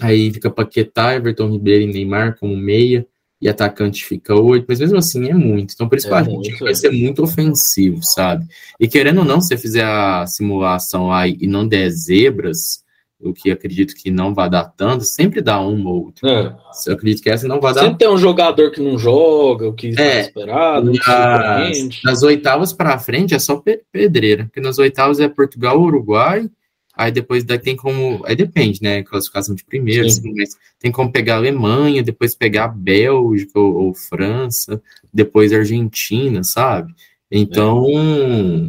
Aí 0.00 0.30
fica 0.32 0.50
Paquetá, 0.50 1.14
Everton 1.14 1.50
Ribeiro 1.50 1.84
e 1.84 1.86
Neymar 1.86 2.36
como 2.38 2.56
meia. 2.56 3.06
E 3.40 3.48
atacante 3.48 4.02
fica 4.04 4.34
oito, 4.34 4.64
mas 4.66 4.80
mesmo 4.80 4.96
assim 4.96 5.28
é 5.28 5.34
muito. 5.34 5.74
Então, 5.74 5.88
por 5.88 5.98
isso 5.98 6.12
É 6.12 6.22
que 6.22 6.28
o 6.28 6.32
muito, 6.32 6.44
time 6.44 6.58
vai 6.60 6.70
é. 6.72 6.74
ser 6.74 6.90
muito 6.90 7.22
ofensivo, 7.22 8.00
sabe? 8.02 8.46
E 8.80 8.88
querendo 8.88 9.18
ou 9.18 9.24
não, 9.24 9.40
se 9.42 9.48
você 9.48 9.58
fizer 9.58 9.84
a 9.84 10.26
simulação 10.26 11.08
lá 11.08 11.28
e 11.28 11.46
não 11.46 11.68
der 11.68 11.90
zebras, 11.90 12.82
o 13.20 13.32
que 13.34 13.50
acredito 13.50 13.94
que 13.94 14.10
não 14.10 14.32
vai 14.34 14.48
dar 14.48 14.64
tanto, 14.64 15.04
sempre 15.04 15.40
dá 15.42 15.60
uma 15.60 15.88
ou 15.90 16.04
outra. 16.06 16.28
É. 16.30 16.54
Eu 16.86 16.94
acredito 16.94 17.22
que 17.22 17.30
essa 17.30 17.46
não 17.48 17.60
vai 17.60 17.72
dar 17.74 17.80
Sempre 17.82 17.98
tem 17.98 18.08
um 18.08 18.18
jogador 18.18 18.70
que 18.70 18.80
não 18.80 18.98
joga, 18.98 19.68
o 19.68 19.72
que 19.74 19.88
está 19.88 20.02
É. 20.02 20.20
esperado, 20.20 20.92
nas, 20.92 21.88
nas 22.04 22.22
oitavas 22.22 22.72
para 22.72 22.98
frente 22.98 23.34
é 23.34 23.38
só 23.38 23.56
pe- 23.56 23.82
pedreira, 23.92 24.44
porque 24.44 24.60
nas 24.60 24.78
oitavas 24.78 25.18
é 25.20 25.28
Portugal, 25.28 25.80
Uruguai, 25.80 26.48
aí 26.96 27.12
depois 27.12 27.44
daí 27.44 27.58
tem 27.58 27.76
como, 27.76 28.22
aí 28.24 28.34
depende, 28.34 28.82
né, 28.82 29.02
classificação 29.02 29.54
de 29.54 29.64
primeiro, 29.64 30.08
Sim. 30.08 30.20
assim, 30.20 30.34
mas 30.34 30.56
tem 30.78 30.90
como 30.90 31.12
pegar 31.12 31.34
a 31.34 31.38
Alemanha, 31.38 32.02
depois 32.02 32.34
pegar 32.34 32.64
a 32.64 32.68
Bélgica 32.68 33.58
ou, 33.58 33.74
ou 33.74 33.94
França, 33.94 34.80
depois 35.12 35.52
a 35.52 35.58
Argentina, 35.58 36.42
sabe? 36.42 36.94
Então, 37.30 37.84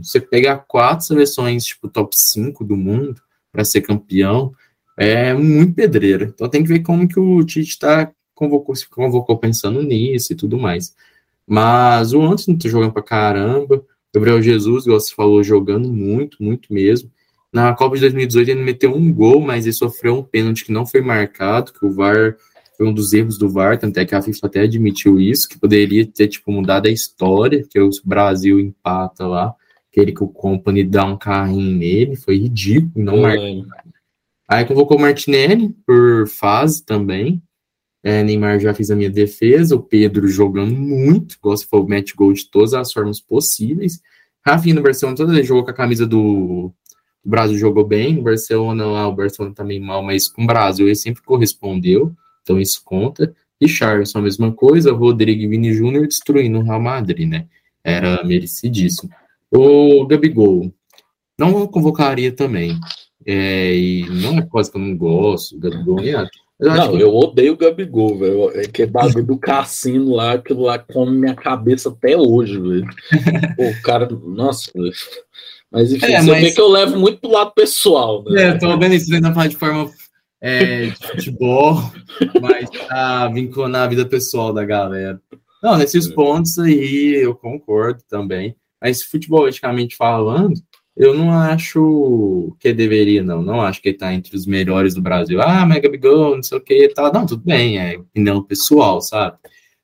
você 0.01 0.19
pegar 0.19 0.57
quatro 0.67 1.05
seleções, 1.05 1.65
tipo, 1.65 1.87
top 1.87 2.15
5 2.15 2.63
do 2.63 2.75
mundo 2.75 3.21
para 3.51 3.63
ser 3.63 3.81
campeão, 3.81 4.53
é 4.97 5.33
muito 5.33 5.75
pedreira. 5.75 6.25
Então 6.25 6.49
tem 6.49 6.63
que 6.63 6.69
ver 6.69 6.79
como 6.79 7.07
que 7.07 7.19
o 7.19 7.43
Tite 7.43 7.77
tá 7.77 8.11
convocou, 8.33 8.75
se 8.75 8.87
convocou 8.89 9.37
pensando 9.37 9.81
nisso 9.81 10.33
e 10.33 10.35
tudo 10.35 10.57
mais. 10.57 10.95
Mas 11.45 12.13
o 12.13 12.21
Anderson 12.21 12.55
tá 12.55 12.67
jogando 12.67 12.93
pra 12.93 13.03
caramba. 13.03 13.83
Gabriel 14.13 14.41
Jesus, 14.41 14.85
igual 14.85 14.99
você 14.99 15.13
falou, 15.13 15.43
jogando 15.43 15.91
muito, 15.91 16.41
muito 16.41 16.73
mesmo. 16.73 17.11
Na 17.51 17.73
Copa 17.73 17.95
de 17.95 18.01
2018 18.01 18.49
ele 18.49 18.63
meteu 18.63 18.93
um 18.93 19.12
gol, 19.12 19.41
mas 19.41 19.65
ele 19.65 19.73
sofreu 19.73 20.17
um 20.17 20.23
pênalti 20.23 20.65
que 20.65 20.71
não 20.71 20.86
foi 20.86 21.01
marcado, 21.01 21.71
que 21.73 21.86
o 21.86 21.91
VAR 21.91 22.36
foi 22.75 22.88
um 22.88 22.93
dos 22.93 23.13
erros 23.13 23.38
do 23.38 23.49
VAR, 23.49 23.77
tanto 23.77 23.97
é 23.97 24.05
que 24.05 24.13
a 24.13 24.21
FIFA 24.21 24.47
até 24.47 24.62
admitiu 24.62 25.19
isso, 25.19 25.47
que 25.49 25.57
poderia 25.57 26.05
ter 26.05 26.27
tipo 26.27 26.51
mudado 26.51 26.88
a 26.88 26.91
história, 26.91 27.65
que 27.67 27.79
o 27.79 27.89
Brasil 28.03 28.60
empata 28.60 29.25
lá, 29.25 29.55
aquele 29.91 30.12
que 30.12 30.23
o 30.23 30.27
Company 30.27 30.83
dá 30.83 31.05
um 31.05 31.17
carrinho 31.17 31.75
nele, 31.75 32.15
foi 32.15 32.38
ridículo, 32.38 32.91
não 33.03 33.21
marcou. 33.21 33.65
Aí 34.47 34.63
convocou 34.63 34.97
o 34.97 35.01
Martinelli 35.01 35.75
por 35.86 36.27
fase 36.27 36.86
também. 36.86 37.41
É, 38.01 38.23
Neymar 38.23 38.60
já 38.60 38.73
fez 38.73 38.89
a 38.89 38.95
minha 38.95 39.10
defesa. 39.10 39.75
O 39.75 39.83
Pedro 39.83 40.27
jogando 40.29 40.73
muito. 40.73 41.36
Igual 41.36 41.57
se 41.57 41.67
for 41.67 41.83
o 41.83 41.89
match 41.89 42.13
gol 42.15 42.31
de 42.31 42.49
todas 42.49 42.73
as 42.73 42.93
formas 42.93 43.19
possíveis. 43.19 43.99
Rafinha 44.45 44.75
no 44.75 44.81
Barcelona 44.81 45.17
toda 45.17 45.33
vez 45.33 45.45
jogou 45.45 45.65
com 45.65 45.71
a 45.71 45.73
camisa 45.73 46.07
do, 46.07 46.71
do 47.27 47.31
Brasil, 47.31 47.57
jogou 47.57 47.85
bem. 47.85 48.15
No 48.15 48.23
Barcelona 48.23 48.85
lá, 48.85 49.05
o 49.05 49.13
Barcelona 49.13 49.53
também 49.53 49.81
mal, 49.81 50.01
mas 50.01 50.29
com 50.29 50.45
o 50.45 50.47
Brasil 50.47 50.85
ele 50.87 50.95
sempre 50.95 51.21
correspondeu. 51.21 52.13
Então 52.41 52.57
isso 52.57 52.81
conta. 52.85 53.35
E 53.59 53.67
Charles, 53.67 54.15
a 54.15 54.21
mesma 54.21 54.51
coisa. 54.53 54.93
Rodrigo 54.93 55.41
e 55.41 55.47
Vini 55.47 55.73
Júnior 55.73 56.07
destruindo 56.07 56.59
o 56.59 56.63
Real 56.63 56.79
Madrid, 56.79 57.27
né? 57.27 57.45
Era 57.83 58.23
merecidíssimo. 58.23 59.11
O 59.51 60.05
Gabigol. 60.07 60.71
Não 61.37 61.67
convocaria 61.67 62.31
também. 62.31 62.79
É, 63.25 63.75
e 63.75 64.09
não 64.09 64.37
é 64.37 64.41
coisa 64.43 64.71
que 64.71 64.77
eu 64.77 64.81
não 64.81 64.95
gosto, 64.95 65.57
o 65.57 65.59
Gabigol 65.59 65.99
é. 65.99 66.25
Eu 66.59 66.71
acho 66.71 66.87
Não, 66.87 66.97
que 66.97 67.03
eu 67.03 67.13
odeio 67.13 67.53
o 67.53 67.57
Gabigol, 67.57 68.17
velho. 68.17 68.51
É 68.59 68.67
que 68.67 68.85
bagulho 68.85 69.23
do 69.23 69.37
cassino 69.37 70.15
lá, 70.15 70.33
aquilo 70.33 70.63
lá 70.63 70.79
come 70.79 71.15
minha 71.15 71.35
cabeça 71.35 71.89
até 71.89 72.17
hoje, 72.17 72.57
velho. 72.57 72.87
O 73.59 73.81
cara, 73.83 74.07
nossa, 74.09 74.71
velho. 74.73 74.91
Mas 75.71 75.91
enfim, 75.91 76.06
É, 76.06 76.21
você 76.21 76.32
mas- 76.32 76.41
vê 76.43 76.51
que 76.51 76.62
eu 76.62 76.67
levo 76.69 76.97
muito 76.97 77.19
pro 77.19 77.32
lado 77.32 77.51
pessoal, 77.53 78.23
né? 78.25 78.43
É, 78.43 78.49
eu 78.51 78.60
tô 78.60 78.77
vendo 78.77 78.95
isso 78.95 79.10
tentando 79.10 79.34
falar 79.34 79.47
de 79.47 79.58
forma 79.58 79.89
é, 80.41 80.86
de 80.88 81.08
futebol, 81.08 81.75
mas 82.41 82.69
tá 82.88 83.27
vinculando 83.27 83.77
a 83.77 83.88
vida 83.88 84.06
pessoal 84.06 84.53
da 84.53 84.63
galera. 84.63 85.19
Não, 85.62 85.73
É. 85.75 85.77
nesses 85.80 86.08
pontos 86.08 86.58
aí 86.60 87.15
eu 87.21 87.34
concordo 87.36 88.01
também. 88.10 88.56
Mas 88.82 89.01
futebolisticamente 89.01 89.95
falando, 89.95 90.53
eu 90.95 91.15
não 91.15 91.32
acho 91.34 92.56
que 92.60 92.67
ele 92.67 92.77
deveria, 92.77 93.23
não. 93.23 93.41
Não 93.41 93.60
acho 93.62 93.82
que 93.82 93.89
ele 93.89 93.97
tá 93.97 94.13
entre 94.13 94.36
os 94.36 94.45
melhores 94.45 94.93
do 94.93 95.01
Brasil. 95.01 95.41
Ah, 95.41 95.65
mas 95.65 95.82
Gabigol, 95.82 96.36
não 96.36 96.43
sei 96.43 96.58
o 96.60 96.62
que 96.62 96.84
e 96.86 96.89
tal. 96.93 97.12
Não, 97.12 97.25
tudo 97.25 97.41
bem, 97.43 97.80
é 97.80 97.97
opinião 97.97 98.43
pessoal, 98.43 99.01
sabe? 99.01 99.36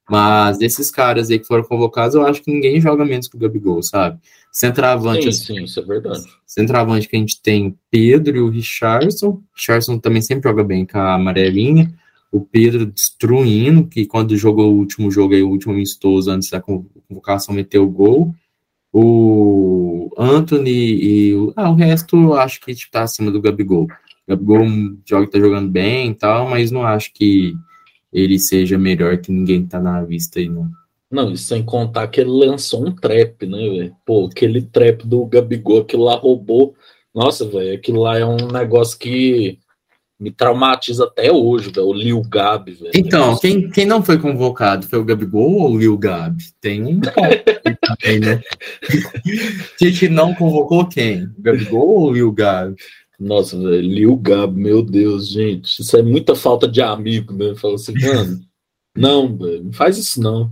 Mas 0.07 0.59
desses 0.59 0.91
caras 0.91 1.31
aí 1.31 1.39
que 1.39 1.47
foram 1.47 1.63
convocados, 1.63 2.13
eu 2.13 2.25
acho 2.25 2.41
que 2.43 2.51
ninguém 2.53 2.79
joga 2.79 3.03
menos 3.03 3.27
que 3.27 3.35
o 3.35 3.39
Gabigol, 3.39 3.81
sabe? 3.81 4.19
Centroavante, 4.53 5.23
Sim, 5.23 5.29
assim, 5.29 5.55
sim, 5.57 5.63
isso 5.63 5.79
é 5.79 5.83
verdade. 5.83 6.23
Centroavante 6.45 7.09
que 7.09 7.15
a 7.15 7.19
gente 7.19 7.41
tem 7.41 7.75
Pedro 7.89 8.37
e 8.37 8.39
o 8.39 8.49
Richardson. 8.49 9.41
Richardson 9.55 9.97
também 9.97 10.21
sempre 10.21 10.47
joga 10.47 10.63
bem 10.63 10.85
com 10.85 10.99
a 10.99 11.15
amarelinha. 11.15 11.91
O 12.31 12.39
Pedro 12.39 12.85
destruindo, 12.85 13.87
que 13.87 14.05
quando 14.05 14.37
jogou 14.37 14.71
o 14.71 14.77
último 14.77 15.09
jogo, 15.09 15.33
aí, 15.33 15.41
o 15.41 15.49
último 15.49 15.73
amistoso, 15.73 16.29
antes 16.29 16.51
da 16.51 16.61
convocação, 16.61 17.55
meteu 17.55 17.83
o 17.83 17.89
gol. 17.89 18.35
O 18.91 20.11
Anthony 20.15 20.69
e 20.69 21.33
o, 21.33 21.51
ah, 21.55 21.71
o 21.71 21.75
resto 21.75 22.15
eu 22.15 22.35
acho 22.35 22.61
que 22.61 22.75
tipo, 22.75 22.91
tá 22.91 23.01
acima 23.01 23.31
do 23.31 23.41
Gabigol. 23.41 23.85
O 23.85 23.89
Gabigol 24.29 24.67
joga, 25.03 25.31
tá 25.31 25.39
jogando 25.39 25.67
bem 25.67 26.11
e 26.11 26.13
tal, 26.13 26.47
mas 26.47 26.69
não 26.69 26.85
acho 26.85 27.11
que 27.11 27.55
ele 28.11 28.37
seja 28.37 28.77
melhor 28.77 29.17
que 29.17 29.31
ninguém 29.31 29.63
que 29.63 29.69
tá 29.69 29.79
na 29.79 30.03
vista 30.03 30.37
aí, 30.37 30.47
não. 30.47 30.69
Não, 31.13 31.31
e 31.31 31.37
sem 31.37 31.61
contar 31.63 32.07
que 32.07 32.19
ele 32.19 32.31
lançou 32.31 32.87
um 32.87 32.91
trap, 32.91 33.45
né, 33.45 33.57
velho? 33.69 33.95
Pô, 34.03 34.25
aquele 34.25 34.63
trap 34.63 35.05
do 35.05 35.23
Gabigol, 35.27 35.81
aquilo 35.81 36.05
lá 36.05 36.15
roubou. 36.15 36.73
Nossa, 37.13 37.47
velho, 37.47 37.75
aquilo 37.75 38.01
lá 38.01 38.17
é 38.17 38.25
um 38.25 38.47
negócio 38.47 38.97
que 38.97 39.59
me 40.19 40.31
traumatiza 40.31 41.03
até 41.03 41.31
hoje, 41.31 41.69
velho. 41.69 41.85
O 41.85 41.93
Lil 41.93 42.19
Gabi, 42.23 42.71
velho. 42.71 42.91
Então, 42.95 43.37
quem, 43.37 43.69
quem 43.69 43.85
não 43.85 44.01
foi 44.01 44.17
convocado 44.17 44.87
foi 44.87 44.97
o 44.97 45.05
Gabigol 45.05 45.53
ou 45.53 45.73
o 45.73 45.77
Lil 45.77 45.95
Gabi? 45.99 46.45
Tem 46.59 46.83
um 46.83 46.99
também, 46.99 48.19
né? 48.19 48.41
Tite 49.77 50.09
não 50.09 50.33
convocou 50.33 50.87
quem? 50.87 51.25
O 51.25 51.41
Gabigol 51.43 51.89
ou 51.89 52.09
o 52.09 52.13
Lil 52.13 52.31
Gabi? 52.31 52.75
Nossa, 53.19 53.55
velho, 53.55 53.81
Lil 53.81 54.17
Gabi, 54.17 54.59
meu 54.59 54.81
Deus, 54.81 55.29
gente. 55.29 55.79
Isso 55.79 55.95
é 55.95 56.01
muita 56.01 56.33
falta 56.33 56.67
de 56.67 56.81
amigo, 56.81 57.35
né? 57.35 57.53
Fala 57.53 57.75
assim, 57.75 57.93
mano, 58.01 58.41
não, 58.97 59.37
velho, 59.37 59.65
não 59.65 59.73
faz 59.73 59.99
isso 59.99 60.19
não. 60.19 60.49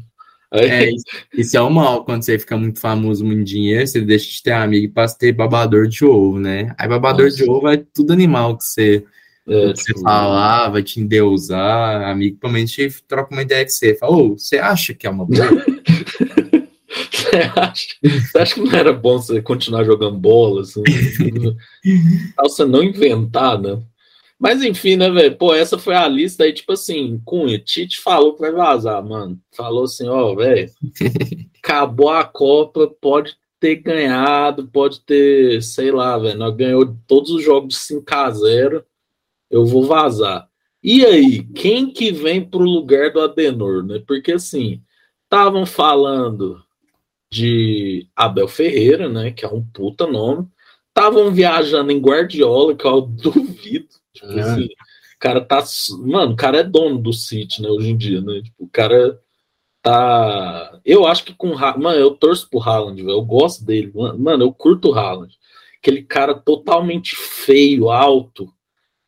É, 0.54 0.90
isso, 1.34 1.56
é 1.56 1.62
o 1.62 1.70
mal 1.70 2.04
quando 2.04 2.24
você 2.24 2.38
fica 2.38 2.58
muito 2.58 2.80
famoso, 2.80 3.24
muito 3.24 3.46
dinheiro, 3.46 3.88
você 3.88 4.02
deixa 4.02 4.30
de 4.30 4.44
ter 4.44 4.52
amigo 4.52 4.86
e 4.86 4.90
passa 4.90 5.16
a 5.16 5.18
ter 5.18 5.32
babador 5.32 5.88
de 5.88 6.04
ovo, 6.04 6.38
né? 6.40 6.76
Aí 6.78 6.90
babador 6.90 7.28
Nossa. 7.28 7.38
de 7.38 7.50
ovo 7.50 7.70
é 7.70 7.78
tudo 7.94 8.12
animal 8.12 8.58
que 8.58 8.66
você 8.66 9.06
É, 9.48 9.72
tipo... 9.74 10.02
falar, 10.02 10.70
vai 10.70 10.84
te 10.84 11.00
endeusar, 11.00 12.04
amigo, 12.04 12.38
pelo 12.38 12.52
menos 12.54 12.76
troca 13.08 13.34
uma 13.34 13.42
ideia 13.42 13.64
que 13.64 13.72
você 13.72 13.96
fala, 13.96 14.18
ô, 14.18 14.38
você 14.38 14.58
acha 14.58 14.94
que 14.94 15.08
é 15.08 15.10
uma 15.10 15.26
boa? 15.26 15.38
você, 17.12 17.38
acha, 17.56 17.88
você 18.04 18.38
acha 18.38 18.56
que 18.56 18.62
não 18.62 18.74
era 18.78 18.92
bom 18.92 19.18
você 19.20 19.42
continuar 19.42 19.86
jogando 19.86 20.18
bola? 20.18 20.62
Assim, 20.62 20.84
você 22.44 22.66
não 22.66 22.84
inventar, 22.84 23.58
né? 23.58 23.82
Mas 24.42 24.64
enfim, 24.64 24.96
né, 24.96 25.08
velho? 25.08 25.38
Pô, 25.38 25.54
essa 25.54 25.78
foi 25.78 25.94
a 25.94 26.08
lista 26.08 26.44
aí, 26.44 26.52
tipo 26.52 26.74
assim, 26.74 27.22
Cunha, 27.24 27.60
Tite 27.60 28.02
falou 28.02 28.34
que 28.34 28.42
vai 28.42 28.52
vazar, 28.52 29.06
mano. 29.06 29.40
Falou 29.52 29.84
assim, 29.84 30.08
ó, 30.08 30.34
velho, 30.34 30.68
acabou 31.64 32.10
a 32.10 32.24
Copa, 32.24 32.88
pode 33.00 33.38
ter 33.60 33.76
ganhado, 33.76 34.68
pode 34.68 35.02
ter, 35.02 35.62
sei 35.62 35.92
lá, 35.92 36.18
velho, 36.18 36.40
nós 36.40 36.56
ganhou 36.56 36.98
todos 37.06 37.30
os 37.30 37.44
jogos 37.44 37.76
de 37.76 37.80
5 37.82 38.04
a 38.16 38.32
0 38.32 38.84
eu 39.52 39.64
vou 39.64 39.86
vazar. 39.86 40.50
E 40.84 41.06
aí, 41.06 41.44
quem 41.54 41.92
que 41.94 42.12
vem 42.12 42.44
pro 42.44 42.62
lugar 42.64 43.14
do 43.14 43.22
Adenor, 43.22 43.86
né? 43.86 44.02
Porque 44.08 44.32
assim, 44.32 44.82
estavam 45.26 45.68
falando 45.68 46.64
de 47.32 48.08
Abel 48.16 48.48
Ferreira, 48.48 49.08
né, 49.08 49.30
que 49.30 49.46
é 49.46 49.48
um 49.48 49.64
puta 49.64 50.08
nome. 50.08 50.48
Estavam 50.88 51.32
viajando 51.32 51.92
em 51.92 52.00
Guardiola, 52.00 52.76
que 52.76 52.88
eu 52.88 53.02
duvido. 53.06 54.01
Tipo 54.14 54.32
é. 54.32 54.42
assim, 54.42 54.66
o 54.66 55.20
cara 55.20 55.42
tá. 55.42 55.64
Mano, 56.00 56.34
o 56.34 56.36
cara 56.36 56.60
é 56.60 56.64
dono 56.64 56.98
do 56.98 57.14
City, 57.14 57.62
né, 57.62 57.70
hoje 57.70 57.90
em 57.90 57.98
dia, 57.98 58.22
né? 58.22 58.42
Tipo, 58.42 58.64
o 58.66 58.70
cara 58.70 59.20
tá. 59.82 60.80
Eu 60.86 61.06
acho 61.06 61.24
que 61.24 61.34
com. 61.34 61.56
Mano, 61.56 62.00
eu 62.00 62.12
torço 62.12 62.50
pro 62.50 62.62
Haaland, 62.62 63.02
velho. 63.02 63.18
Eu 63.18 63.22
gosto 63.24 63.64
dele. 63.66 63.92
Mano, 63.94 64.44
eu 64.44 64.54
curto 64.54 64.90
o 64.90 64.94
Haaland. 64.94 65.36
Aquele 65.80 66.04
cara 66.04 66.34
totalmente 66.36 67.16
feio, 67.16 67.90
alto. 67.90 68.52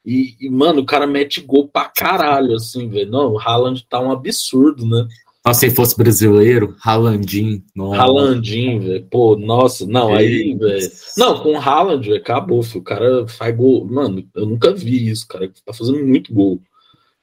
E, 0.05 0.35
e, 0.41 0.49
mano, 0.49 0.81
o 0.81 0.85
cara 0.85 1.07
mete 1.07 1.39
gol 1.39 1.67
pra 1.67 1.85
caralho, 1.85 2.55
assim, 2.55 2.89
velho. 2.89 3.09
Não, 3.09 3.33
o 3.33 3.39
Haaland 3.39 3.85
tá 3.87 3.99
um 3.99 4.11
absurdo, 4.11 4.85
né? 4.85 5.07
Nossa, 5.45 5.59
se 5.59 5.71
fosse 5.71 5.97
brasileiro, 5.97 6.73
Haalandinho. 6.83 7.61
Haalandinho, 7.77 8.81
velho. 8.81 9.07
Pô, 9.11 9.35
nossa, 9.35 9.85
não, 9.85 10.13
aí, 10.13 10.55
velho. 10.55 10.91
Não, 11.17 11.39
com 11.39 11.51
o 11.53 11.59
Haaland, 11.59 12.07
véio, 12.07 12.21
acabou, 12.21 12.63
filho. 12.63 12.79
O 12.79 12.83
cara 12.83 13.27
faz 13.27 13.53
gol. 13.53 13.85
Mano, 13.85 14.25
eu 14.33 14.45
nunca 14.45 14.73
vi 14.73 15.09
isso, 15.09 15.27
cara. 15.27 15.51
Tá 15.65 15.73
fazendo 15.73 16.01
muito 16.05 16.33
gol. 16.33 16.61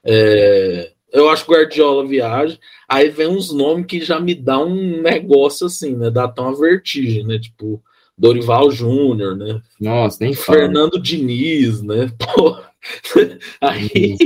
É... 0.04 0.92
Eu 1.12 1.28
acho 1.28 1.44
que 1.44 1.50
o 1.50 1.54
Guardiola 1.54 2.06
viaja. 2.06 2.58
Aí 2.88 3.08
vem 3.08 3.26
uns 3.26 3.52
nomes 3.52 3.86
que 3.86 4.00
já 4.00 4.20
me 4.20 4.34
dá 4.34 4.58
um 4.58 5.00
negócio 5.00 5.66
assim, 5.66 5.96
né? 5.96 6.10
Dá 6.10 6.24
até 6.24 6.42
uma 6.42 6.54
vertigem, 6.54 7.26
né? 7.26 7.38
Tipo, 7.38 7.82
Dorival 8.16 8.70
Júnior, 8.70 9.34
né? 9.34 9.62
Nossa, 9.80 10.18
nem 10.20 10.34
Fernando 10.34 10.92
fala. 10.92 11.02
Diniz, 11.02 11.82
né? 11.82 12.12
Pô. 12.36 12.58
aí, 13.61 14.16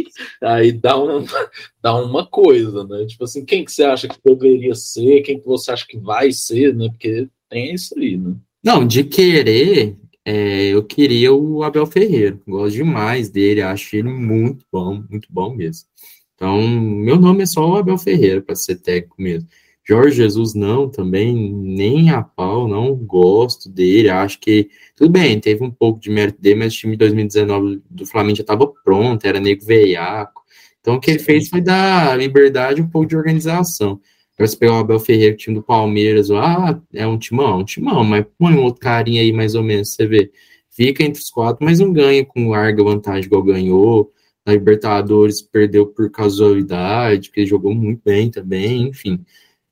aí 0.43 0.73
dá, 0.73 0.99
um, 1.03 1.25
dá 1.83 1.95
uma 1.97 2.27
coisa, 2.27 2.85
né? 2.85 3.07
Tipo 3.07 3.25
assim, 3.25 3.45
quem 3.45 3.65
que 3.65 3.73
você 3.73 3.85
acha 3.85 4.09
que 4.09 4.17
deveria 4.25 4.75
ser, 4.75 5.23
quem 5.23 5.39
que 5.39 5.47
você 5.47 5.73
acha 5.73 5.87
que 5.87 5.99
vai 5.99 6.33
ser, 6.33 6.75
né? 6.75 6.89
Porque 6.89 7.29
tem 7.49 7.75
isso 7.75 7.99
aí, 7.99 8.17
né? 8.17 8.35
Não, 8.63 8.87
de 8.87 9.05
querer, 9.05 9.97
é, 10.25 10.69
eu 10.69 10.83
queria 10.83 11.33
o 11.33 11.63
Abel 11.63 11.87
Ferreira. 11.87 12.41
Gosto 12.47 12.77
demais 12.77 13.29
dele, 13.29 13.61
acho 13.61 13.95
ele 13.97 14.09
muito 14.09 14.65
bom, 14.73 15.05
muito 15.11 15.29
bom 15.31 15.55
mesmo. 15.55 15.87
Então, 16.35 16.67
meu 16.67 17.17
nome 17.17 17.43
é 17.43 17.47
só 17.47 17.69
o 17.69 17.77
Abel 17.77 17.99
Ferreira 17.99 18.41
para 18.41 18.57
ser 18.57 18.77
técnico 18.77 19.17
mesmo. 19.19 19.49
Jorge 19.87 20.17
Jesus 20.17 20.55
não, 20.55 20.89
também 20.89 21.53
nem 21.53 22.11
a 22.11 22.23
pau, 22.23 22.67
não 22.67 22.95
gosto 22.97 23.69
dele, 23.69 24.09
acho 24.09 24.41
que 24.41 24.71
tudo 24.97 25.11
bem, 25.11 25.39
teve 25.39 25.63
um 25.63 25.71
pouco 25.71 26.01
de 26.01 26.11
mérito 26.11 26.41
dele, 26.41 26.61
mas 26.61 26.75
o 26.75 26.77
time 26.77 26.93
de 26.93 26.99
2019 26.99 27.83
do 27.91 28.07
Flamengo 28.07 28.37
já 28.37 28.43
estava 28.43 28.67
pronto, 28.83 29.25
era 29.27 29.39
nego 29.39 29.65
veiaco, 29.65 30.43
então 30.81 30.95
o 30.95 31.01
que 31.01 31.11
ele 31.11 31.19
fez 31.19 31.49
foi 31.49 31.61
dar 31.61 32.19
liberdade 32.19 32.81
um 32.81 32.89
pouco 32.89 33.09
de 33.09 33.17
organização. 33.17 34.01
Para 34.37 34.47
você 34.47 34.57
pegar 34.57 34.73
o 34.75 34.79
Abel 34.79 34.99
Ferreira, 34.99 35.35
o 35.35 35.37
time 35.39 35.57
do 35.57 35.63
Palmeiras, 35.63 36.31
ah, 36.31 36.81
é 36.93 37.07
um 37.07 37.19
timão, 37.19 37.51
é 37.51 37.55
um 37.57 37.65
timão, 37.65 38.03
mas 38.03 38.25
põe 38.39 38.55
um 38.55 38.63
outro 38.63 38.81
carinha 38.81 39.21
aí 39.21 39.33
mais 39.33 39.55
ou 39.55 39.63
menos, 39.63 39.95
você 39.95 40.07
vê, 40.07 40.31
fica 40.71 41.05
entre 41.05 41.23
os 41.23 41.31
quatro, 41.31 41.65
mas 41.65 41.79
não 41.79 41.93
ganha 41.93 42.25
com 42.25 42.49
larga 42.51 42.83
vantagem 42.83 43.25
igual 43.27 43.43
ganhou, 43.43 44.11
na 44.47 44.53
Libertadores 44.53 45.41
perdeu 45.41 45.87
por 45.87 46.11
casualidade, 46.11 47.29
porque 47.29 47.47
jogou 47.47 47.75
muito 47.75 48.03
bem 48.05 48.31
também, 48.31 48.89
enfim. 48.89 49.25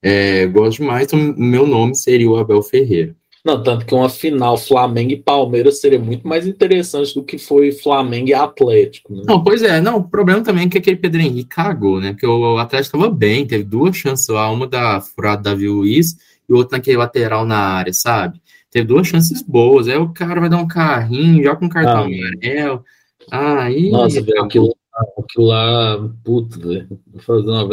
É, 0.02 0.46
gosto 0.46 0.78
demais, 0.78 1.04
então 1.04 1.34
meu 1.36 1.66
nome 1.66 1.94
seria 1.94 2.28
o 2.28 2.36
Abel 2.36 2.62
Ferreira. 2.62 3.14
Não, 3.44 3.60
tanto 3.60 3.84
que 3.84 3.94
uma 3.94 4.08
final 4.08 4.56
Flamengo 4.56 5.10
e 5.10 5.16
Palmeiras 5.16 5.80
seria 5.80 5.98
muito 5.98 6.26
mais 6.26 6.46
interessante 6.46 7.12
do 7.12 7.24
que 7.24 7.38
foi 7.38 7.72
Flamengo 7.72 8.28
e 8.28 8.34
Atlético. 8.34 9.12
Né? 9.12 9.22
Não, 9.26 9.42
pois 9.42 9.62
é, 9.64 9.80
não, 9.80 9.96
o 9.98 10.08
problema 10.08 10.42
também 10.42 10.66
é 10.66 10.68
que 10.68 10.78
aquele 10.78 10.96
Pedro 10.96 11.20
Henrique 11.20 11.48
cagou, 11.48 12.00
né? 12.00 12.12
Porque 12.12 12.26
o 12.26 12.56
Atlético 12.58 12.96
estava 12.96 13.12
bem, 13.12 13.44
teve 13.44 13.64
duas 13.64 13.96
chances 13.96 14.28
lá, 14.28 14.48
uma 14.48 14.66
da 14.68 15.00
furada 15.00 15.42
Davi 15.42 15.68
Luiz 15.68 16.16
e 16.48 16.52
outra 16.52 16.78
naquele 16.78 16.98
lateral 16.98 17.44
na 17.44 17.58
área, 17.58 17.92
sabe? 17.92 18.40
Teve 18.70 18.86
duas 18.86 19.08
chances 19.08 19.42
boas, 19.42 19.88
aí 19.88 19.96
o 19.96 20.10
cara 20.10 20.40
vai 20.40 20.48
dar 20.48 20.58
um 20.58 20.68
carrinho, 20.68 21.42
já 21.42 21.56
com 21.56 21.68
cartão 21.68 22.04
ah, 22.04 22.06
amarelo. 22.06 22.84
Aí. 23.30 23.90
Nossa, 23.90 24.22
velho, 24.22 24.44
aquilo, 24.44 24.76
aquilo 25.18 25.46
lá, 25.46 26.08
puta, 26.24 26.58
velho. 26.60 26.88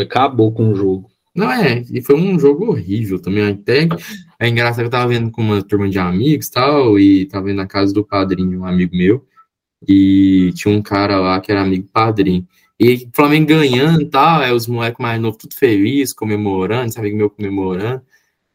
Acabou 0.02 0.52
com 0.52 0.72
o 0.72 0.76
jogo. 0.76 1.10
Não 1.40 1.50
é, 1.50 1.86
e 1.90 2.02
foi 2.02 2.16
um 2.16 2.38
jogo 2.38 2.66
horrível 2.66 3.18
também. 3.18 3.48
Até 3.48 3.88
é 4.38 4.50
engraçado 4.50 4.82
que 4.82 4.88
eu 4.88 4.90
tava 4.90 5.08
vendo 5.08 5.32
com 5.32 5.42
uma 5.42 5.64
turma 5.64 5.90
de 5.90 5.98
amigos 5.98 6.50
tal, 6.50 7.00
e 7.00 7.26
tava 7.28 7.46
vendo 7.46 7.56
na 7.56 7.66
casa 7.66 7.94
do 7.94 8.04
padrinho, 8.04 8.60
um 8.60 8.66
amigo 8.66 8.94
meu, 8.94 9.26
e 9.88 10.52
tinha 10.54 10.76
um 10.76 10.82
cara 10.82 11.18
lá 11.18 11.40
que 11.40 11.50
era 11.50 11.62
amigo 11.62 11.88
padrinho. 11.94 12.46
E 12.78 13.06
o 13.06 13.10
Flamengo 13.14 13.48
ganhando 13.48 14.02
e 14.02 14.06
tal, 14.06 14.44
é 14.44 14.54
os 14.54 14.68
moleques 14.68 15.00
mais 15.00 15.22
novos 15.22 15.38
tudo 15.38 15.56
feliz, 15.56 16.12
comemorando, 16.12 16.90
esse 16.90 17.00
amigo 17.00 17.16
meu 17.16 17.30
comemorando, 17.30 18.02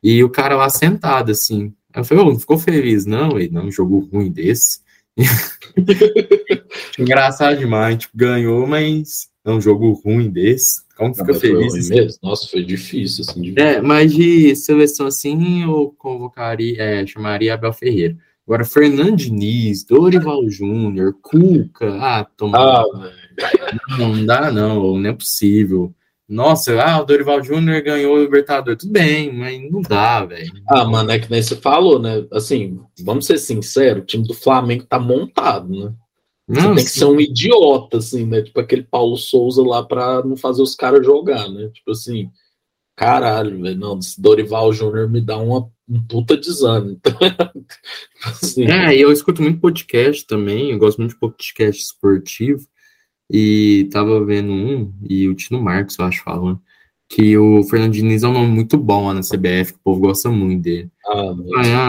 e 0.02 0.22
o 0.22 0.28
cara 0.28 0.54
lá 0.54 0.68
sentado 0.68 1.32
assim. 1.32 1.72
Eu 1.94 2.04
falei, 2.04 2.22
ô, 2.22 2.32
não 2.32 2.38
ficou 2.38 2.58
feliz, 2.58 3.06
não? 3.06 3.38
Ele, 3.38 3.48
não, 3.50 3.64
um 3.66 3.72
jogo 3.72 4.00
ruim 4.12 4.30
desse. 4.30 4.80
Engraçado 6.98 7.58
demais, 7.58 7.96
tipo, 7.96 8.14
ganhou, 8.14 8.66
mas 8.66 9.30
é 9.44 9.50
um 9.50 9.60
jogo 9.60 9.92
ruim 10.04 10.30
desse. 10.30 10.82
Como 10.96 11.14
fica 11.14 11.34
feliz? 11.34 11.74
Assim? 11.74 11.94
Mesmo? 11.94 12.18
Nossa, 12.22 12.48
foi 12.48 12.64
difícil, 12.64 13.24
assim. 13.28 13.42
De 13.42 13.60
é, 13.60 13.80
mas 13.80 14.12
de 14.12 14.56
seleção 14.56 15.06
assim, 15.06 15.64
eu 15.64 15.94
convocaria, 15.98 16.80
é, 16.80 17.06
chamaria 17.06 17.54
Abel 17.54 17.72
Ferreira. 17.72 18.16
Agora, 18.46 18.64
Fernando 18.64 19.16
Diniz, 19.16 19.84
Dorival 19.84 20.48
Júnior, 20.48 21.14
Cuca, 21.22 21.96
ah, 21.98 22.26
toma. 22.36 22.58
Ah, 22.58 22.84
não, 23.98 24.14
não 24.14 24.26
dá, 24.26 24.52
não, 24.52 24.98
não 24.98 25.10
é 25.10 25.12
possível. 25.12 25.94
Nossa, 26.28 26.80
ah, 26.82 27.00
o 27.00 27.04
Dorival 27.04 27.42
Júnior 27.42 27.82
ganhou 27.82 28.16
o 28.16 28.22
Libertador. 28.22 28.76
Tudo 28.76 28.92
bem, 28.92 29.32
mas 29.32 29.70
não 29.70 29.82
dá, 29.82 30.24
velho. 30.24 30.52
Ah, 30.68 30.84
mano, 30.84 31.10
é 31.10 31.18
que 31.18 31.30
nem 31.30 31.42
você 31.42 31.56
falou, 31.56 31.98
né? 31.98 32.26
Assim, 32.32 32.80
vamos 33.02 33.26
ser 33.26 33.38
sinceros, 33.38 34.02
o 34.02 34.06
time 34.06 34.26
do 34.26 34.34
Flamengo 34.34 34.84
tá 34.84 34.98
montado, 34.98 35.68
né? 35.68 35.92
Você 36.46 36.60
não, 36.60 36.74
tem 36.74 36.84
que 36.84 36.90
ser 36.90 37.06
um 37.06 37.20
idiota, 37.20 37.98
assim, 37.98 38.26
né? 38.26 38.42
Tipo 38.42 38.60
aquele 38.60 38.82
Paulo 38.82 39.16
Souza 39.16 39.62
lá 39.62 39.82
pra 39.82 40.22
não 40.22 40.36
fazer 40.36 40.62
os 40.62 40.74
caras 40.74 41.04
jogar, 41.04 41.48
né? 41.48 41.68
Tipo 41.68 41.92
assim, 41.92 42.30
caralho, 42.94 43.62
velho. 43.62 43.78
Não, 43.78 43.98
Dorival 44.18 44.72
Júnior 44.72 45.08
me 45.08 45.22
dá 45.22 45.38
uma, 45.38 45.70
um 45.88 46.02
puta 46.02 46.36
desânimo. 46.36 47.00
Então, 47.04 47.64
assim. 48.24 48.64
É, 48.64 48.94
eu 48.96 49.10
escuto 49.10 49.42
muito 49.42 49.60
podcast 49.60 50.26
também, 50.26 50.70
eu 50.70 50.78
gosto 50.78 50.98
muito 50.98 51.12
de 51.12 51.20
podcast 51.20 51.82
esportivo. 51.82 52.66
E 53.30 53.88
tava 53.90 54.22
vendo 54.24 54.52
um, 54.52 54.92
e 55.08 55.28
o 55.28 55.34
Tino 55.34 55.60
Marcos, 55.60 55.98
eu 55.98 56.04
acho, 56.04 56.22
falando, 56.22 56.60
que 57.08 57.38
o 57.38 57.62
Fernando 57.64 57.92
Diniz 57.92 58.22
é 58.22 58.28
um 58.28 58.34
nome 58.34 58.48
muito 58.48 58.76
bom 58.76 59.06
lá 59.06 59.14
na 59.14 59.20
CBF, 59.20 59.72
que 59.72 59.78
o 59.78 59.82
povo 59.82 60.00
gosta 60.00 60.30
muito 60.30 60.62
dele. 60.62 60.90
Ah, 61.06 61.34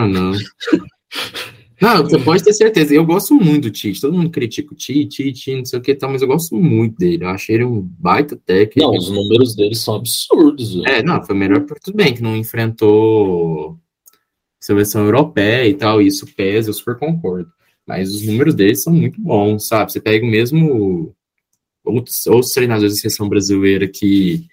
ah 0.01 0.07
não. 0.07 0.31
Não, 1.81 2.03
você 2.03 2.17
pode 2.19 2.43
ter 2.43 2.53
certeza. 2.53 2.93
Eu 2.93 3.05
gosto 3.05 3.33
muito 3.35 3.63
do 3.63 3.71
Tite. 3.71 3.99
Todo 3.99 4.15
mundo 4.15 4.29
critica 4.29 4.73
o 4.73 4.77
Tite, 4.77 5.31
Tite, 5.33 5.55
não 5.55 5.65
sei 5.65 5.79
o 5.79 5.81
que 5.81 5.93
tal, 5.93 6.09
mas 6.09 6.21
eu 6.21 6.27
gosto 6.27 6.55
muito 6.55 6.97
dele. 6.97 7.25
Eu 7.25 7.29
achei 7.29 7.55
ele 7.55 7.65
um 7.65 7.81
baita 7.81 8.35
técnico. 8.35 8.89
Não, 8.89 8.97
os 8.97 9.09
números 9.09 9.55
dele 9.55 9.75
são 9.75 9.95
absurdos. 9.95 10.81
É, 10.85 11.03
não, 11.03 11.23
foi 11.23 11.35
melhor 11.35 11.61
por 11.61 11.77
tudo 11.79 11.97
bem, 11.97 12.13
que 12.13 12.21
não 12.21 12.35
enfrentou 12.35 13.77
seleção 14.59 15.05
europeia 15.05 15.67
e 15.67 15.75
tal, 15.75 16.01
e 16.01 16.07
isso 16.07 16.25
pesa, 16.35 16.69
eu 16.69 16.73
super 16.73 16.97
concordo. 16.97 17.51
Mas 17.85 18.11
os 18.13 18.23
números 18.23 18.55
dele 18.55 18.75
são 18.75 18.91
muito 18.91 19.21
bons, 19.21 19.67
sabe? 19.67 19.91
Você 19.91 19.99
pega 19.99 20.25
o 20.25 20.29
mesmo 20.29 21.13
outros, 21.83 22.25
outros 22.25 22.51
treinadores 22.51 22.93
da 22.93 22.99
seleção 22.99 23.29
brasileira 23.29 23.87
que 23.87 24.47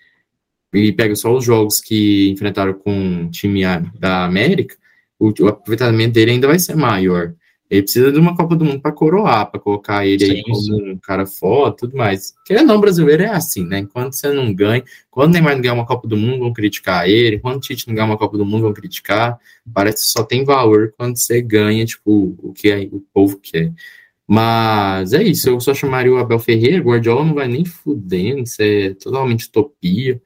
e 0.75 0.91
pega 0.93 1.14
só 1.14 1.35
os 1.37 1.45
jogos 1.45 1.81
que 1.81 2.31
enfrentaram 2.31 2.73
com 2.73 3.25
o 3.25 3.31
time 3.31 3.62
da 3.99 4.25
América, 4.25 4.75
o, 5.23 5.45
o, 5.45 5.49
aproveitamento 5.49 6.14
dele 6.14 6.33
ainda 6.33 6.49
vai 6.49 6.59
ser 6.59 6.75
maior. 6.75 7.35
Ele 7.70 7.83
precisa 7.83 8.12
de 8.12 8.18
uma 8.18 8.37
Copa 8.37 8.55
do 8.55 8.64
Mundo 8.64 8.81
para 8.81 8.93
coroar, 8.93 9.51
para 9.51 9.59
colocar 9.59 10.07
ele 10.07 10.27
sim, 10.27 10.33
aí 10.33 10.43
como 10.43 10.57
sim. 10.57 10.91
um 10.93 10.99
cara 10.99 11.25
foda 11.25 11.77
tudo 11.77 11.97
mais. 11.97 12.35
Querendo 12.45 12.66
não, 12.66 12.81
brasileiro 12.81 13.23
é 13.23 13.31
assim, 13.31 13.64
né? 13.64 13.79
Enquanto 13.79 14.12
você 14.12 14.31
não 14.31 14.53
ganha, 14.53 14.85
quando 15.11 15.31
o 15.31 15.33
Neymar 15.33 15.55
não 15.55 15.62
ganhar 15.62 15.75
uma 15.75 15.87
Copa 15.87 16.07
do 16.07 16.16
Mundo, 16.16 16.41
vão 16.41 16.53
criticar 16.53 17.09
ele. 17.09 17.39
Quando 17.39 17.57
o 17.57 17.61
Tite 17.61 17.89
não 17.89 17.95
ganhar 17.95 18.07
uma 18.07 18.18
Copa 18.18 18.37
do 18.37 18.45
Mundo, 18.45 18.62
vão 18.62 18.75
criticar. 18.75 19.39
Parece 19.73 20.05
que 20.05 20.11
só 20.12 20.23
tem 20.23 20.45
valor 20.45 20.93
quando 20.99 21.16
você 21.16 21.41
ganha, 21.41 21.87
tipo, 21.87 22.37
o 22.43 22.53
que 22.53 22.91
o 22.93 23.01
povo 23.14 23.39
quer. 23.39 23.73
Mas 24.27 25.12
é 25.12 25.23
isso, 25.23 25.49
eu 25.49 25.61
só 25.61 25.73
chamaria 25.75 26.12
o 26.12 26.18
Abel 26.18 26.39
Ferreira, 26.39 26.83
Guardiola 26.83 27.25
não 27.25 27.35
vai 27.35 27.49
nem 27.49 27.64
fudendo, 27.64 28.43
isso 28.43 28.61
é 28.61 28.95
totalmente 28.95 29.47
utopia. 29.47 30.20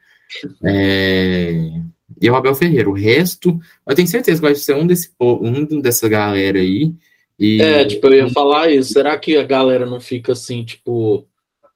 É... 0.65 1.81
E 2.21 2.31
o 2.31 2.37
Abel 2.37 2.55
Ferreira, 2.55 2.89
o 2.89 2.95
resto, 2.95 3.59
eu 3.87 3.95
tenho 3.95 4.09
certeza 4.09 4.41
que 4.41 4.47
vai 4.47 4.55
ser 4.55 4.75
um, 4.75 4.87
desse, 4.87 5.11
um 5.21 5.81
dessa 5.81 6.09
galera 6.09 6.59
aí. 6.59 6.95
E... 7.39 7.61
É, 7.61 7.85
tipo, 7.85 8.07
eu 8.07 8.27
ia 8.27 8.31
falar 8.31 8.71
isso, 8.71 8.93
será 8.93 9.19
que 9.19 9.37
a 9.37 9.43
galera 9.43 9.85
não 9.85 10.01
fica 10.01 10.33
assim, 10.33 10.65
tipo, 10.65 11.27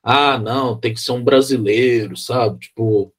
ah, 0.02 0.38
não, 0.38 0.78
tem 0.78 0.94
que 0.94 1.00
ser 1.00 1.12
um 1.12 1.22
brasileiro, 1.22 2.16
sabe? 2.16 2.60
Tipo, 2.60 3.12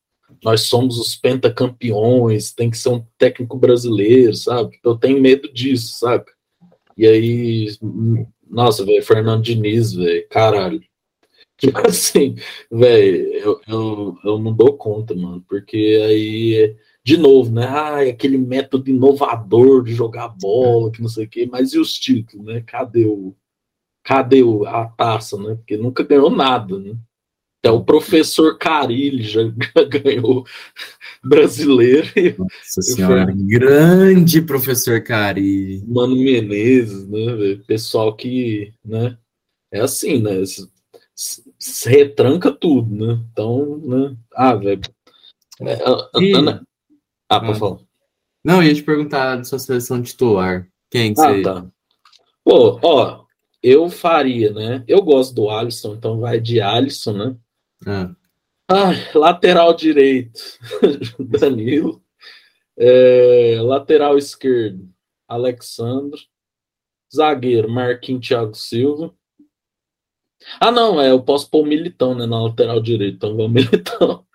nós 0.44 0.62
somos 0.62 0.98
os 0.98 1.16
pentacampeões, 1.16 2.52
tem 2.52 2.70
que 2.70 2.78
ser 2.78 2.90
um 2.90 3.06
técnico 3.18 3.58
brasileiro, 3.58 4.34
sabe? 4.36 4.80
Eu 4.84 4.96
tenho 4.96 5.22
medo 5.22 5.52
disso, 5.54 6.00
sabe? 6.00 6.26
E 6.98 7.06
aí, 7.06 7.76
nossa, 8.50 8.84
velho, 8.84 9.04
Fernando 9.04 9.44
Diniz, 9.44 9.94
velho, 9.94 10.28
caralho. 10.30 10.82
Tipo 11.58 11.88
assim, 11.88 12.36
velho, 12.72 13.34
eu, 13.34 13.62
eu, 13.68 14.18
eu 14.26 14.40
não 14.40 14.52
dou 14.52 14.74
conta, 14.74 15.14
mano, 15.14 15.46
porque 15.48 15.78
aí, 16.04 16.76
de 17.04 17.18
novo, 17.18 17.52
né? 17.52 17.66
Ah, 17.66 18.02
aquele 18.02 18.38
método 18.38 18.90
inovador 18.90 19.84
de 19.84 19.94
jogar 19.94 20.30
bola, 20.30 20.92
que 20.92 21.02
não 21.02 21.10
sei 21.10 21.26
o 21.26 21.30
quê, 21.30 21.50
mas 21.52 21.74
e 21.74 21.80
os 21.80 21.94
títulos, 21.94 22.46
né? 22.46 22.62
Cadê 22.66 23.06
o. 23.06 23.36
Cadê 24.04 24.42
o, 24.42 24.66
a 24.66 24.86
taça, 24.88 25.38
né? 25.38 25.56
Porque 25.56 25.78
nunca 25.78 26.04
ganhou 26.04 26.30
nada, 26.30 26.80
né? 26.80 26.96
Até 27.60 27.70
o 27.70 27.84
professor 27.84 28.58
Carilli 28.58 29.22
já 29.22 29.42
ganhou 29.88 30.44
brasileiro. 31.24 32.08
Nossa 32.40 32.82
senhora, 32.82 33.32
grande 33.36 34.42
professor 34.42 35.04
Carilli. 35.04 35.84
Mano 35.88 36.16
Menezes, 36.16 37.08
né? 37.08 37.62
Pessoal 37.68 38.16
que, 38.16 38.74
né? 38.84 39.16
É 39.72 39.80
assim, 39.80 40.20
né? 40.20 40.44
Se, 41.16 41.88
retranca 41.88 42.52
tudo, 42.52 42.96
né? 42.96 43.24
Então, 43.32 43.78
né? 43.78 44.18
Ah, 44.34 44.56
velho. 44.56 44.82
É. 45.62 45.78
Ana... 46.36 46.66
Ah, 47.32 47.40
pode 47.40 47.54
ah. 47.54 47.56
falar. 47.56 47.80
Não, 48.44 48.62
eu 48.62 48.68
ia 48.68 48.76
te 48.76 48.84
perguntar 48.84 49.38
da 49.38 49.44
sua 49.44 49.60
seleção 49.60 50.02
titular. 50.02 50.68
Quem 50.90 51.14
que 51.14 51.22
ah, 51.22 51.30
você... 51.30 51.42
tá. 51.42 51.66
Pô, 52.44 52.80
ó, 52.84 53.24
eu 53.64 53.90
faria, 53.90 54.52
né? 54.52 54.84
Eu 54.88 55.02
gosto 55.02 55.34
do 55.34 55.50
Alisson, 55.50 55.94
então 55.94 56.20
vai 56.20 56.40
de 56.40 56.60
Alisson, 56.60 57.14
né? 57.14 57.38
Ah. 57.86 58.16
Ah, 58.70 58.92
lateral 59.18 59.74
direito, 59.74 60.40
Danilo. 61.20 62.04
É, 62.78 63.60
lateral 63.62 64.18
esquerdo, 64.18 64.90
Alexandre. 65.28 66.20
Zagueiro, 67.14 67.70
Marquinhos 67.70 68.26
Thiago 68.26 68.56
Silva. 68.56 69.14
Ah, 70.60 70.72
não, 70.72 71.00
é, 71.00 71.12
eu 71.12 71.22
posso 71.22 71.50
pôr 71.50 71.62
o 71.62 71.66
Militão 71.66 72.16
né, 72.16 72.26
na 72.26 72.42
lateral 72.42 72.82
direito, 72.82 73.16
então 73.16 73.36
vamos 73.36 73.52
Militão. 73.70 74.26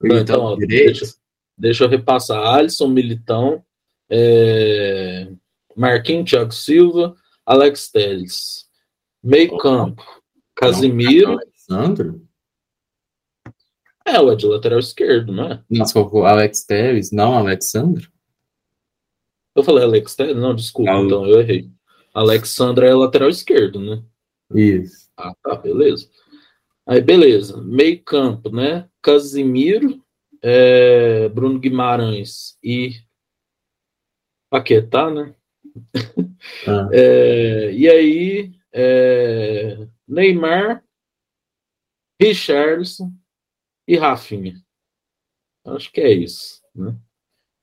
Não, 0.00 0.18
então, 0.18 0.40
ó, 0.40 0.56
deixa, 0.56 1.04
deixa, 1.56 1.84
eu 1.84 1.88
repassar. 1.88 2.44
Alisson, 2.44 2.88
Militão, 2.88 3.64
é, 4.10 5.28
Marquinhos 5.76 6.30
Thiago 6.30 6.52
Silva, 6.52 7.14
Alex 7.44 7.90
Teles. 7.90 8.66
Meio 9.22 9.56
campo, 9.58 10.02
Casimiro. 10.54 11.32
Alexandre? 11.32 12.20
É, 14.04 14.20
o 14.20 14.32
é 14.32 14.34
de 14.34 14.46
lateral 14.46 14.78
esquerdo, 14.78 15.32
não 15.32 15.44
é? 15.44 15.62
Nossa, 15.70 15.92
colocou 15.92 16.26
Alex 16.26 16.64
Tevez, 16.64 17.12
não 17.12 17.34
Alexandre? 17.34 18.08
Eu 19.54 19.62
falei 19.62 19.84
Alex 19.84 20.16
Tevez? 20.16 20.36
Não, 20.36 20.54
desculpa, 20.54 20.92
então 20.92 21.26
eu 21.26 21.40
errei. 21.40 21.70
Alexandre 22.12 22.86
é 22.86 22.94
lateral 22.94 23.28
esquerdo, 23.28 23.80
né? 23.80 24.02
Isso. 24.54 25.08
Ah, 25.16 25.32
tá, 25.42 25.54
beleza. 25.54 26.08
Aí, 26.86 27.00
beleza. 27.00 27.56
Meio 27.62 28.02
campo, 28.02 28.50
né? 28.50 28.88
Casimiro, 29.00 30.01
é, 30.42 31.28
Bruno 31.28 31.58
Guimarães 31.58 32.58
e 32.62 32.96
Paquetá, 34.50 35.10
né? 35.10 35.34
Ah. 36.66 36.88
É, 36.92 37.72
e 37.72 37.88
aí, 37.88 38.52
é, 38.72 39.86
Neymar, 40.06 40.84
Richardson, 42.20 43.12
e 43.86 43.96
Rafinha. 43.96 44.54
Acho 45.64 45.90
que 45.92 46.00
é 46.00 46.12
isso, 46.12 46.60
né? 46.74 46.94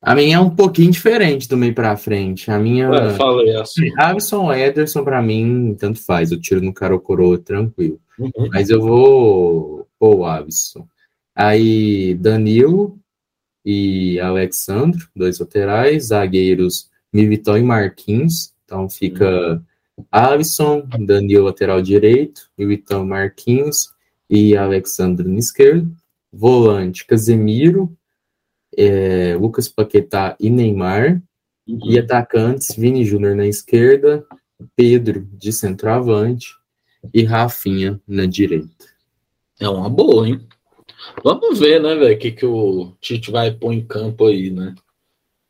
A 0.01 0.15
minha 0.15 0.37
é 0.37 0.39
um 0.39 0.55
pouquinho 0.55 0.91
diferente 0.91 1.47
do 1.47 1.57
meio 1.57 1.75
para 1.75 1.97
frente. 1.97 2.49
A 2.49 2.57
minha. 2.57 2.89
Ué, 2.89 3.13
fala 3.15 3.41
aí, 3.41 3.53
assim. 3.55 3.91
Alisson 3.97 4.53
Ederson, 4.53 5.03
para 5.03 5.21
mim, 5.21 5.75
tanto 5.77 5.99
faz. 6.01 6.31
Eu 6.31 6.39
tiro 6.39 6.61
no 6.61 6.73
cara 6.73 6.93
ou 6.93 7.01
coroa 7.01 7.37
tranquilo. 7.37 7.99
Uhum. 8.17 8.49
Mas 8.53 8.69
eu 8.69 8.79
vou 8.79 9.85
pôr 9.99 10.15
o 10.15 10.25
Alisson. 10.25 10.87
Aí, 11.39 12.15
Danilo 12.15 12.99
e 13.63 14.19
Alexandre, 14.19 15.01
dois 15.15 15.39
laterais. 15.39 16.07
Zagueiros, 16.07 16.89
Militão 17.13 17.57
e 17.57 17.63
Marquinhos. 17.63 18.53
Então 18.65 18.89
fica. 18.89 19.63
Alisson, 20.11 20.87
Danilo 21.05 21.45
lateral 21.45 21.81
direito, 21.81 22.49
Militão 22.57 23.05
Marquinhos 23.05 23.93
e 24.29 24.55
Alexandre 24.55 25.27
no 25.27 25.37
esquerdo 25.37 25.93
volante 26.31 27.05
Casemiro, 27.05 27.95
é, 28.77 29.35
Lucas 29.35 29.67
Paquetá 29.67 30.35
e 30.39 30.49
Neymar, 30.49 31.21
uhum. 31.67 31.79
e 31.83 31.99
atacantes 31.99 32.75
Vini 32.75 33.03
Júnior 33.03 33.35
na 33.35 33.47
esquerda, 33.47 34.25
Pedro 34.75 35.27
de 35.33 35.51
centroavante 35.51 36.55
e 37.13 37.23
Rafinha 37.23 37.99
na 38.07 38.25
direita. 38.25 38.85
É 39.59 39.67
uma 39.67 39.89
boa, 39.89 40.27
hein? 40.27 40.47
Vamos 41.23 41.59
ver, 41.59 41.81
né, 41.81 41.95
velho, 41.95 42.15
o 42.15 42.19
que, 42.19 42.31
que 42.31 42.45
o 42.45 42.91
Tite 42.99 43.31
vai 43.31 43.51
pôr 43.51 43.73
em 43.73 43.85
campo 43.85 44.25
aí, 44.25 44.49
né? 44.49 44.75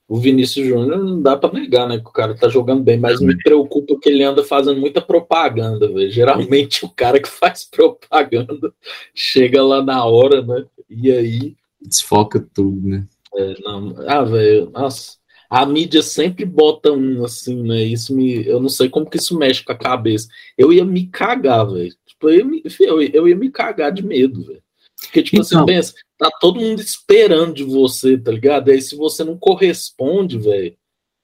O 0.10 0.18
Vinícius 0.18 0.68
Júnior 0.68 0.98
não 0.98 1.22
dá 1.22 1.38
para 1.38 1.54
negar, 1.54 1.88
né? 1.88 2.00
Que 2.00 2.08
o 2.08 2.12
cara 2.12 2.36
tá 2.36 2.50
jogando 2.50 2.82
bem, 2.82 2.98
mas 2.98 3.22
me 3.22 3.38
preocupa 3.38 3.96
que 4.02 4.10
ele 4.10 4.24
anda 4.24 4.44
fazendo 4.44 4.80
muita 4.80 5.00
propaganda, 5.00 5.88
velho. 5.88 6.10
Geralmente 6.10 6.84
o 6.86 6.90
cara 6.90 7.22
que 7.22 7.30
faz 7.30 7.64
propaganda 7.64 8.74
chega 9.14 9.64
lá 9.64 9.84
na 9.84 10.04
hora, 10.04 10.42
né? 10.42 10.66
E 10.90 11.12
aí. 11.12 11.56
Desfoca 11.80 12.44
tudo, 12.54 12.90
né? 12.90 13.08
É, 13.36 13.54
não, 13.62 13.96
ah, 14.08 14.24
velho, 14.24 14.72
nossa. 14.72 15.20
A 15.48 15.64
mídia 15.64 16.02
sempre 16.02 16.44
bota 16.44 16.92
um 16.92 17.24
assim, 17.24 17.62
né? 17.62 17.84
Isso 17.84 18.16
me. 18.16 18.46
Eu 18.48 18.60
não 18.60 18.70
sei 18.70 18.90
como 18.90 19.08
que 19.08 19.18
isso 19.18 19.38
mexe 19.38 19.64
com 19.64 19.72
a 19.72 19.78
cabeça. 19.78 20.28
Eu 20.58 20.74
ia 20.74 20.84
me 20.84 21.06
cagar, 21.06 21.68
velho. 21.68 21.94
Tipo, 22.06 22.30
eu, 22.30 22.50
eu, 22.80 23.02
eu 23.02 23.28
ia 23.28 23.36
me 23.36 23.52
cagar 23.52 23.92
de 23.92 24.04
medo, 24.04 24.44
velho. 24.44 24.64
Porque, 25.02 25.24
tipo, 25.24 25.38
então, 25.38 25.66
você 25.66 25.66
pensa, 25.66 25.94
tá 26.18 26.30
todo 26.40 26.60
mundo 26.60 26.82
esperando 26.82 27.54
de 27.54 27.64
você, 27.64 28.18
tá 28.18 28.32
ligado? 28.32 28.70
Aí 28.70 28.82
se 28.82 28.96
você 28.96 29.24
não 29.24 29.38
corresponde, 29.38 30.38
velho, 30.38 30.76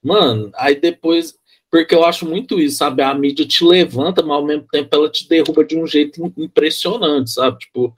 mano, 0.04 0.52
aí 0.56 0.76
depois. 0.76 1.36
Porque 1.70 1.94
eu 1.94 2.06
acho 2.06 2.26
muito 2.26 2.60
isso, 2.60 2.78
sabe? 2.78 3.02
A 3.02 3.14
mídia 3.14 3.46
te 3.46 3.66
levanta, 3.66 4.22
mas 4.22 4.38
ao 4.38 4.46
mesmo 4.46 4.66
tempo 4.72 4.96
ela 4.96 5.10
te 5.10 5.28
derruba 5.28 5.66
de 5.66 5.78
um 5.78 5.86
jeito 5.86 6.34
impressionante, 6.38 7.32
sabe? 7.32 7.58
Tipo, 7.58 7.94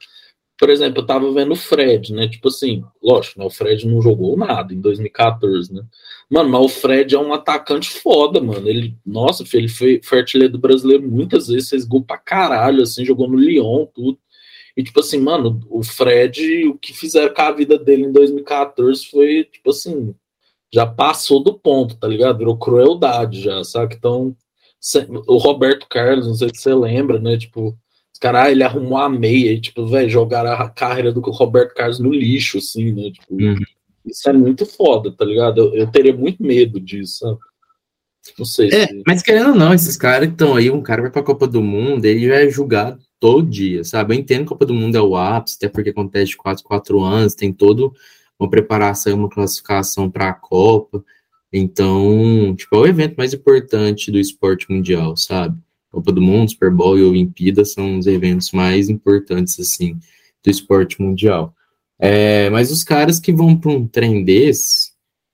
por 0.58 0.72
exemplo, 0.72 1.02
eu 1.02 1.06
tava 1.06 1.32
vendo 1.32 1.52
o 1.52 1.56
Fred, 1.56 2.12
né? 2.12 2.28
Tipo 2.28 2.48
assim, 2.48 2.84
lógico, 3.04 3.40
né? 3.40 3.46
O 3.46 3.50
Fred 3.50 3.86
não 3.86 4.02
jogou 4.02 4.36
nada 4.36 4.74
em 4.74 4.82
2014, 4.82 5.72
né? 5.72 5.84
Mano, 6.28 6.50
mas 6.50 6.62
o 6.62 6.70
Fred 6.70 7.14
é 7.14 7.20
um 7.20 7.32
atacante 7.32 7.90
foda, 7.90 8.42
mano. 8.42 8.68
Ele, 8.68 8.96
nossa, 9.06 9.46
filho, 9.46 9.62
ele 9.62 9.68
foi, 9.68 10.02
foi 10.04 10.20
artilheiro 10.20 10.54
do 10.54 10.60
brasileiro 10.60 11.08
muitas 11.08 11.48
vezes, 11.48 11.70
fez 11.70 11.86
gol 11.86 12.02
pra 12.02 12.18
caralho, 12.18 12.82
assim, 12.82 13.06
jogou 13.06 13.30
no 13.30 13.38
Lyon, 13.38 13.86
tudo. 13.94 14.18
E, 14.78 14.84
tipo 14.84 15.00
assim, 15.00 15.20
mano, 15.20 15.60
o 15.72 15.84
Fred, 15.84 16.68
o 16.68 16.78
que 16.78 16.94
fizeram 16.94 17.34
com 17.34 17.42
a 17.42 17.52
vida 17.52 17.80
dele 17.80 18.04
em 18.04 18.12
2014 18.12 19.08
foi, 19.10 19.44
tipo 19.46 19.72
assim, 19.72 20.14
já 20.72 20.86
passou 20.86 21.44
do 21.44 21.58
ponto, 21.58 21.98
tá 21.98 22.08
ligado? 22.08 22.38
Virou 22.38 22.56
crueldade 22.56 23.42
já, 23.42 23.64
sabe? 23.64 23.96
Então, 23.96 24.36
o 25.26 25.38
Roberto 25.38 25.88
Carlos, 25.90 26.28
não 26.28 26.36
sei 26.36 26.50
se 26.50 26.62
você 26.62 26.76
lembra, 26.76 27.18
né? 27.20 27.38
Tipo, 27.38 27.76
os 28.14 28.20
caras, 28.20 28.46
ah, 28.46 28.52
ele 28.52 28.62
arrumou 28.62 29.00
a 29.00 29.10
meia 29.10 29.52
e, 29.52 29.60
tipo, 29.60 29.88
velho, 29.88 30.10
jogaram 30.12 30.52
a 30.52 30.70
carreira 30.70 31.12
do 31.12 31.22
Roberto 31.22 31.74
Carlos 31.74 31.98
no 31.98 32.14
lixo, 32.14 32.60
assim, 32.60 32.92
né? 32.92 33.10
Tipo, 33.10 33.34
uhum. 33.34 33.56
isso 34.06 34.30
é 34.30 34.34
muito 34.34 34.64
foda, 34.64 35.12
tá 35.12 35.26
ligado? 35.26 35.58
Eu, 35.60 35.74
eu, 35.74 35.88
teria 35.88 36.16
muito 36.16 36.44
medo 36.44 36.80
disso, 36.80 37.18
sabe? 37.18 37.40
Não 38.38 38.46
sei. 38.46 38.68
É, 38.68 38.86
se... 38.86 39.04
mas 39.08 39.24
querendo 39.24 39.50
ou 39.50 39.56
não, 39.56 39.74
esses 39.74 39.98
caras 39.98 40.30
estão 40.30 40.56
aí, 40.56 40.70
um 40.70 40.84
cara 40.84 41.02
vai 41.02 41.10
pra 41.10 41.24
Copa 41.24 41.48
do 41.48 41.64
Mundo, 41.64 42.06
ele 42.06 42.32
é 42.32 42.48
julgado 42.48 43.07
todo 43.20 43.47
dia, 43.47 43.84
sabe? 43.84 44.13
Eu 44.15 44.20
entendo 44.20 44.39
que 44.39 44.45
a 44.45 44.49
Copa 44.49 44.65
do 44.65 44.74
Mundo 44.74 44.95
é 44.95 45.01
o 45.01 45.15
ápice, 45.15 45.57
até 45.57 45.70
porque 45.70 45.89
acontece 45.89 46.32
de 46.32 46.38
4, 46.38 46.63
4 46.63 47.03
anos, 47.03 47.36
tem 47.36 47.51
todo 47.51 47.93
uma 48.39 48.49
preparação, 48.49 49.18
uma 49.18 49.30
classificação 49.30 50.09
para 50.09 50.30
a 50.30 50.34
Copa. 50.34 51.03
Então, 51.51 52.55
tipo, 52.55 52.76
é 52.76 52.80
o 52.80 52.88
evento 52.88 53.15
mais 53.15 53.34
importante 53.34 54.11
do 54.11 54.20
esporte 54.20 54.70
mundial, 54.70 55.18
sabe? 55.18 55.57
Copa 55.91 56.11
do 56.11 56.22
Mundo, 56.22 56.51
Super 56.51 56.70
Bowl 56.70 56.97
e 56.97 57.03
Olimpíada 57.03 57.65
são 57.65 57.97
os 57.97 58.05
eventos 58.05 58.51
mais 58.51 58.89
importantes, 58.89 59.59
assim, 59.59 59.97
do 60.43 60.49
esporte 60.51 61.01
mundial. 61.01 61.53
É, 61.99 62.49
mas 62.51 62.72
os 62.72 62.84
caras 62.84 63.20
que 63.20 63.32
vão 63.32 63.55
para 63.55 63.72
um 63.72 63.88
trem 63.88 64.24
desse, 64.24 64.87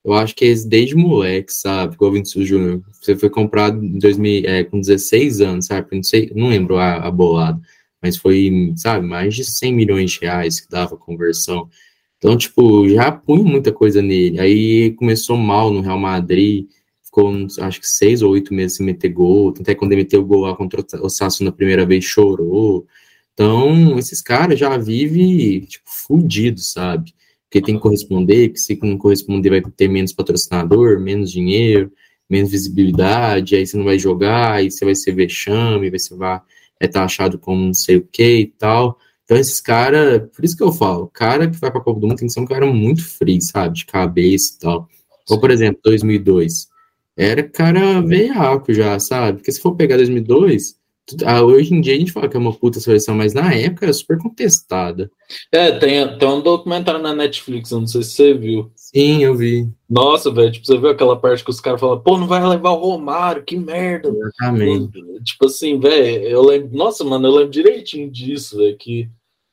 eu 0.04 0.14
acho 0.14 0.36
que 0.36 0.46
é 0.46 0.54
desde 0.66 0.96
moleque, 0.96 1.54
sabe? 1.54 1.96
Igual 1.96 2.12
Vinícius 2.12 2.48
Júnior. 2.48 2.82
Você 2.92 3.16
foi 3.16 3.30
comprado 3.30 3.84
em 3.84 3.98
2000, 3.98 4.46
é, 4.46 4.64
com 4.64 4.80
16 4.80 5.42
anos, 5.42 5.66
sabe? 5.68 5.88
Não 5.94 6.04
sei, 6.04 6.32
não 6.36 6.50
lembro 6.50 6.78
a, 6.78 6.96
a 7.08 7.12
bolada, 7.12 7.62
mas 8.02 8.18
foi, 8.18 8.74
sabe, 8.76 9.08
mais 9.08 9.36
de 9.36 9.46
100 9.46 9.74
milhões 9.74 10.12
de 10.12 10.20
reais 10.22 10.60
que 10.60 10.70
dava 10.70 10.98
conversão. 10.98 11.70
Então, 12.18 12.38
tipo, 12.38 12.88
já 12.90 13.12
punha 13.12 13.44
muita 13.44 13.72
coisa 13.72 14.02
nele. 14.02 14.40
Aí 14.40 14.92
começou 14.96 15.38
mal 15.38 15.72
no 15.72 15.82
Real 15.82 16.00
Madrid, 16.00 16.68
ficou, 17.04 17.32
acho 17.60 17.80
que 17.80 17.88
seis 17.88 18.22
ou 18.22 18.32
oito 18.32 18.54
meses 18.54 18.78
sem 18.78 18.86
meter 18.86 19.10
gol. 19.10 19.54
Até 19.60 19.74
quando 19.76 19.94
ele 19.94 20.04
meteu 20.04 20.22
o 20.22 20.26
gol 20.26 20.42
lá 20.42 20.56
contra 20.56 20.86
o 21.02 21.10
Sasso 21.10 21.44
na 21.44 21.52
primeira 21.52 21.86
vez, 21.86 22.04
chorou. 22.04 22.86
Então, 23.34 23.98
esses 23.98 24.22
caras 24.22 24.60
já 24.60 24.78
vivem, 24.78 25.62
tipo, 25.62 25.86
fudidos, 25.86 26.72
sabe? 26.74 27.14
Porque 27.54 27.68
tem 27.68 27.76
que 27.76 27.82
corresponder, 27.82 28.50
que 28.50 28.60
se 28.60 28.80
não 28.82 28.98
corresponder 28.98 29.52
vai 29.52 29.62
ter 29.62 29.88
menos 29.88 30.12
patrocinador, 30.12 31.00
menos 31.00 31.32
dinheiro, 31.32 31.92
menos 32.28 32.50
visibilidade, 32.50 33.56
aí 33.56 33.68
você 33.68 33.78
não 33.78 33.86
vai 33.86 34.00
jogar, 34.00 34.54
aí 34.54 34.72
você 34.72 34.84
vai 34.84 34.96
ser 34.96 35.12
vexame, 35.12 35.92
vai 35.92 36.00
ser 36.00 36.16
vai, 36.16 36.42
é 36.80 36.88
taxado 36.88 37.38
como 37.38 37.68
não 37.68 37.74
sei 37.76 37.98
o 37.98 38.08
que 38.12 38.40
e 38.40 38.48
tal. 38.48 38.98
Então, 39.24 39.38
esses 39.38 39.62
caras, 39.62 40.28
por 40.36 40.44
isso 40.44 40.58
que 40.58 40.64
eu 40.64 40.72
falo, 40.72 41.08
cara 41.14 41.48
que 41.48 41.56
vai 41.58 41.70
pra 41.70 41.80
Copa 41.80 42.00
do 42.00 42.08
Mundo 42.08 42.18
tem 42.18 42.28
que 42.28 42.34
ser 42.34 42.40
um 42.40 42.48
cara 42.48 42.66
muito 42.66 43.08
frio, 43.08 43.40
sabe? 43.40 43.76
De 43.76 43.86
cabeça 43.86 44.56
e 44.56 44.60
tal. 44.60 44.90
Ou, 45.30 45.40
por 45.40 45.52
exemplo, 45.52 45.80
2002. 45.84 46.70
Era 47.16 47.44
cara 47.44 48.02
veiaco 48.02 48.74
já, 48.74 48.98
sabe? 48.98 49.38
Porque 49.38 49.52
se 49.52 49.62
for 49.62 49.76
pegar 49.76 49.98
2002, 49.98 50.72
ah, 50.72 50.83
hoje 51.46 51.74
em 51.74 51.82
dia 51.82 51.96
a 51.96 51.98
gente 51.98 52.12
fala 52.12 52.30
que 52.30 52.38
é 52.38 52.40
uma 52.40 52.54
puta 52.54 52.80
seleção, 52.80 53.16
mas 53.16 53.34
na 53.34 53.54
época 53.54 53.86
era 53.86 53.94
super 53.94 54.18
contestada. 54.18 55.12
É, 55.52 55.72
tem, 55.72 56.18
tem 56.18 56.28
um 56.28 56.42
documentário 56.42 57.02
na 57.02 57.14
Netflix, 57.14 57.72
eu 57.72 57.82
não 57.82 57.88
sei 57.88 58.04
se 58.04 58.12
você 58.12 58.34
viu. 58.34 58.72
Sim, 58.76 59.24
eu 59.24 59.36
vi. 59.36 59.70
Nossa, 59.90 60.32
velho, 60.32 60.52
tipo, 60.52 60.66
você 60.66 60.78
viu 60.78 60.90
aquela 60.90 61.18
parte 61.20 61.44
que 61.44 61.50
os 61.50 61.60
caras 61.60 61.80
falam, 61.80 62.00
pô, 62.00 62.18
não 62.18 62.28
vai 62.28 62.46
levar 62.48 62.72
o 62.72 62.82
Romário, 62.82 63.44
que 63.44 63.58
merda. 63.58 64.10
Exatamente. 64.10 65.00
Tipo 65.24 65.46
assim, 65.46 65.80
velho, 65.80 66.24
eu 66.24 66.44
lembro. 66.44 66.78
Nossa, 66.78 67.04
mano, 67.04 67.28
eu 67.28 67.32
lembro 67.32 67.52
direitinho 67.52 68.10
disso, 68.10 68.58
velho, 68.58 68.78
que. 68.78 69.10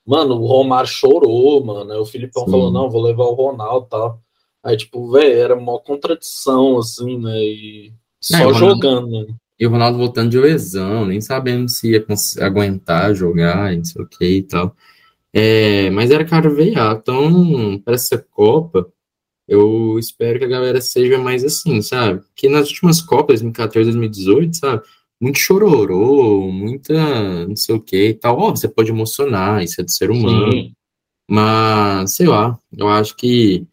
Mano, 0.06 0.34
o 0.40 0.46
Romário 0.46 0.88
chorou, 0.88 1.64
mano. 1.64 1.92
Aí 1.92 1.98
o 1.98 2.06
Filipão 2.06 2.44
Sim. 2.44 2.50
falou, 2.50 2.70
não, 2.70 2.90
vou 2.90 3.02
levar 3.02 3.24
o 3.24 3.34
Ronaldo 3.34 3.86
e 3.86 3.90
tal. 3.90 4.20
Aí, 4.62 4.76
tipo, 4.76 5.10
velho, 5.10 5.38
era 5.38 5.54
uma 5.56 5.78
contradição, 5.78 6.78
assim, 6.78 7.18
né? 7.18 7.38
E 7.38 7.92
só 8.20 8.50
é, 8.50 8.54
jogando, 8.54 9.10
né? 9.10 9.26
E 9.60 9.66
o 9.66 9.70
Ronaldo 9.70 9.98
voltando 9.98 10.30
de 10.30 10.38
lesão, 10.38 11.04
nem 11.04 11.20
sabendo 11.20 11.68
se 11.68 11.90
ia 11.90 12.06
aguentar 12.40 13.14
jogar, 13.14 13.76
não 13.76 13.84
sei 13.84 14.02
o 14.02 14.08
que 14.08 14.24
e 14.24 14.42
tal. 14.42 14.74
É, 15.34 15.90
mas 15.90 16.10
era 16.10 16.24
cara 16.24 16.48
veiaco. 16.48 17.00
Então, 17.02 17.78
para 17.84 17.94
essa 17.94 18.16
Copa, 18.18 18.90
eu 19.46 19.98
espero 19.98 20.38
que 20.38 20.46
a 20.46 20.48
galera 20.48 20.80
seja 20.80 21.18
mais 21.18 21.44
assim, 21.44 21.82
sabe? 21.82 22.22
Que 22.34 22.48
nas 22.48 22.68
últimas 22.68 23.02
Copas, 23.02 23.40
2014, 23.42 23.90
2018, 23.90 24.56
sabe? 24.56 24.82
Muito 25.20 25.38
chororô, 25.38 26.50
muita 26.50 27.46
não 27.46 27.54
sei 27.54 27.74
o 27.74 27.80
que 27.80 28.08
e 28.08 28.14
tal. 28.14 28.38
Óbvio, 28.38 28.56
você 28.56 28.68
pode 28.68 28.90
emocionar, 28.90 29.62
isso 29.62 29.80
é 29.80 29.84
do 29.84 29.90
ser 29.90 30.10
humano. 30.10 30.52
Sim. 30.52 30.72
Mas, 31.28 32.14
sei 32.14 32.26
lá, 32.26 32.58
eu 32.76 32.88
acho 32.88 33.14
que 33.16 33.66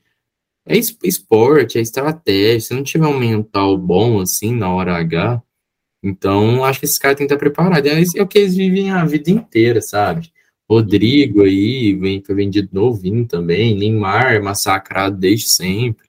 é 0.65 0.77
esporte, 0.77 1.77
é 1.77 1.81
estratégia. 1.81 2.59
Se 2.59 2.73
não 2.73 2.83
tiver 2.83 3.07
um 3.07 3.17
mental 3.17 3.77
bom, 3.77 4.19
assim, 4.19 4.53
na 4.53 4.69
hora 4.73 4.97
H, 4.97 5.41
então, 6.01 6.63
acho 6.63 6.79
que 6.79 6.85
esses 6.85 6.97
caras 6.97 7.17
têm 7.17 7.27
que 7.27 7.33
estar 7.33 7.39
preparados. 7.39 7.89
É, 7.89 8.19
é 8.19 8.23
o 8.23 8.27
que 8.27 8.39
eles 8.39 8.55
vivem 8.55 8.91
a 8.91 9.03
vida 9.05 9.31
inteira, 9.31 9.81
sabe? 9.81 10.31
Rodrigo 10.69 11.43
aí, 11.43 11.93
vem, 11.95 12.21
foi 12.23 12.35
vendido 12.35 12.69
novinho 12.71 13.25
também. 13.25 13.75
Neymar, 13.75 14.43
massacrado 14.43 15.17
desde 15.17 15.49
sempre. 15.49 16.05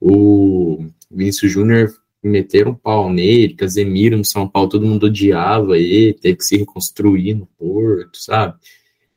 O 0.00 0.86
Vinícius 1.10 1.52
Júnior 1.52 1.92
meteram 2.22 2.72
um 2.72 2.74
pau 2.74 3.12
nele. 3.12 3.54
Casemiro 3.54 4.16
no 4.16 4.24
São 4.24 4.48
Paulo, 4.48 4.68
todo 4.68 4.86
mundo 4.86 5.06
odiava 5.06 5.78
ele, 5.78 6.14
teve 6.14 6.36
que 6.36 6.44
se 6.44 6.56
reconstruir 6.56 7.34
no 7.34 7.46
Porto, 7.58 8.16
sabe? 8.18 8.54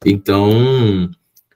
Então, 0.06 1.12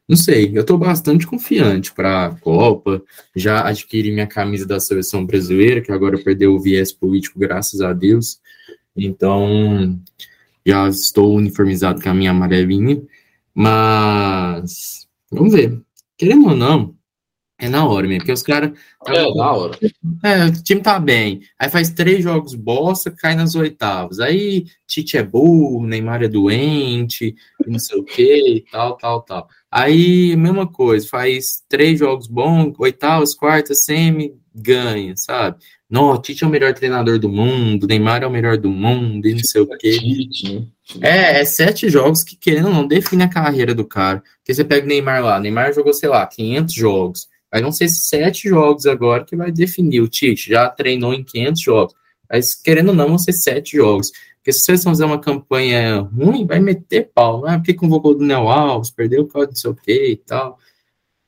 não 0.08 0.18
sei, 0.18 0.52
eu 0.54 0.62
estou 0.62 0.78
bastante 0.78 1.26
confiante 1.26 1.94
para 1.94 2.26
a 2.26 2.36
Copa. 2.36 3.02
Já 3.36 3.68
adquiri 3.68 4.12
minha 4.12 4.28
camisa 4.28 4.66
da 4.66 4.80
seleção 4.80 5.26
brasileira, 5.26 5.82
que 5.82 5.92
agora 5.92 6.22
perdeu 6.22 6.54
o 6.54 6.60
viés 6.60 6.92
político, 6.92 7.40
graças 7.40 7.82
a 7.82 7.94
Deus. 7.94 8.40
Então, 8.96 10.00
já 10.66 10.88
estou 10.88 11.36
uniformizado 11.36 12.02
com 12.02 12.10
a 12.10 12.14
minha 12.14 12.32
amarelinha. 12.32 13.02
Mas, 13.54 15.08
vamos 15.32 15.54
ver. 15.54 15.82
Querendo 16.18 16.50
ou 16.50 16.56
não, 16.56 16.96
é 17.64 17.70
na 17.70 17.88
hora 17.88 18.08
mesmo, 18.08 18.20
porque 18.20 18.32
os 18.32 18.44
caras. 18.44 18.78
É, 19.08 19.34
na 19.36 19.52
hora. 19.52 19.78
É, 20.24 20.46
o 20.46 20.64
time 20.64 20.82
tá 20.82 21.00
bem. 21.00 21.42
Aí 21.58 21.70
faz 21.70 21.90
três 21.90 22.24
jogos 22.24 22.56
bosta, 22.56 23.10
cai 23.12 23.36
nas 23.36 23.56
oitavas. 23.56 24.20
Aí 24.20 24.66
Tite 24.88 25.18
é 25.18 25.24
burro, 25.24 25.86
Neymar 25.86 26.24
é 26.24 26.28
doente, 26.28 27.36
não 27.66 27.80
sei 27.80 28.00
o 28.00 28.04
que, 28.04 28.66
tal, 28.72 28.98
tal, 28.98 29.22
tal. 29.22 29.48
Aí, 29.72 30.36
mesma 30.36 30.68
coisa, 30.68 31.08
faz 31.08 31.64
três 31.70 32.00
jogos 32.00 32.28
bons, 32.28 32.74
oitavas, 32.80 33.34
quartas, 33.34 33.86
semi, 33.86 34.34
ganha, 34.54 35.16
sabe? 35.16 35.58
Não, 35.90 36.12
o 36.12 36.18
Tite 36.18 36.44
é 36.44 36.48
o 36.48 36.50
melhor 36.50 36.74
treinador 36.74 37.20
do 37.20 37.30
mundo, 37.30 37.88
Neymar 37.88 38.24
é 38.24 38.28
o 38.28 38.32
melhor 38.32 38.58
do 38.58 38.70
mundo, 38.70 39.28
e 39.28 39.34
não 39.34 39.44
sei 39.44 39.62
o 39.62 39.68
quê. 39.78 39.98
Né? 40.44 40.68
É, 41.02 41.42
é 41.42 41.46
sete 41.46 41.90
jogos 41.90 42.24
que, 42.24 42.36
querendo 42.36 42.68
ou 42.68 42.74
não, 42.74 42.88
define 42.88 43.24
a 43.24 43.30
carreira 43.30 43.76
do 43.76 43.86
cara. 43.86 44.24
Porque 44.38 44.54
você 44.54 44.64
pega 44.64 44.86
o 44.86 44.90
Neymar 44.90 45.24
lá, 45.24 45.40
Neymar 45.40 45.74
jogou, 45.74 45.94
sei 45.94 46.10
lá, 46.10 46.26
500 46.26 46.74
jogos. 46.74 47.28
Aí 47.52 47.62
vão 47.62 47.72
ser 47.72 47.88
sete 47.90 48.50
jogos 48.50 48.88
agora 48.88 49.24
que 49.24 49.36
vai 49.36 49.52
definir. 49.52 50.02
O 50.02 50.08
Tite 50.08 50.50
já 50.50 50.68
treinou 50.70 51.14
em 51.14 51.24
500 51.24 51.62
jogos. 51.62 51.96
Mas, 52.30 52.56
querendo 52.56 52.90
ou 52.90 52.96
não, 52.96 53.10
vão 53.10 53.18
ser 53.20 53.34
sete 53.34 53.78
jogos. 53.78 54.12
Porque 54.38 54.52
se 54.52 54.62
vocês 54.62 54.84
vão 54.84 54.92
fazer 54.92 55.06
uma 55.06 55.20
campanha 55.20 56.02
ruim, 56.02 56.46
vai 56.46 56.60
meter 56.60 57.12
pau. 57.14 57.46
Ah, 57.46 57.58
porque 57.58 57.74
convocou 57.74 58.12
o 58.12 58.16
Daniel 58.16 58.50
Alves, 58.50 58.90
perdeu 58.90 59.22
o 59.22 59.28
código 59.28 59.52
não 59.52 59.56
sei 59.56 59.72
o 59.72 59.76
quê 59.76 60.12
e 60.12 60.18
tal. 60.18 60.58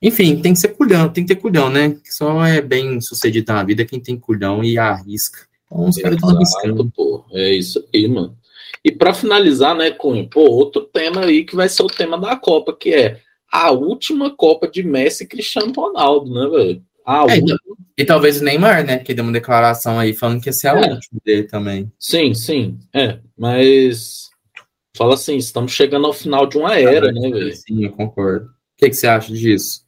Enfim, 0.02 0.42
tem 0.42 0.54
que 0.54 0.60
ser 0.60 0.70
culhão, 0.70 1.10
tem 1.10 1.26
que 1.26 1.34
ter 1.34 1.42
culhão, 1.42 1.70
né? 1.70 1.98
Só 2.04 2.46
é 2.46 2.62
bem 2.62 3.00
sucedido 3.02 3.52
na 3.52 3.64
vida 3.64 3.86
quem 3.86 4.00
tem 4.00 4.18
culhão 4.18 4.64
e 4.64 4.78
arrisca. 4.78 5.40
Então, 5.66 5.90
os 5.90 5.98
caras 5.98 6.18
estão 6.18 6.36
arriscando. 6.36 6.92
Pô, 6.96 7.26
é 7.32 7.54
isso 7.54 7.84
aí, 7.94 8.08
mano. 8.08 8.38
E 8.84 8.92
para 8.92 9.14
finalizar, 9.14 9.76
né, 9.76 9.90
Cunha, 9.90 10.28
pô, 10.30 10.42
outro 10.42 10.82
tema 10.82 11.26
aí 11.26 11.44
que 11.44 11.56
vai 11.56 11.68
ser 11.68 11.82
o 11.82 11.88
tema 11.88 12.20
da 12.20 12.36
Copa, 12.36 12.76
que 12.76 12.94
é 12.94 13.20
a 13.52 13.72
última 13.72 14.30
Copa 14.36 14.68
de 14.68 14.84
Messi 14.84 15.24
e 15.24 15.28
Cristiano 15.28 15.74
Ronaldo, 15.76 16.32
né, 16.32 16.48
velho? 16.50 16.84
É, 17.30 17.38
então, 17.38 17.58
e 17.98 18.04
talvez 18.04 18.42
o 18.42 18.44
Neymar, 18.44 18.86
né? 18.86 18.98
Que 18.98 19.14
deu 19.14 19.24
uma 19.24 19.32
declaração 19.32 20.00
aí 20.00 20.14
falando 20.14 20.42
que 20.42 20.50
esse 20.50 20.68
é 20.68 20.72
a 20.72 20.74
é. 20.74 20.92
última 20.92 21.22
dele 21.24 21.44
também. 21.44 21.92
Sim, 22.00 22.34
sim, 22.34 22.80
é. 22.94 23.20
Mas 23.38 24.30
fala 24.98 25.14
assim, 25.14 25.38
estamos 25.38 25.72
chegando 25.72 26.08
ao 26.08 26.14
final 26.14 26.48
de 26.48 26.58
uma 26.58 26.78
era, 26.78 27.12
né, 27.12 27.30
velho? 27.30 27.56
Sim, 27.56 27.86
eu 27.86 27.92
concordo. 27.92 28.48
O 28.48 28.50
que, 28.78 28.90
que 28.90 28.96
você 28.96 29.08
acha 29.08 29.32
disso? 29.32 29.85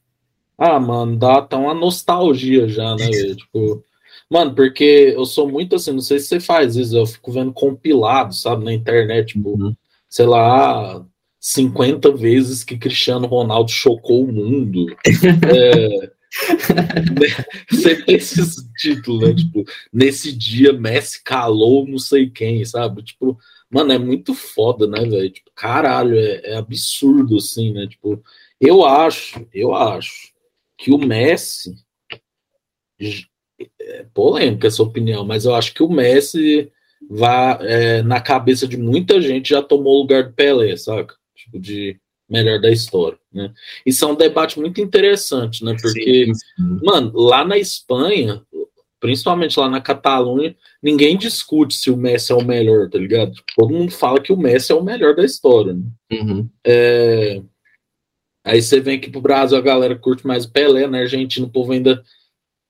Ah, 0.58 0.80
mano, 0.80 1.16
dá 1.16 1.38
até 1.38 1.56
uma 1.56 1.74
nostalgia 1.74 2.68
já, 2.68 2.96
né, 2.96 3.08
tipo, 3.36 3.84
mano, 4.30 4.56
porque 4.56 5.14
eu 5.16 5.26
sou 5.26 5.48
muito 5.48 5.76
assim, 5.76 5.92
não 5.92 6.00
sei 6.02 6.20
se 6.20 6.28
você 6.28 6.40
faz 6.40 6.76
isso, 6.76 6.98
eu 6.98 7.06
fico 7.06 7.32
vendo 7.32 7.54
compilado, 7.54 8.34
sabe, 8.34 8.66
na 8.66 8.74
internet, 8.74 9.34
tipo, 9.34 9.50
uhum. 9.52 9.76
sei 10.10 10.26
lá, 10.26 11.06
50 11.40 12.12
vezes 12.12 12.64
que 12.64 12.78
Cristiano 12.78 13.28
Ronaldo 13.28 13.72
chocou 13.72 14.26
o 14.26 14.34
mundo. 14.34 14.88
é, 15.56 16.12
sempre 17.72 18.16
esses 18.16 18.56
títulos, 18.78 19.22
né? 19.30 19.36
Tipo, 19.36 19.64
nesse 19.94 20.32
dia 20.32 20.74
Messi 20.74 21.24
calou 21.24 21.88
não 21.88 22.00
sei 22.00 22.30
quem, 22.30 22.66
sabe? 22.66 23.04
Tipo, 23.04 23.38
mano, 23.70 23.94
é 23.94 23.98
muito 23.98 24.34
foda, 24.34 24.88
né, 24.88 25.00
velho? 25.02 25.30
Tipo, 25.30 25.52
caralho, 25.56 26.18
é, 26.18 26.42
é 26.44 26.56
absurdo, 26.58 27.38
assim, 27.38 27.72
né? 27.72 27.88
Tipo, 27.88 28.22
eu 28.60 28.84
acho, 28.84 29.46
eu 29.54 29.74
acho 29.74 30.36
que 30.78 30.92
o 30.92 30.98
Messi. 30.98 31.76
É 33.82 34.06
polêmica 34.14 34.68
essa 34.68 34.84
opinião, 34.84 35.26
mas 35.26 35.46
eu 35.46 35.56
acho 35.56 35.74
que 35.74 35.82
o 35.82 35.90
Messi 35.90 36.72
vai, 37.10 37.58
é, 37.62 38.02
na 38.04 38.22
cabeça 38.22 38.68
de 38.68 38.78
muita 38.78 39.20
gente 39.20 39.50
já 39.50 39.62
tomou 39.62 39.96
o 39.96 40.02
lugar 40.02 40.26
do 40.26 40.34
Pelé, 40.34 40.76
saca? 40.76 41.16
Tipo, 41.36 41.60
de 41.60 42.00
melhor 42.30 42.60
da 42.60 42.70
história, 42.70 43.18
né? 43.32 43.52
Isso 43.86 44.04
é 44.04 44.08
um 44.08 44.16
debate 44.16 44.60
muito 44.60 44.82
interessante, 44.82 45.64
né? 45.64 45.76
Porque, 45.82 46.26
sim, 46.26 46.34
sim. 46.34 46.80
mano, 46.84 47.12
lá 47.16 47.46
na 47.46 47.58
Espanha, 47.58 48.44
principalmente 49.00 49.60
lá 49.60 49.70
na 49.70 49.82
Catalunha, 49.82 50.56
ninguém 50.82 51.18
discute 51.18 51.76
se 51.76 51.90
o 51.90 51.98
Messi 51.98 52.32
é 52.32 52.36
o 52.36 52.44
melhor, 52.44 52.90
tá 52.90 52.98
ligado? 52.98 53.34
Todo 53.56 53.74
mundo 53.74 53.92
fala 53.92 54.22
que 54.22 54.34
o 54.34 54.38
Messi 54.38 54.72
é 54.72 54.76
o 54.76 54.84
melhor 54.84 55.16
da 55.16 55.24
história, 55.24 55.74
né? 55.74 55.84
Uhum. 56.12 56.50
É, 56.66 57.42
Aí 58.48 58.62
você 58.62 58.80
vem 58.80 58.98
aqui 58.98 59.10
pro 59.10 59.20
Brasil, 59.20 59.58
a 59.58 59.62
galera 59.62 59.94
curte 59.94 60.26
mais 60.26 60.46
o 60.46 60.52
Pelé, 60.52 60.88
né? 60.88 61.02
Argentina 61.02 61.46
o 61.46 61.50
povo 61.50 61.74
ainda 61.74 62.02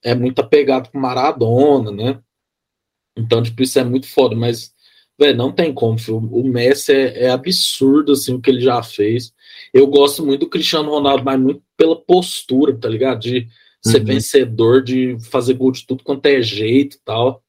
é 0.04 0.16
muito 0.16 0.40
apegado 0.40 0.90
com 0.90 1.00
Maradona, 1.00 1.92
né? 1.92 2.20
Então, 3.16 3.44
tipo, 3.44 3.62
isso 3.62 3.78
é 3.78 3.84
muito 3.84 4.08
foda, 4.08 4.36
mas, 4.36 4.74
velho, 5.20 5.38
não 5.38 5.52
tem 5.52 5.72
como, 5.72 6.00
filho. 6.00 6.18
o 6.18 6.44
Messi 6.44 6.92
é, 6.92 7.26
é, 7.26 7.30
absurdo, 7.30 8.14
assim, 8.14 8.34
o 8.34 8.42
que 8.42 8.50
ele 8.50 8.62
já 8.62 8.82
fez. 8.82 9.32
Eu 9.72 9.86
gosto 9.86 10.26
muito 10.26 10.42
do 10.42 10.50
Cristiano 10.50 10.90
Ronaldo, 10.90 11.24
mas 11.24 11.40
muito 11.40 11.62
pela 11.78 11.96
postura, 11.96 12.76
tá 12.76 12.90
ligado? 12.90 13.20
De 13.20 13.48
ser 13.86 14.00
uhum. 14.00 14.06
vencedor, 14.06 14.84
de 14.84 15.16
fazer 15.30 15.54
gol 15.54 15.72
de 15.72 15.86
tudo 15.86 16.04
quanto 16.04 16.26
é 16.26 16.42
jeito 16.42 16.98
e 16.98 17.00
tal. 17.06 17.44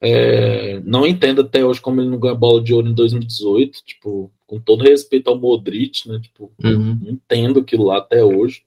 É, 0.00 0.80
não 0.80 1.06
entendo 1.06 1.42
até 1.42 1.64
hoje 1.64 1.80
como 1.80 2.00
ele 2.00 2.10
não 2.10 2.18
ganha 2.18 2.34
bola 2.34 2.60
de 2.60 2.74
ouro 2.74 2.88
em 2.88 2.94
2018, 2.94 3.84
tipo, 3.84 4.32
com 4.48 4.58
todo 4.58 4.82
respeito 4.82 5.28
ao 5.28 5.38
Modric, 5.38 6.08
né? 6.08 6.18
Tipo, 6.18 6.50
uhum. 6.64 6.98
não 7.00 7.10
entendo 7.12 7.60
aquilo 7.60 7.84
lá 7.84 7.98
até 7.98 8.24
hoje. 8.24 8.62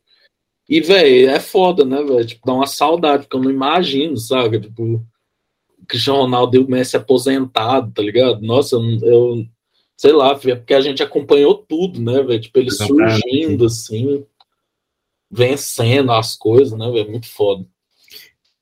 E, 0.70 0.80
velho, 0.80 1.30
é 1.30 1.40
foda, 1.40 1.84
né, 1.84 2.02
velho? 2.04 2.26
Tipo, 2.26 2.46
dá 2.46 2.54
uma 2.54 2.68
saudade, 2.68 3.24
porque 3.24 3.36
eu 3.36 3.42
não 3.42 3.52
imagino, 3.52 4.16
sabe? 4.16 4.60
Tipo, 4.60 4.84
o 4.84 5.86
Cristiano 5.88 6.20
Ronaldo 6.20 6.56
e 6.56 6.60
o 6.60 6.70
Messi 6.70 6.96
aposentado, 6.96 7.92
tá 7.92 8.02
ligado? 8.02 8.42
Nossa, 8.42 8.76
eu, 8.76 9.00
eu 9.02 9.46
sei 9.98 10.14
lá, 10.14 10.32
é 10.32 10.56
porque 10.56 10.74
a 10.74 10.82
gente 10.82 11.02
acompanhou 11.02 11.56
tudo, 11.56 12.00
né, 12.00 12.22
velho? 12.22 12.40
Tipo, 12.40 12.60
ele 12.60 12.72
surgindo, 12.72 13.66
assim, 13.66 14.24
vencendo 15.30 16.12
as 16.12 16.38
coisas, 16.38 16.78
né, 16.78 16.90
velho? 16.92 17.10
Muito 17.10 17.28
foda. 17.28 17.66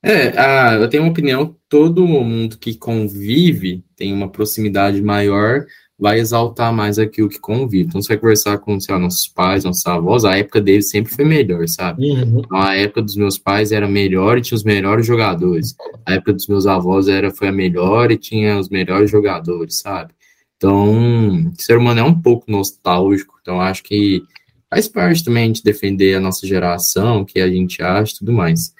É, 0.02 0.28
a, 0.38 0.74
eu 0.76 0.88
tenho 0.88 1.02
uma 1.02 1.12
opinião, 1.12 1.54
todo 1.68 2.06
mundo 2.06 2.56
que 2.56 2.74
convive 2.74 3.84
tem 3.94 4.10
uma 4.10 4.30
proximidade 4.30 5.02
maior, 5.02 5.66
vai 6.00 6.18
exaltar 6.18 6.72
mais 6.72 6.98
aquilo 6.98 7.28
que 7.28 7.38
convive. 7.38 7.88
Então, 7.88 8.00
você 8.00 8.08
vai 8.08 8.18
conversar 8.18 8.58
com, 8.58 8.80
sei 8.80 8.94
lá, 8.94 9.00
nossos 9.00 9.28
pais, 9.28 9.64
nossos 9.64 9.86
avós, 9.86 10.24
a 10.24 10.36
época 10.36 10.60
deles 10.60 10.88
sempre 10.88 11.12
foi 11.12 11.26
melhor, 11.26 11.68
sabe? 11.68 12.10
Uhum. 12.10 12.40
Então, 12.40 12.58
a 12.58 12.74
época 12.74 13.02
dos 13.02 13.16
meus 13.16 13.38
pais 13.38 13.70
era 13.70 13.86
melhor 13.86 14.38
e 14.38 14.40
tinha 14.40 14.56
os 14.56 14.64
melhores 14.64 15.06
jogadores. 15.06 15.76
A 16.06 16.14
época 16.14 16.32
dos 16.32 16.46
meus 16.48 16.66
avós 16.66 17.06
era, 17.06 17.30
foi 17.30 17.48
a 17.48 17.52
melhor 17.52 18.10
e 18.10 18.16
tinha 18.16 18.58
os 18.58 18.70
melhores 18.70 19.10
jogadores, 19.10 19.76
sabe? 19.76 20.14
Então, 20.56 21.50
o 21.50 21.52
ser 21.58 21.76
humano 21.76 22.00
é 22.00 22.04
um 22.04 22.18
pouco 22.18 22.50
nostálgico, 22.50 23.38
então 23.40 23.60
acho 23.60 23.82
que 23.82 24.22
faz 24.68 24.88
parte 24.88 25.24
também 25.24 25.52
de 25.52 25.62
defender 25.62 26.14
a 26.14 26.20
nossa 26.20 26.46
geração, 26.46 27.22
o 27.22 27.26
que 27.26 27.40
a 27.40 27.48
gente 27.48 27.82
acha 27.82 28.14
e 28.14 28.18
tudo 28.18 28.32
mais. 28.32 28.74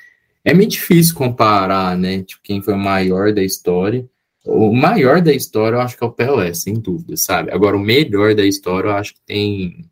É 0.44 0.54
meio 0.54 0.68
difícil 0.68 1.14
comparar, 1.14 1.96
né, 1.96 2.22
tipo, 2.22 2.42
quem 2.42 2.62
foi 2.62 2.74
o 2.74 2.78
maior 2.78 3.32
da 3.32 3.42
história. 3.42 4.06
O 4.44 4.74
maior 4.74 5.20
da 5.20 5.32
história 5.32 5.76
eu 5.76 5.80
acho 5.80 5.96
que 5.96 6.04
é 6.04 6.06
o 6.06 6.12
Pelé, 6.12 6.54
sem 6.54 6.74
dúvida, 6.74 7.16
sabe? 7.16 7.50
Agora, 7.52 7.76
o 7.76 7.80
melhor 7.80 8.34
da 8.34 8.44
história 8.44 8.88
eu 8.88 8.94
acho 8.94 9.14
que 9.14 9.20
tem 9.26 9.84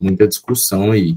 muita 0.00 0.28
discussão 0.28 0.92
aí. 0.92 1.16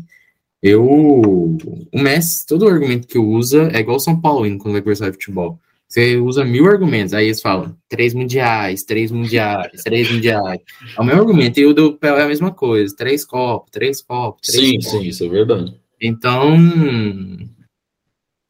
Eu, 0.61 0.85
o 0.85 1.57
Messi, 1.93 2.45
todo 2.45 2.67
argumento 2.67 3.07
que 3.07 3.17
usa 3.17 3.69
é 3.73 3.79
igual 3.79 3.97
o 3.97 3.99
São 3.99 4.19
Paulino 4.19 4.59
quando 4.59 4.73
vai 4.73 4.81
conversar 4.81 5.07
de 5.07 5.13
futebol. 5.13 5.59
Você 5.87 6.15
usa 6.15 6.45
mil 6.45 6.67
argumentos, 6.67 7.13
aí 7.13 7.25
eles 7.25 7.41
falam 7.41 7.75
três 7.89 8.13
mundiais, 8.13 8.83
três 8.83 9.11
mundiais, 9.11 9.83
três 9.83 10.09
mundiais. 10.09 10.61
É 10.97 11.01
o 11.01 11.03
mesmo 11.03 11.21
argumento, 11.21 11.59
e 11.59 11.65
o 11.65 11.73
do 11.73 11.97
Pelé 11.97 12.21
é 12.21 12.23
a 12.23 12.27
mesma 12.27 12.51
coisa, 12.51 12.95
três 12.95 13.25
copos, 13.25 13.69
três 13.71 14.01
copos. 14.01 14.49
Três 14.49 14.65
sim, 14.65 14.79
copos. 14.79 14.91
sim, 14.91 15.07
isso 15.09 15.25
é 15.25 15.29
verdade. 15.29 15.75
Então, 15.99 16.57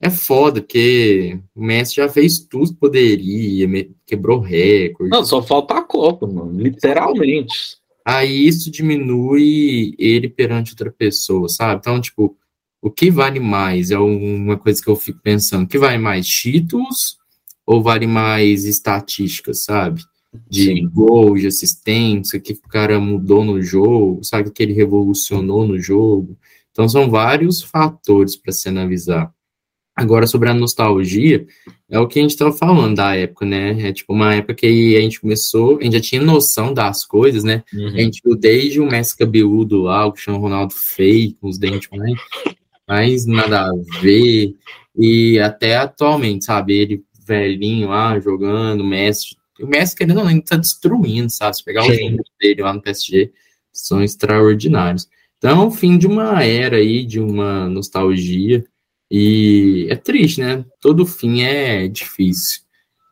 é 0.01 0.09
foda, 0.09 0.61
porque 0.61 1.39
o 1.55 1.63
Messi 1.63 1.95
já 1.95 2.09
fez 2.09 2.39
tudo 2.39 2.73
que 2.73 2.79
poderia, 2.79 3.67
quebrou 4.05 4.39
recorde. 4.39 5.11
Não, 5.11 5.23
só 5.23 5.43
falta 5.43 5.75
a 5.75 5.83
Copa, 5.83 6.25
mano, 6.25 6.59
literalmente. 6.59 7.77
Aí 8.03 8.47
isso 8.47 8.71
diminui 8.71 9.93
ele 9.99 10.27
perante 10.27 10.71
outra 10.71 10.91
pessoa, 10.91 11.47
sabe? 11.47 11.79
Então, 11.79 12.01
tipo, 12.01 12.35
o 12.81 12.89
que 12.89 13.11
vale 13.11 13.39
mais? 13.39 13.91
É 13.91 13.99
uma 13.99 14.57
coisa 14.57 14.81
que 14.81 14.89
eu 14.89 14.95
fico 14.95 15.19
pensando. 15.21 15.65
O 15.65 15.67
que 15.67 15.77
vale 15.77 15.99
mais? 15.99 16.27
Títulos 16.27 17.19
ou 17.63 17.83
vale 17.83 18.07
mais 18.07 18.65
estatísticas, 18.65 19.63
sabe? 19.63 20.01
De 20.49 20.65
Sim. 20.65 20.89
gol, 20.89 21.35
de 21.35 21.45
assistência, 21.45 22.39
que 22.39 22.53
o 22.53 22.69
cara 22.69 22.99
mudou 22.99 23.45
no 23.45 23.61
jogo, 23.61 24.23
sabe? 24.23 24.49
Que 24.49 24.63
ele 24.63 24.73
revolucionou 24.73 25.67
no 25.67 25.79
jogo. 25.79 26.35
Então, 26.71 26.89
são 26.89 27.07
vários 27.07 27.61
fatores 27.61 28.35
para 28.35 28.51
se 28.51 28.67
analisar. 28.67 29.31
Agora, 30.01 30.25
sobre 30.25 30.49
a 30.49 30.53
nostalgia, 30.53 31.45
é 31.87 31.99
o 31.99 32.07
que 32.07 32.17
a 32.17 32.21
gente 32.23 32.31
estava 32.31 32.51
falando 32.51 32.95
da 32.95 33.15
época, 33.15 33.45
né? 33.45 33.89
É 33.89 33.93
tipo 33.93 34.11
uma 34.13 34.33
época 34.33 34.55
que 34.55 34.97
a 34.97 35.01
gente 35.01 35.21
começou, 35.21 35.77
a 35.79 35.83
gente 35.83 35.93
já 35.93 36.01
tinha 36.01 36.21
noção 36.21 36.73
das 36.73 37.05
coisas, 37.05 37.43
né? 37.43 37.63
Uhum. 37.71 37.87
A 37.87 38.01
gente 38.01 38.19
viu 38.25 38.35
desde 38.35 38.79
o 38.79 38.87
Messi 38.87 39.15
cabeludo 39.15 39.83
lá, 39.83 40.05
o 40.07 40.11
Cristiano 40.11 40.39
Ronaldo 40.39 40.73
feio, 40.73 41.35
com 41.39 41.47
os 41.47 41.59
dentes 41.59 41.87
mais, 41.95 42.19
mais 42.87 43.25
nada 43.27 43.61
a 43.61 44.01
ver, 44.01 44.55
e 44.97 45.37
até 45.39 45.77
atualmente, 45.77 46.45
sabe? 46.45 46.73
Ele 46.73 47.03
velhinho 47.27 47.89
lá, 47.89 48.19
jogando, 48.19 48.81
o 48.81 48.87
Messi. 48.87 49.37
O 49.61 49.67
Messi, 49.67 49.95
querendo 49.95 50.17
ou 50.17 50.23
não, 50.23 50.31
ele 50.31 50.41
tá 50.41 50.55
destruindo, 50.55 51.29
sabe? 51.29 51.57
Se 51.57 51.63
pegar 51.63 51.83
os 51.83 51.99
números 51.99 52.31
dele 52.41 52.63
lá 52.63 52.73
no 52.73 52.81
PSG, 52.81 53.31
são 53.71 54.03
extraordinários. 54.03 55.07
Então, 55.37 55.67
é 55.67 55.71
fim 55.71 55.97
de 55.97 56.07
uma 56.07 56.43
era 56.43 56.77
aí, 56.77 57.05
de 57.05 57.19
uma 57.19 57.69
nostalgia. 57.69 58.65
E 59.13 59.87
é 59.89 59.95
triste, 59.97 60.39
né? 60.39 60.63
Todo 60.79 61.05
fim 61.05 61.41
é 61.41 61.89
difícil. 61.89 62.61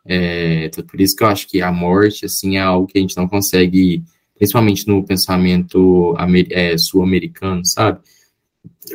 É, 0.06 0.64
então, 0.64 0.82
por 0.82 0.98
isso 0.98 1.14
que 1.14 1.22
eu 1.22 1.28
acho 1.28 1.46
que 1.46 1.60
a 1.60 1.70
morte, 1.70 2.24
assim, 2.24 2.56
é 2.56 2.60
algo 2.60 2.86
que 2.86 2.96
a 2.96 3.00
gente 3.02 3.16
não 3.18 3.28
consegue, 3.28 4.02
principalmente 4.34 4.88
no 4.88 5.04
pensamento 5.04 6.16
é, 6.50 6.78
sul-americano, 6.78 7.66
sabe? 7.66 8.00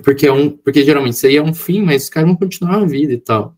Porque, 0.03 0.25
é 0.25 0.33
um, 0.33 0.49
porque 0.49 0.83
geralmente 0.83 1.13
isso 1.13 1.27
aí 1.27 1.35
é 1.35 1.43
um 1.43 1.53
fim, 1.53 1.83
mas 1.83 2.05
os 2.05 2.09
caras 2.09 2.27
vão 2.27 2.35
continuar 2.35 2.77
a 2.77 2.85
vida 2.85 3.13
e 3.13 3.19
tal. 3.19 3.55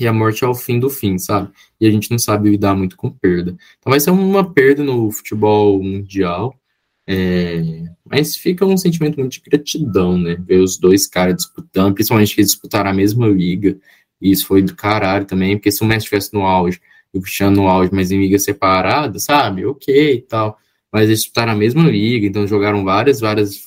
E 0.00 0.06
a 0.06 0.12
morte 0.12 0.42
é 0.42 0.48
o 0.48 0.54
fim 0.54 0.80
do 0.80 0.88
fim, 0.88 1.18
sabe? 1.18 1.50
E 1.78 1.86
a 1.86 1.90
gente 1.90 2.10
não 2.10 2.18
sabe 2.18 2.48
lidar 2.48 2.74
muito 2.74 2.96
com 2.96 3.10
perda. 3.10 3.54
Então 3.78 3.90
vai 3.90 4.00
ser 4.00 4.10
uma 4.10 4.50
perda 4.50 4.82
no 4.82 5.10
futebol 5.12 5.82
mundial. 5.82 6.58
É, 7.06 7.84
mas 8.04 8.36
fica 8.36 8.64
um 8.64 8.76
sentimento 8.76 9.18
muito 9.18 9.32
de 9.32 9.40
gratidão, 9.40 10.18
né? 10.18 10.36
Ver 10.38 10.60
os 10.60 10.78
dois 10.78 11.06
caras 11.06 11.36
disputando, 11.36 11.94
principalmente 11.94 12.34
que 12.34 12.40
eles 12.40 12.52
disputaram 12.52 12.90
a 12.90 12.94
mesma 12.94 13.26
liga. 13.28 13.76
E 14.20 14.30
isso 14.30 14.46
foi 14.46 14.62
do 14.62 14.74
caralho 14.74 15.24
também, 15.24 15.56
porque 15.56 15.72
se 15.72 15.82
o 15.82 15.86
Messi 15.86 16.04
estivesse 16.04 16.32
no 16.32 16.42
auge 16.42 16.80
e 17.12 17.18
o 17.18 17.20
Cristiano 17.20 17.56
no 17.56 17.68
auge, 17.68 17.90
mas 17.92 18.10
em 18.10 18.20
liga 18.20 18.38
separada, 18.38 19.18
sabe? 19.18 19.66
Ok 19.66 20.14
e 20.14 20.22
tal. 20.22 20.56
Mas 20.92 21.04
eles 21.04 21.20
disputaram 21.20 21.52
a 21.52 21.56
mesma 21.56 21.84
liga, 21.88 22.26
então 22.26 22.46
jogaram 22.46 22.84
várias, 22.84 23.20
várias, 23.20 23.62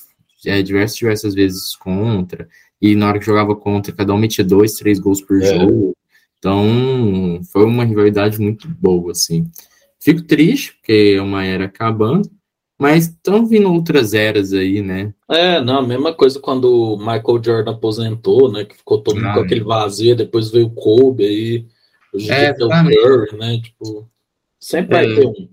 é, 0.46 0.62
diversas, 0.62 0.96
diversas 0.96 1.34
vezes 1.34 1.76
contra. 1.76 2.48
E 2.80 2.94
na 2.94 3.08
hora 3.08 3.18
que 3.18 3.26
jogava 3.26 3.54
contra, 3.54 3.92
cada 3.92 4.14
um 4.14 4.18
metia 4.18 4.44
dois, 4.44 4.74
três 4.74 4.98
gols 4.98 5.20
por 5.20 5.42
é. 5.42 5.58
jogo. 5.58 5.96
Então, 6.38 7.40
foi 7.52 7.64
uma 7.64 7.84
rivalidade 7.84 8.38
muito 8.38 8.68
boa, 8.68 9.12
assim. 9.12 9.50
Fico 9.98 10.22
triste, 10.22 10.74
porque 10.74 11.14
é 11.16 11.20
uma 11.20 11.44
era 11.44 11.64
acabando, 11.64 12.30
mas 12.78 13.06
estão 13.06 13.46
vindo 13.46 13.72
outras 13.72 14.12
eras 14.12 14.52
aí, 14.52 14.82
né? 14.82 15.14
É, 15.30 15.60
não, 15.62 15.78
a 15.78 15.86
mesma 15.86 16.12
coisa 16.12 16.38
quando 16.38 16.64
o 16.64 16.98
Michael 16.98 17.42
Jordan 17.42 17.70
aposentou, 17.70 18.52
né? 18.52 18.64
Que 18.64 18.76
ficou 18.76 19.00
todo 19.00 19.16
mundo 19.16 19.34
com 19.34 19.40
aquele 19.40 19.64
vazio, 19.64 20.14
depois 20.14 20.50
veio 20.50 20.66
o 20.66 20.74
Kobe 20.74 21.24
aí, 21.24 21.66
hoje 22.12 22.30
é, 22.30 22.50
o 22.52 22.68
Curry, 22.68 23.38
né? 23.38 23.60
Tipo, 23.62 24.08
sempre 24.60 24.96
é. 24.96 25.06
vai 25.06 25.14
ter 25.14 25.26
um. 25.26 25.48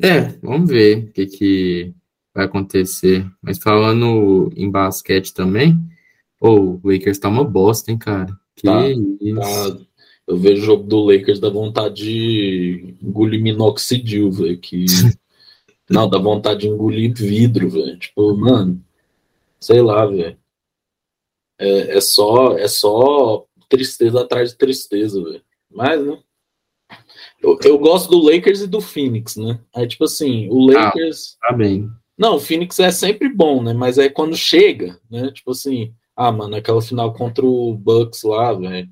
É, 0.00 0.20
vamos 0.42 0.68
ver 0.68 0.98
o 0.98 1.12
que, 1.12 1.26
que 1.26 1.94
vai 2.34 2.44
acontecer. 2.44 3.26
Mas 3.42 3.58
falando 3.58 4.52
em 4.54 4.70
basquete 4.70 5.32
também, 5.32 5.76
oh, 6.40 6.78
o 6.80 6.80
Lakers 6.84 7.18
tá 7.18 7.28
uma 7.28 7.44
bosta, 7.44 7.90
hein, 7.90 7.98
cara? 7.98 8.32
Que 8.54 8.66
tá, 8.66 8.88
isso. 8.88 9.76
Tá. 9.76 9.88
Eu 10.26 10.36
vejo 10.36 10.62
o 10.62 10.66
jogo 10.66 10.82
do 10.82 11.00
Lakers 11.06 11.40
da 11.40 11.48
vontade 11.48 12.04
de 12.04 12.94
engolir 13.02 13.40
minoxidil, 13.42 14.30
velho. 14.30 14.58
Que... 14.58 14.84
Não, 15.88 16.08
dá 16.08 16.18
vontade 16.18 16.60
de 16.60 16.68
engolir 16.68 17.14
vidro, 17.14 17.70
velho. 17.70 17.98
Tipo, 17.98 18.36
mano, 18.36 18.82
sei 19.58 19.80
lá, 19.80 20.04
velho. 20.06 20.38
É, 21.58 21.96
é, 21.96 22.00
só, 22.00 22.56
é 22.56 22.68
só 22.68 23.46
tristeza 23.68 24.20
atrás 24.20 24.50
de 24.50 24.58
tristeza, 24.58 25.22
velho. 25.22 25.42
Mas, 25.70 26.04
né? 26.04 26.18
Eu, 27.40 27.58
eu, 27.64 27.78
gosto 27.78 28.10
do 28.10 28.22
Lakers 28.22 28.62
e 28.62 28.66
do 28.66 28.80
Phoenix, 28.80 29.36
né? 29.36 29.60
Aí, 29.74 29.86
tipo 29.86 30.04
assim, 30.04 30.48
o 30.50 30.70
ah, 30.70 30.84
Lakers. 30.84 31.36
Ah, 31.42 31.48
tá 31.48 31.56
bem. 31.56 31.88
Não, 32.16 32.36
o 32.36 32.40
Phoenix 32.40 32.78
é 32.80 32.90
sempre 32.90 33.28
bom, 33.28 33.62
né? 33.62 33.72
Mas 33.72 33.96
é 33.98 34.08
quando 34.08 34.36
chega, 34.36 35.00
né? 35.10 35.30
Tipo 35.30 35.52
assim, 35.52 35.94
ah, 36.16 36.32
mano, 36.32 36.56
aquela 36.56 36.82
final 36.82 37.12
contra 37.12 37.44
o 37.44 37.74
Bucks 37.74 38.22
lá, 38.24 38.52
velho. 38.52 38.88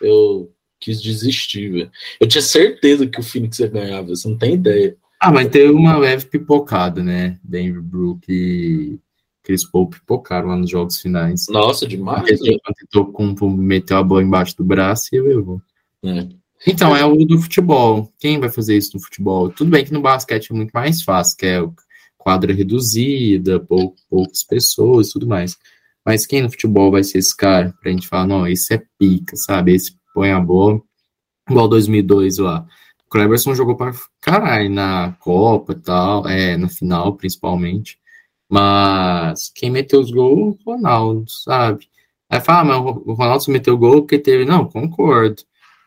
Eu 0.00 0.52
quis 0.80 1.00
desistir, 1.00 1.70
velho. 1.70 1.90
Eu 2.20 2.26
tinha 2.26 2.42
certeza 2.42 3.06
que 3.06 3.20
o 3.20 3.22
Phoenix 3.22 3.58
ia 3.60 3.68
ganhar, 3.68 4.02
velho. 4.02 4.16
Você 4.16 4.28
não 4.28 4.36
tem 4.36 4.54
ideia. 4.54 4.96
Ah, 5.26 5.32
mas 5.32 5.48
teve 5.48 5.72
uma 5.72 5.96
leve 5.96 6.26
pipocada, 6.26 7.02
né? 7.02 7.36
Denver 7.42 7.82
Brook 7.82 8.24
e 8.28 8.96
Chris 9.42 9.64
Paul 9.64 9.88
pipocaram 9.88 10.46
lá 10.46 10.56
nos 10.56 10.70
jogos 10.70 11.00
finais. 11.00 11.46
Nossa, 11.48 11.84
demais. 11.84 12.38
Tentou 12.78 13.06
com, 13.06 13.34
meteu 13.50 13.96
a 13.96 14.04
bola 14.04 14.22
embaixo 14.22 14.56
do 14.56 14.62
braço 14.62 15.08
e 15.12 15.20
levou. 15.20 15.60
É. 16.04 16.28
Então, 16.64 16.94
é 16.94 17.04
o 17.04 17.16
do 17.24 17.40
futebol. 17.40 18.08
Quem 18.20 18.38
vai 18.38 18.48
fazer 18.50 18.76
isso 18.76 18.92
no 18.94 19.02
futebol? 19.02 19.50
Tudo 19.50 19.68
bem 19.68 19.84
que 19.84 19.92
no 19.92 20.00
basquete 20.00 20.52
é 20.52 20.54
muito 20.54 20.70
mais 20.70 21.02
fácil, 21.02 21.36
que 21.36 21.46
é 21.46 21.68
quadra 22.16 22.54
reduzida, 22.54 23.58
pou, 23.58 23.96
poucas 24.08 24.44
pessoas 24.44 25.08
e 25.08 25.12
tudo 25.12 25.26
mais. 25.26 25.56
Mas 26.04 26.24
quem 26.24 26.40
no 26.40 26.50
futebol 26.50 26.92
vai 26.92 27.02
ser 27.02 27.18
esse 27.18 27.36
cara 27.36 27.74
pra 27.82 27.90
gente 27.90 28.06
falar, 28.06 28.28
não, 28.28 28.46
esse 28.46 28.74
é 28.74 28.82
pica, 28.96 29.34
sabe? 29.34 29.74
Esse 29.74 29.96
põe 30.14 30.30
a 30.30 30.38
bola. 30.38 30.80
Igual 31.50 31.66
2002 31.66 32.38
lá. 32.38 32.64
O 33.06 33.10
Cleberson 33.10 33.54
jogou 33.54 33.76
para 33.76 33.92
caralho 34.20 34.70
na 34.70 35.16
Copa 35.20 35.72
e 35.72 35.76
tal, 35.76 36.28
é, 36.28 36.56
na 36.56 36.68
final 36.68 37.14
principalmente. 37.14 37.98
Mas 38.48 39.50
quem 39.54 39.70
meteu 39.70 40.00
os 40.00 40.10
gols, 40.10 40.56
Ronaldo, 40.64 41.24
sabe? 41.28 41.88
Aí 42.28 42.40
fala, 42.40 42.60
ah, 42.60 42.64
mas 42.64 42.96
o 43.06 43.12
Ronaldo 43.12 43.44
se 43.44 43.50
meteu 43.50 43.78
gol 43.78 44.02
porque 44.02 44.18
teve. 44.18 44.44
Não, 44.44 44.68
concordo. 44.68 45.42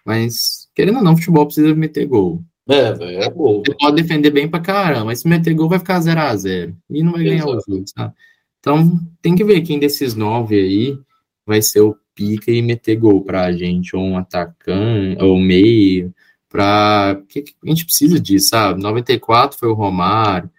Mas, 0.06 0.70
querendo 0.74 0.98
ou 0.98 1.04
não, 1.04 1.16
futebol 1.16 1.46
precisa 1.46 1.74
meter 1.76 2.06
gol. 2.06 2.42
É, 2.68 2.94
velho, 2.94 3.22
é 3.22 3.30
gol. 3.30 3.64
Você 3.66 3.76
pode 3.76 4.02
defender 4.02 4.30
bem 4.30 4.48
pra 4.48 4.60
caramba, 4.60 5.06
mas 5.06 5.22
se 5.22 5.28
meter 5.28 5.54
gol 5.54 5.70
vai 5.70 5.80
ficar 5.80 6.00
0x0. 6.00 6.76
E 6.90 7.04
não 7.04 7.14
vai 7.14 7.24
ganhar 7.24 7.46
o 7.46 7.60
jogo, 7.60 7.84
sabe? 7.88 8.14
Então, 8.60 9.00
tem 9.22 9.36
que 9.36 9.44
ver 9.44 9.62
quem 9.62 9.80
desses 9.80 10.16
nove 10.16 10.56
aí 10.56 11.00
vai 11.46 11.62
ser 11.62 11.82
o 11.82 11.98
pica 12.14 12.52
e 12.52 12.62
meter 12.62 12.96
gol 12.96 13.24
pra 13.24 13.52
gente, 13.52 13.96
ou 13.96 14.04
um 14.04 14.18
atacante, 14.18 15.24
ou 15.24 15.40
meio, 15.40 16.14
pra. 16.50 17.16
Porque 17.20 17.46
a 17.64 17.70
gente 17.70 17.86
precisa 17.86 18.20
disso, 18.20 18.50
sabe? 18.50 18.82
94 18.82 19.58
foi 19.58 19.70
o 19.70 19.74
Romário, 19.74 20.50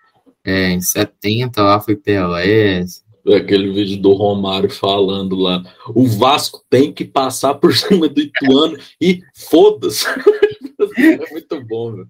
é, 0.45 0.71
em 0.71 0.81
70 0.81 1.63
lá 1.63 1.81
foi 1.81 1.97
Pelé. 1.97 2.85
Aquele 3.27 3.71
vídeo 3.71 4.01
do 4.01 4.13
Romário 4.15 4.71
falando 4.71 5.37
lá. 5.37 5.63
O 5.95 6.07
Vasco 6.07 6.65
tem 6.71 6.93
que 6.93 7.05
passar 7.05 7.55
por 7.55 7.75
cima 7.75 8.09
do 8.09 8.21
Ituano 8.21 8.79
e 9.01 9.23
foda-se. 9.35 10.07
É 10.97 11.31
muito 11.31 11.63
bom, 11.67 11.93
velho. 11.93 12.09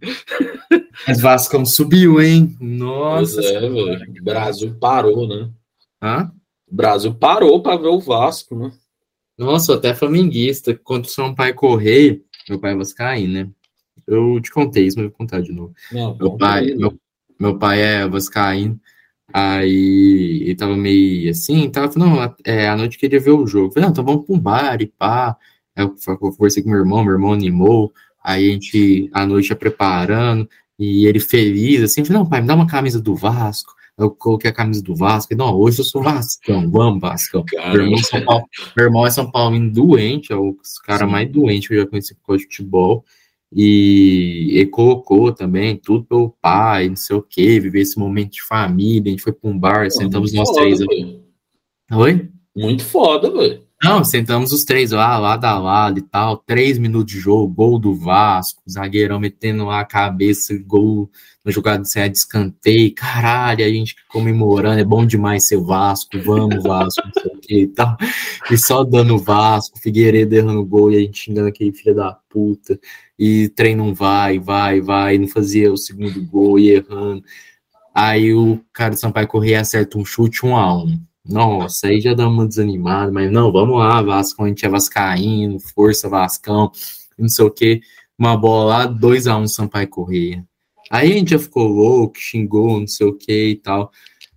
Mas 1.07 1.21
Vasco 1.21 1.67
subiu, 1.67 2.21
hein? 2.21 2.57
Nossa. 2.61 3.43
Pois 3.43 3.47
é, 3.51 3.61
velho. 3.61 4.11
O 4.21 4.25
Brasil 4.25 4.77
parou, 4.81 5.27
né? 5.27 5.51
Hã? 6.01 6.31
O 6.71 6.75
Brasil 6.77 7.13
parou 7.13 7.61
para 7.61 7.77
ver 7.77 7.89
o 7.89 7.99
Vasco, 7.99 8.55
né? 8.55 8.73
Nossa, 9.37 9.75
até 9.75 9.93
flamenguista. 9.93 10.79
Quando 10.85 11.07
o 11.07 11.09
São 11.09 11.35
Pai 11.35 11.53
correr, 11.53 12.23
meu 12.49 12.61
pai 12.61 12.73
é 12.73 12.77
vascaíno, 12.77 13.33
né? 13.33 13.51
Eu 14.11 14.41
te 14.41 14.51
contei 14.51 14.87
isso, 14.87 14.99
mas 14.99 15.07
vou 15.07 15.17
contar 15.17 15.41
de 15.41 15.53
novo. 15.53 15.73
Não, 15.93 16.17
Meu 16.17 16.37
pai, 16.37 16.75
meu, 16.75 16.99
meu 17.39 17.59
pai 17.59 17.81
é 17.81 18.09
vascaíno. 18.09 18.79
Aí 19.33 20.43
ele 20.43 20.57
tava 20.57 20.77
meio 20.77 21.31
assim, 21.31 21.71
tava 21.71 21.91
falando, 21.91 22.17
não, 22.17 22.35
é, 22.45 22.69
à 22.69 22.77
noite 22.77 22.99
queria 22.99 23.21
ver 23.21 23.31
o 23.31 23.47
jogo. 23.47 23.69
Eu 23.69 23.73
Falei, 23.73 23.85
não, 23.85 23.93
então 23.93 24.05
vamos 24.05 24.27
pra 24.27 24.35
um 24.35 24.39
bar 24.39 24.83
e 24.83 24.87
pá. 24.87 25.37
Aí 25.77 25.85
eu 25.85 26.19
conversei 26.19 26.63
com 26.63 26.71
meu 26.71 26.81
irmão, 26.81 27.05
meu 27.05 27.13
irmão 27.13 27.33
animou. 27.33 27.93
Aí 28.23 28.51
a 28.51 28.53
gente, 28.53 29.09
à 29.13 29.25
noite, 29.25 29.51
ia 29.51 29.57
preparando. 29.57 30.49
E 30.79 31.07
ele 31.07 31.21
feliz, 31.21 31.83
assim, 31.83 32.05
falei, 32.05 32.23
não, 32.23 32.29
pai, 32.29 32.41
me 32.41 32.47
dá 32.47 32.55
uma 32.55 32.67
camisa 32.67 33.01
do 33.01 33.15
Vasco. 33.15 33.73
Aí 33.97 34.05
Eu 34.05 34.11
coloquei 34.11 34.51
a 34.51 34.55
camisa 34.55 34.83
do 34.83 34.97
Vasco. 34.97 35.33
Ele, 35.33 35.39
Não, 35.39 35.55
hoje 35.55 35.81
eu 35.81 35.85
sou 35.85 36.03
Vascão, 36.03 36.69
vamos, 36.71 37.01
Vascão. 37.01 37.45
Meu 37.73 37.85
irmão, 37.85 37.99
é 37.99 38.03
São 38.03 38.25
Paulo, 38.25 38.45
meu 38.77 38.87
irmão 38.87 39.07
é 39.07 39.11
São 39.11 39.31
Paulino 39.31 39.71
doente, 39.71 40.33
é 40.33 40.37
o 40.37 40.57
cara 40.85 41.07
Sim. 41.07 41.13
mais 41.13 41.31
doente 41.31 41.69
que 41.69 41.75
eu 41.75 41.83
já 41.83 41.87
conheci 41.87 42.15
por 42.15 42.27
causa 42.27 42.39
de 42.39 42.45
futebol. 42.45 43.05
E 43.53 44.51
ele 44.53 44.67
colocou 44.67 45.33
também 45.33 45.77
tudo 45.77 46.05
pelo 46.05 46.35
pai, 46.41 46.89
não 46.89 46.97
sei 46.97 47.17
o 47.17 47.23
quê, 47.23 47.59
viver 47.59 47.81
esse 47.81 47.99
momento 47.99 48.33
de 48.33 48.43
família. 48.43 49.09
A 49.09 49.11
gente 49.11 49.23
foi 49.23 49.33
para 49.33 49.51
um 49.51 49.59
bar, 49.59 49.91
sentamos 49.91 50.33
nós 50.33 50.49
foda, 50.49 50.61
três. 50.61 50.79
velho. 50.79 51.25
Oi? 51.93 52.29
Muito 52.57 52.85
foda, 52.85 53.31
velho. 53.31 53.71
Não, 53.83 54.05
sentamos 54.05 54.53
os 54.53 54.63
três 54.63 54.91
lá, 54.91 55.17
lado 55.17 55.47
a 55.47 55.59
lado 55.59 55.99
e 55.99 56.03
tal. 56.03 56.37
Três 56.37 56.77
minutos 56.77 57.15
de 57.15 57.19
jogo, 57.19 57.49
gol 57.49 57.79
do 57.79 57.95
Vasco, 57.95 58.63
zagueirão 58.71 59.19
metendo 59.19 59.65
lá 59.65 59.81
a 59.81 59.87
cabeça, 59.87 60.55
gol 60.67 61.11
na 61.43 61.51
jogada 61.51 61.83
sem 61.87 62.11
de 62.11 62.19
escanteio. 62.19 62.95
Caralho, 62.95 63.65
a 63.65 63.69
gente 63.69 63.97
comemorando, 64.07 64.81
é 64.81 64.85
bom 64.85 65.07
demais 65.07 65.49
ser 65.49 65.57
Vasco, 65.57 66.19
vamos 66.23 66.63
Vasco, 66.63 67.01
não 67.07 67.23
sei 67.23 67.33
o 67.33 67.41
que 67.41 67.61
e 67.63 67.67
tal. 67.69 67.97
E 68.51 68.59
só 68.59 68.85
dando 68.85 69.17
Vasco, 69.17 69.79
Figueiredo 69.79 70.37
errando 70.37 70.63
gol 70.63 70.93
e 70.93 70.97
a 70.97 71.01
gente 71.01 71.19
xingando 71.19 71.49
aquele 71.49 71.73
filho 71.73 71.95
da 71.95 72.13
puta. 72.29 72.79
E 73.23 73.51
trem 73.51 73.77
não 73.77 73.93
vai, 73.93 74.39
vai, 74.39 74.81
vai, 74.81 75.19
não 75.19 75.29
fazia 75.29 75.71
o 75.71 75.77
segundo 75.77 76.25
gol 76.25 76.59
e 76.59 76.71
errando. 76.71 77.23
Aí 77.95 78.33
o 78.33 78.59
cara 78.73 78.95
do 78.95 78.99
Sampaio 78.99 79.29
Correia 79.29 79.61
acerta 79.61 79.99
um 79.99 80.05
chute 80.07 80.47
um 80.47 80.57
a 80.57 80.75
um. 80.75 80.99
Nossa, 81.23 81.89
aí 81.89 82.01
já 82.01 82.15
dá 82.15 82.27
uma 82.27 82.49
desanimada, 82.49 83.13
mas 83.13 83.31
não, 83.31 83.53
vamos 83.53 83.79
lá, 83.79 84.01
Vasco, 84.01 84.43
a 84.43 84.49
gente 84.49 84.65
é 84.65 84.71
vascaíno, 84.71 85.61
força 85.61 86.09
Vascão, 86.09 86.73
não 87.19 87.29
sei 87.29 87.45
o 87.45 87.51
que, 87.51 87.83
uma 88.19 88.39
bola 88.39 88.79
lá, 88.79 88.87
2 88.87 89.27
a 89.27 89.37
1 89.37 89.43
um, 89.43 89.47
Sampaio 89.47 89.89
Correia. 89.89 90.43
Aí 90.91 91.13
a 91.13 91.15
gente 91.15 91.33
já 91.33 91.39
ficou 91.39 91.69
louco, 91.69 92.19
xingou, 92.19 92.81
não 92.81 92.87
sei 92.87 93.07
o 93.07 93.13
que 93.13 93.51
e 93.51 93.57
tal. 93.57 93.93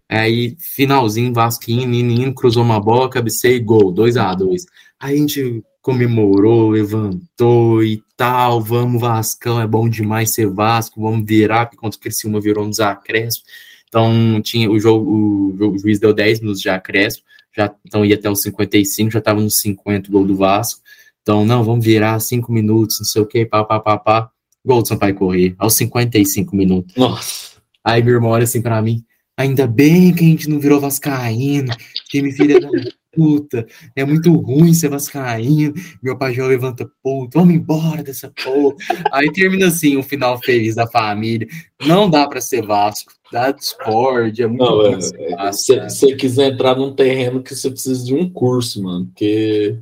Aí, 0.09 0.57
finalzinho, 0.59 1.34
Vasquinho, 1.34 1.88
menino, 1.88 2.36
cruzou 2.36 2.63
uma 2.63 2.81
bola, 2.81 3.09
cabeceio, 3.09 3.63
gol, 3.63 3.93
2 3.93 4.17
a 4.17 4.36
2 4.36 4.65
Aí 4.99 5.15
a 5.15 5.17
gente 5.17 5.63
comemorou, 5.84 6.71
levantou 6.71 7.84
e 7.84 8.01
tal, 8.15 8.61
vamos 8.61 9.01
Vascão, 9.01 9.59
é 9.61 9.67
bom 9.67 9.89
demais 9.89 10.31
ser 10.31 10.47
Vasco, 10.47 11.01
vamos 11.01 11.27
virar, 11.27 11.65
porque 11.65 11.77
contra 11.77 11.97
o 11.97 12.01
Criciúma 12.01 12.39
virou 12.39 12.65
nos 12.65 12.79
acréscimos. 12.79 13.43
Então, 13.89 14.41
tinha 14.41 14.71
o 14.71 14.79
jogo, 14.79 15.11
o, 15.11 15.73
o 15.73 15.77
juiz 15.77 15.99
deu 15.99 16.13
10 16.13 16.39
minutos 16.39 16.61
de 16.61 16.69
acréscimo, 16.69 17.25
já, 17.55 17.71
então 17.86 18.03
ia 18.05 18.15
até 18.15 18.29
os 18.29 18.41
55, 18.41 19.11
já 19.11 19.19
estava 19.19 19.41
nos 19.41 19.59
50 19.59 20.09
gol 20.09 20.25
do 20.25 20.38
Vasco. 20.38 20.81
Então, 21.21 21.45
não, 21.45 21.65
vamos 21.65 21.86
virar 21.86 22.17
5 22.17 22.51
minutos, 22.51 22.99
não 22.99 23.05
sei 23.05 23.21
o 23.21 23.25
que, 23.25 23.45
pá, 23.45 23.63
pá, 23.65 23.79
pá, 23.79 23.97
pá. 23.97 24.29
Gol 24.65 24.81
do 24.81 24.88
Sampaio 24.88 25.15
Correr, 25.15 25.53
aos 25.57 25.73
55 25.73 26.55
minutos. 26.55 26.95
Nossa. 26.95 27.57
Aí 27.84 28.01
meu 28.01 28.13
irmão 28.13 28.31
olha 28.31 28.45
assim 28.45 28.61
pra 28.61 28.81
mim, 28.81 29.03
ainda 29.36 29.67
bem 29.67 30.13
que 30.13 30.23
a 30.23 30.27
gente 30.27 30.49
não 30.49 30.61
virou 30.61 30.79
vascaíno, 30.79 31.75
time 32.07 32.31
filha 32.31 32.61
da 32.61 32.69
puta, 33.14 33.66
é 33.95 34.03
muito 34.03 34.34
ruim 34.34 34.74
ser 34.74 34.89
vascaíno. 34.89 35.74
Meu 36.01 36.18
pai 36.18 36.34
já 36.34 36.45
levanta, 36.45 36.89
puta, 37.01 37.39
vamos 37.39 37.53
embora 37.53 38.03
dessa 38.03 38.32
porra. 38.43 38.76
Aí 39.11 39.32
termina 39.32 39.68
assim, 39.68 39.95
um 39.95 40.03
final 40.03 40.39
feliz 40.41 40.76
da 40.76 40.88
família. 40.88 41.47
Não 41.86 42.09
dá 42.09 42.28
pra 42.28 42.41
ser 42.41 42.66
Vasco, 42.66 43.14
dá 43.32 43.51
discórdia, 43.51 44.45
é 44.45 44.47
muito 44.47 44.64
Não, 44.64 44.78
ruim 44.78 44.99
é, 45.18 45.47
é, 45.47 45.51
se 45.51 45.80
você 45.80 46.16
quiser 46.16 46.53
entrar 46.53 46.76
num 46.76 46.93
terreno 46.93 47.43
que 47.43 47.55
você 47.55 47.70
precisa 47.70 48.03
de 48.03 48.14
um 48.14 48.30
curso, 48.30 48.82
mano, 48.82 49.05
porque, 49.07 49.78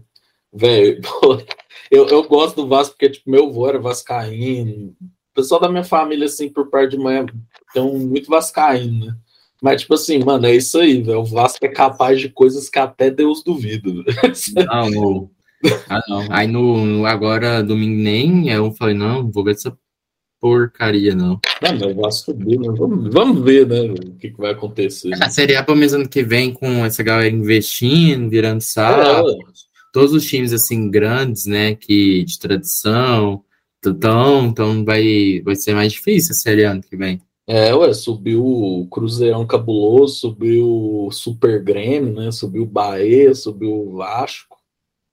velho, 0.53 1.01
eu, 1.89 2.07
eu 2.07 2.23
gosto 2.27 2.63
do 2.63 2.67
Vasco 2.67 2.95
porque, 2.95 3.09
tipo, 3.09 3.29
meu 3.29 3.47
avô 3.47 3.67
era 3.67 3.79
vascaíno, 3.79 4.95
o 4.99 5.33
pessoal 5.33 5.61
da 5.61 5.69
minha 5.69 5.83
família, 5.83 6.25
assim, 6.25 6.49
por 6.49 6.69
parte 6.69 6.91
de 6.91 6.97
mãe, 6.97 7.25
tem 7.73 7.81
um 7.81 7.99
muito 7.99 8.29
vascaíno, 8.29 9.05
né? 9.05 9.15
Mas, 9.61 9.81
tipo 9.81 9.93
assim, 9.93 10.19
mano, 10.23 10.47
é 10.47 10.55
isso 10.55 10.79
aí, 10.79 11.01
velho. 11.01 11.19
O 11.19 11.25
Vasco 11.25 11.63
é 11.63 11.69
capaz 11.69 12.19
de 12.19 12.29
coisas 12.29 12.67
que 12.67 12.79
até 12.79 13.11
Deus 13.11 13.43
duvida. 13.43 13.91
Não, 14.65 14.89
no- 14.89 15.31
ah, 15.87 16.01
não. 16.07 16.27
Aí 16.31 16.47
no, 16.47 17.05
agora, 17.05 17.61
domingo 17.61 18.01
nem, 18.01 18.49
eu 18.49 18.71
falei, 18.73 18.95
não, 18.95 19.21
não 19.21 19.31
vou 19.31 19.43
ver 19.43 19.51
essa 19.51 19.77
porcaria, 20.39 21.13
não. 21.13 21.39
Não, 21.61 21.73
mas 21.73 21.81
o 21.83 21.93
Vasco 21.93 22.31
subiu, 22.31 22.59
né? 22.59 22.69
Vamos, 22.75 23.13
vamos 23.13 23.43
ver, 23.43 23.67
né? 23.67 23.81
O 23.81 24.15
que, 24.15 24.31
que 24.31 24.37
vai 24.37 24.51
acontecer. 24.51 25.11
A 25.21 25.29
Série 25.29 25.55
A, 25.55 25.63
pelo 25.63 25.77
menos 25.77 25.93
ano 25.93 26.09
que 26.09 26.23
vem, 26.23 26.51
com 26.51 26.83
essa 26.83 27.03
galera 27.03 27.29
investindo, 27.29 28.27
virando 28.27 28.57
É, 28.57 28.61
sábado, 28.61 29.27
ué. 29.27 29.35
todos 29.93 30.11
os 30.13 30.25
times, 30.25 30.51
assim, 30.51 30.89
grandes, 30.89 31.45
né, 31.45 31.75
que 31.75 32.23
de 32.23 32.39
tradição, 32.39 33.43
então, 33.85 34.47
então 34.47 34.83
vai, 34.83 35.41
vai 35.45 35.55
ser 35.55 35.75
mais 35.75 35.93
difícil 35.93 36.31
a 36.31 36.35
Série 36.35 36.65
A 36.65 36.71
ano 36.71 36.81
que 36.81 36.97
vem. 36.97 37.21
É, 37.53 37.75
ué, 37.75 37.93
subiu 37.93 38.45
o 38.45 38.87
Cruzeirão 38.87 39.45
Cabuloso, 39.45 40.15
subiu 40.15 41.05
o 41.05 41.11
Super 41.11 41.61
Grêmio, 41.61 42.13
né? 42.13 42.31
Subiu 42.31 42.63
o 42.63 42.65
Bahia, 42.65 43.35
subiu 43.35 43.73
o 43.73 43.97
Vasco. 43.97 44.57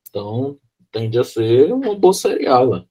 Então, 0.09 0.57
tende 0.93 1.19
a 1.19 1.25
ser 1.25 1.73
uma 1.73 1.97
boa 1.97 2.15
Série 2.15 2.47
A, 2.47 2.61
ué. 2.61 2.85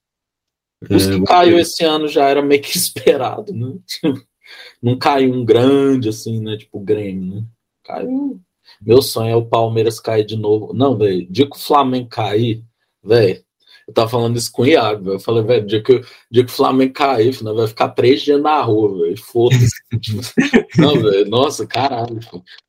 Os 0.92 1.08
É, 1.08 1.12
que 1.12 1.24
caiu 1.24 1.58
esse 1.58 1.82
ano 1.86 2.10
já 2.10 2.28
era 2.28 2.42
meio 2.42 2.62
que 2.62 2.76
esperado, 2.76 3.54
né? 3.54 3.74
Não 4.84 4.98
caiu 4.98 5.34
um 5.34 5.46
grande, 5.46 6.10
assim, 6.10 6.42
né? 6.42 6.58
Tipo 6.58 6.80
o 6.80 6.84
Grêmio, 6.84 7.36
né? 7.36 7.46
Caiu. 7.86 8.42
Meu 8.82 9.02
sonho 9.02 9.32
é 9.32 9.36
o 9.38 9.46
Palmeiras 9.46 9.98
cair 9.98 10.26
de 10.26 10.36
novo. 10.36 10.74
Não, 10.74 10.98
velho, 10.98 11.26
dia 11.32 11.50
que 11.50 11.56
o 11.56 11.60
Flamengo 11.60 12.10
cair, 12.10 12.66
velho, 13.02 13.42
eu 13.88 13.94
tava 13.94 14.10
falando 14.10 14.36
isso 14.38 14.52
com 14.52 14.64
o 14.64 14.68
Iago, 14.68 15.04
velho. 15.06 15.16
Eu 15.16 15.20
falei, 15.20 15.44
velho, 15.44 15.66
dia 15.66 15.82
que, 15.82 16.02
dia 16.30 16.44
que 16.44 16.52
o 16.52 16.56
Flamengo 16.56 16.94
cair, 16.94 17.42
nós 17.42 17.56
vai 17.56 17.68
ficar 17.68 17.90
três 17.90 18.22
dias 18.22 18.42
na 18.42 18.62
rua, 18.62 19.04
velho. 19.04 19.18
Foda-se. 19.18 19.76
Não, 20.78 20.94
velho, 21.00 21.30
nossa, 21.30 21.66
caralho. 21.66 22.20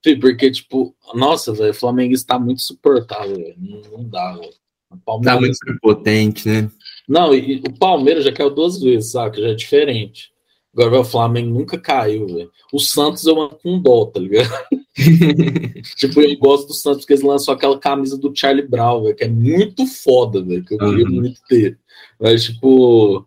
filho. 0.05 0.21
Porque, 0.21 0.51
tipo, 0.51 0.95
nossa, 1.15 1.53
velho, 1.53 1.71
o 1.73 1.75
Flamengo 1.75 2.15
está 2.15 2.39
muito 2.39 2.63
suportável, 2.63 3.37
velho. 3.37 3.57
Não, 3.59 3.81
não 3.99 4.05
dá, 4.09 4.33
velho. 4.37 4.53
O 4.91 4.97
Tá 4.97 5.03
Palmeiras- 5.05 5.41
muito 5.41 5.59
prepotente, 5.59 6.49
né? 6.49 6.71
não, 7.09 7.35
e, 7.35 7.57
o 7.67 7.73
Palmeiras 7.79 8.25
já 8.25 8.33
caiu 8.33 8.49
duas 8.51 8.81
vezes, 8.81 9.11
saca? 9.13 9.41
Já 9.41 9.49
é 9.49 9.55
diferente. 9.55 10.31
Agora, 10.73 10.91
velho, 10.91 11.03
o 11.03 11.05
Flamengo 11.05 11.51
nunca 11.59 11.77
caiu, 11.79 12.27
velho. 12.27 12.51
O 12.73 12.79
Santos 12.79 13.27
eu 13.27 13.39
ando 13.41 13.57
com 13.63 13.79
dó, 13.81 14.07
tá 14.07 14.21
ligado? 14.21 14.49
tipo, 15.97 16.21
eu 16.21 16.37
gosto 16.39 16.69
do 16.69 16.75
Santos 16.75 17.01
porque 17.01 17.15
eles 17.15 17.25
lançou 17.25 17.55
aquela 17.55 17.79
camisa 17.79 18.17
do 18.19 18.35
Charlie 18.35 18.67
Brown, 18.67 19.03
velho, 19.03 19.17
que 19.17 19.25
é 19.25 19.29
muito 19.29 19.87
foda, 19.87 20.43
velho, 20.43 20.65
que 20.65 20.75
eu 20.75 20.79
queria 20.79 21.05
Uhum. 21.07 21.13
muito 21.13 21.41
ter. 21.49 21.79
Mas, 22.21 22.45
tipo, 22.45 23.27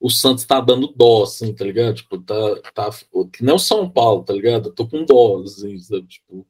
o 0.00 0.10
Santos 0.10 0.44
tá 0.44 0.60
dando 0.60 0.86
dó, 0.96 1.24
assim, 1.24 1.52
tá 1.52 1.64
ligado? 1.64 1.96
Tipo, 1.96 2.18
tá, 2.18 2.34
tá. 2.74 2.90
Que 3.32 3.44
nem 3.44 3.54
o 3.54 3.58
São 3.58 3.88
Paulo, 3.90 4.22
tá 4.22 4.32
ligado? 4.32 4.68
Eu 4.68 4.72
tô 4.72 4.86
com 4.86 5.04
dó, 5.04 5.42
assim, 5.42 5.76
sabe? 5.78 6.06
Tipo, 6.06 6.46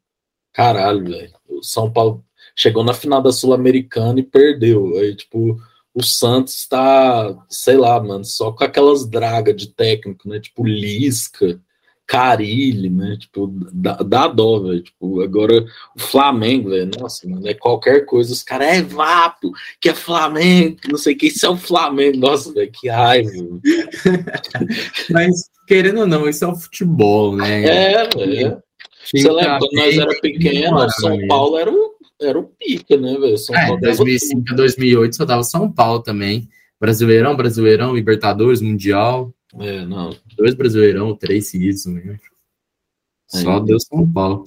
caralho, 0.52 1.04
velho. 1.04 1.32
O 1.48 1.62
São 1.62 1.90
Paulo 1.90 2.24
chegou 2.54 2.84
na 2.84 2.92
final 2.92 3.22
da 3.22 3.32
Sul-Americana 3.32 4.20
e 4.20 4.22
perdeu. 4.22 4.96
Aí, 4.98 5.14
tipo, 5.16 5.58
o 5.94 6.02
Santos 6.02 6.66
tá, 6.68 7.36
sei 7.48 7.76
lá, 7.76 7.98
mano, 8.02 8.24
só 8.24 8.52
com 8.52 8.64
aquelas 8.64 9.08
dragas 9.08 9.56
de 9.56 9.68
técnico, 9.68 10.28
né? 10.28 10.38
Tipo, 10.40 10.64
Lisca, 10.66 11.60
Carilli, 12.08 12.88
né? 12.88 13.18
Tipo, 13.20 13.54
dá, 13.70 13.96
dá 13.96 14.26
dó, 14.26 14.60
velho. 14.60 14.82
Tipo, 14.82 15.20
agora 15.20 15.62
o 15.94 16.00
Flamengo, 16.00 16.70
velho. 16.70 16.90
Nossa, 16.98 17.28
mano, 17.28 17.46
é 17.46 17.52
qualquer 17.52 18.06
coisa. 18.06 18.32
Os 18.32 18.42
caras 18.42 18.68
é 18.68 18.82
vapo, 18.82 19.52
que 19.78 19.90
é 19.90 19.94
Flamengo, 19.94 20.76
que 20.76 20.90
não 20.90 20.96
sei 20.96 21.12
o 21.14 21.18
que, 21.18 21.26
isso 21.26 21.44
é 21.44 21.50
o 21.50 21.56
Flamengo. 21.56 22.16
Nossa, 22.16 22.50
velho, 22.50 22.72
que 22.72 22.88
raiva. 22.88 23.30
Mas, 25.12 25.50
querendo 25.66 26.00
ou 26.00 26.06
não, 26.06 26.26
isso 26.26 26.46
é 26.46 26.48
o 26.48 26.56
futebol, 26.56 27.36
né? 27.36 27.64
É, 27.64 28.08
velho. 28.08 28.62
Você 29.04 29.30
lembra, 29.30 29.58
quando 29.58 29.72
nós 29.74 29.98
era 29.98 30.20
pequeno, 30.20 30.76
o 30.78 30.90
São 30.90 31.26
Paulo 31.28 31.58
era 31.58 31.70
o, 31.70 31.94
era 32.22 32.38
o 32.38 32.44
pica, 32.44 32.96
né, 32.96 33.18
velho? 33.18 33.36
São 33.36 33.54
É, 33.54 33.66
Paulo 33.66 33.80
2005 33.82 34.44
a 34.50 34.54
2008 34.54 35.14
só 35.14 35.24
dava 35.26 35.42
São 35.42 35.70
Paulo 35.70 36.00
também. 36.00 36.48
Brasileirão, 36.80 37.36
Brasileirão, 37.36 37.94
Libertadores, 37.94 38.62
Mundial. 38.62 39.30
É, 39.54 39.84
não. 39.84 40.14
Dois 40.36 40.54
Brasileirão, 40.54 41.16
três 41.16 41.50
seguidos, 41.50 41.86
né? 41.86 42.18
Só 43.26 43.58
Aí. 43.58 43.64
deu 43.64 43.80
São 43.80 44.10
Paulo. 44.10 44.44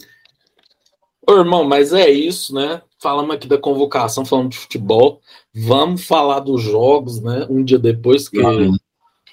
Ô, 1.27 1.37
irmão, 1.37 1.63
mas 1.63 1.93
é 1.93 2.09
isso, 2.09 2.53
né? 2.53 2.81
Falamos 2.99 3.35
aqui 3.35 3.47
da 3.47 3.57
convocação, 3.57 4.25
falamos 4.25 4.55
de 4.55 4.61
futebol. 4.61 5.21
Vamos 5.53 6.05
falar 6.05 6.39
dos 6.39 6.61
jogos, 6.61 7.21
né? 7.21 7.45
Um 7.49 7.63
dia 7.63 7.79
depois 7.79 8.27
que, 8.27 8.39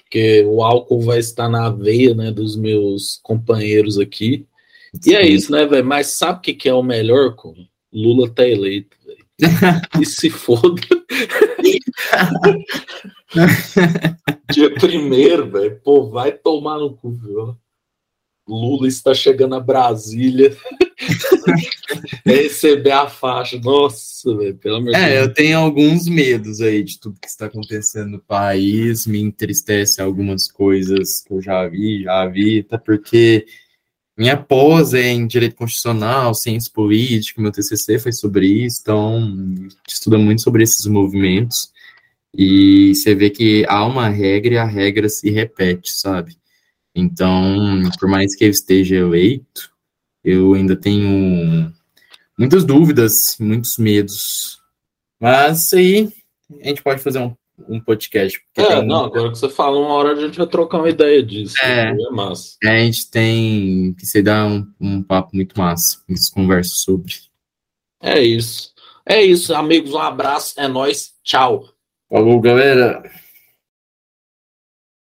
que 0.09 0.43
o 0.45 0.63
álcool 0.63 1.01
vai 1.01 1.19
estar 1.19 1.49
na 1.49 1.69
veia, 1.69 2.13
né? 2.13 2.31
Dos 2.31 2.55
meus 2.55 3.19
companheiros 3.23 3.99
aqui. 3.99 4.45
E 5.05 5.15
é 5.15 5.27
isso, 5.27 5.51
né, 5.51 5.65
velho? 5.65 5.85
Mas 5.85 6.07
sabe 6.07 6.39
o 6.39 6.41
que, 6.41 6.53
que 6.53 6.69
é 6.69 6.73
o 6.73 6.83
melhor? 6.83 7.35
Lula 7.91 8.29
tá 8.29 8.47
eleito, 8.47 8.95
velho. 9.05 9.25
E 10.01 10.05
se 10.05 10.29
foda. 10.29 10.81
Dia 14.51 14.73
primeiro, 14.75 15.49
velho. 15.49 15.79
Pô, 15.83 16.09
vai 16.09 16.31
tomar 16.31 16.79
no 16.79 16.95
cu, 16.95 17.11
viu? 17.11 17.55
Lula 18.47 18.87
está 18.87 19.13
chegando 19.13 19.55
a 19.55 19.59
Brasília. 19.59 20.55
É 22.25 22.31
receber 22.43 22.91
a 22.91 23.07
faixa. 23.09 23.59
Nossa, 23.59 24.35
velho, 24.37 24.55
pelo 24.57 24.75
amor 24.75 24.93
É, 24.93 25.09
Deus. 25.15 25.27
eu 25.27 25.33
tenho 25.33 25.57
alguns 25.57 26.07
medos 26.07 26.61
aí 26.61 26.83
de 26.83 26.99
tudo 26.99 27.19
que 27.19 27.27
está 27.27 27.47
acontecendo 27.47 28.11
no 28.11 28.19
país, 28.19 29.07
me 29.07 29.19
entristece 29.19 29.99
algumas 30.01 30.49
coisas 30.51 31.21
que 31.21 31.33
eu 31.33 31.41
já 31.41 31.67
vi, 31.67 32.03
já 32.03 32.27
vi, 32.27 32.59
até 32.59 32.77
porque 32.77 33.45
minha 34.15 34.37
pós 34.37 34.93
é 34.93 35.07
em 35.09 35.25
direito 35.25 35.55
constitucional, 35.55 36.35
ciência 36.35 36.71
política, 36.71 37.41
meu 37.41 37.51
TCC 37.51 37.97
foi 37.97 38.11
sobre 38.11 38.45
isso, 38.47 38.79
então 38.81 39.33
estuda 39.87 40.17
muito 40.17 40.41
sobre 40.43 40.63
esses 40.63 40.85
movimentos 40.85 41.71
e 42.33 42.93
você 42.93 43.15
vê 43.15 43.29
que 43.29 43.65
há 43.67 43.85
uma 43.85 44.07
regra 44.09 44.53
e 44.53 44.57
a 44.57 44.65
regra 44.65 45.09
se 45.09 45.29
repete, 45.29 45.91
sabe? 45.91 46.37
Então, 46.95 47.81
por 47.99 48.09
mais 48.09 48.35
que 48.35 48.43
ele 48.43 48.51
esteja 48.51 48.95
eleito, 48.95 49.71
eu 50.23 50.53
ainda 50.53 50.75
tenho 50.75 51.73
muitas 52.37 52.63
dúvidas, 52.63 53.37
muitos 53.39 53.77
medos. 53.77 54.59
Mas 55.19 55.73
aí 55.73 56.11
a 56.61 56.67
gente 56.67 56.83
pode 56.83 57.01
fazer 57.01 57.19
um, 57.19 57.35
um 57.67 57.79
podcast. 57.79 58.39
É, 58.55 58.81
não, 58.81 59.05
agora 59.05 59.31
que 59.31 59.37
você 59.37 59.49
fala, 59.49 59.79
uma 59.79 59.93
hora 59.93 60.13
a 60.13 60.15
gente 60.15 60.37
vai 60.37 60.47
trocar 60.47 60.79
uma 60.79 60.89
ideia 60.89 61.23
disso. 61.23 61.55
É. 61.63 61.89
É 61.89 62.09
massa. 62.11 62.57
A 62.63 62.77
gente 62.79 63.09
tem 63.09 63.93
que 63.93 64.05
se 64.05 64.21
dar 64.21 64.45
um, 64.45 64.67
um 64.79 65.03
papo 65.03 65.35
muito 65.35 65.57
massa. 65.57 66.01
Muitas 66.07 66.29
conversas 66.29 66.81
sobre. 66.81 67.13
É 68.01 68.21
isso. 68.21 68.73
É 69.05 69.21
isso, 69.21 69.53
amigos. 69.53 69.93
Um 69.93 69.99
abraço. 69.99 70.59
É 70.59 70.67
nóis. 70.67 71.13
Tchau. 71.23 71.78
Falou, 72.09 72.41
galera! 72.41 73.03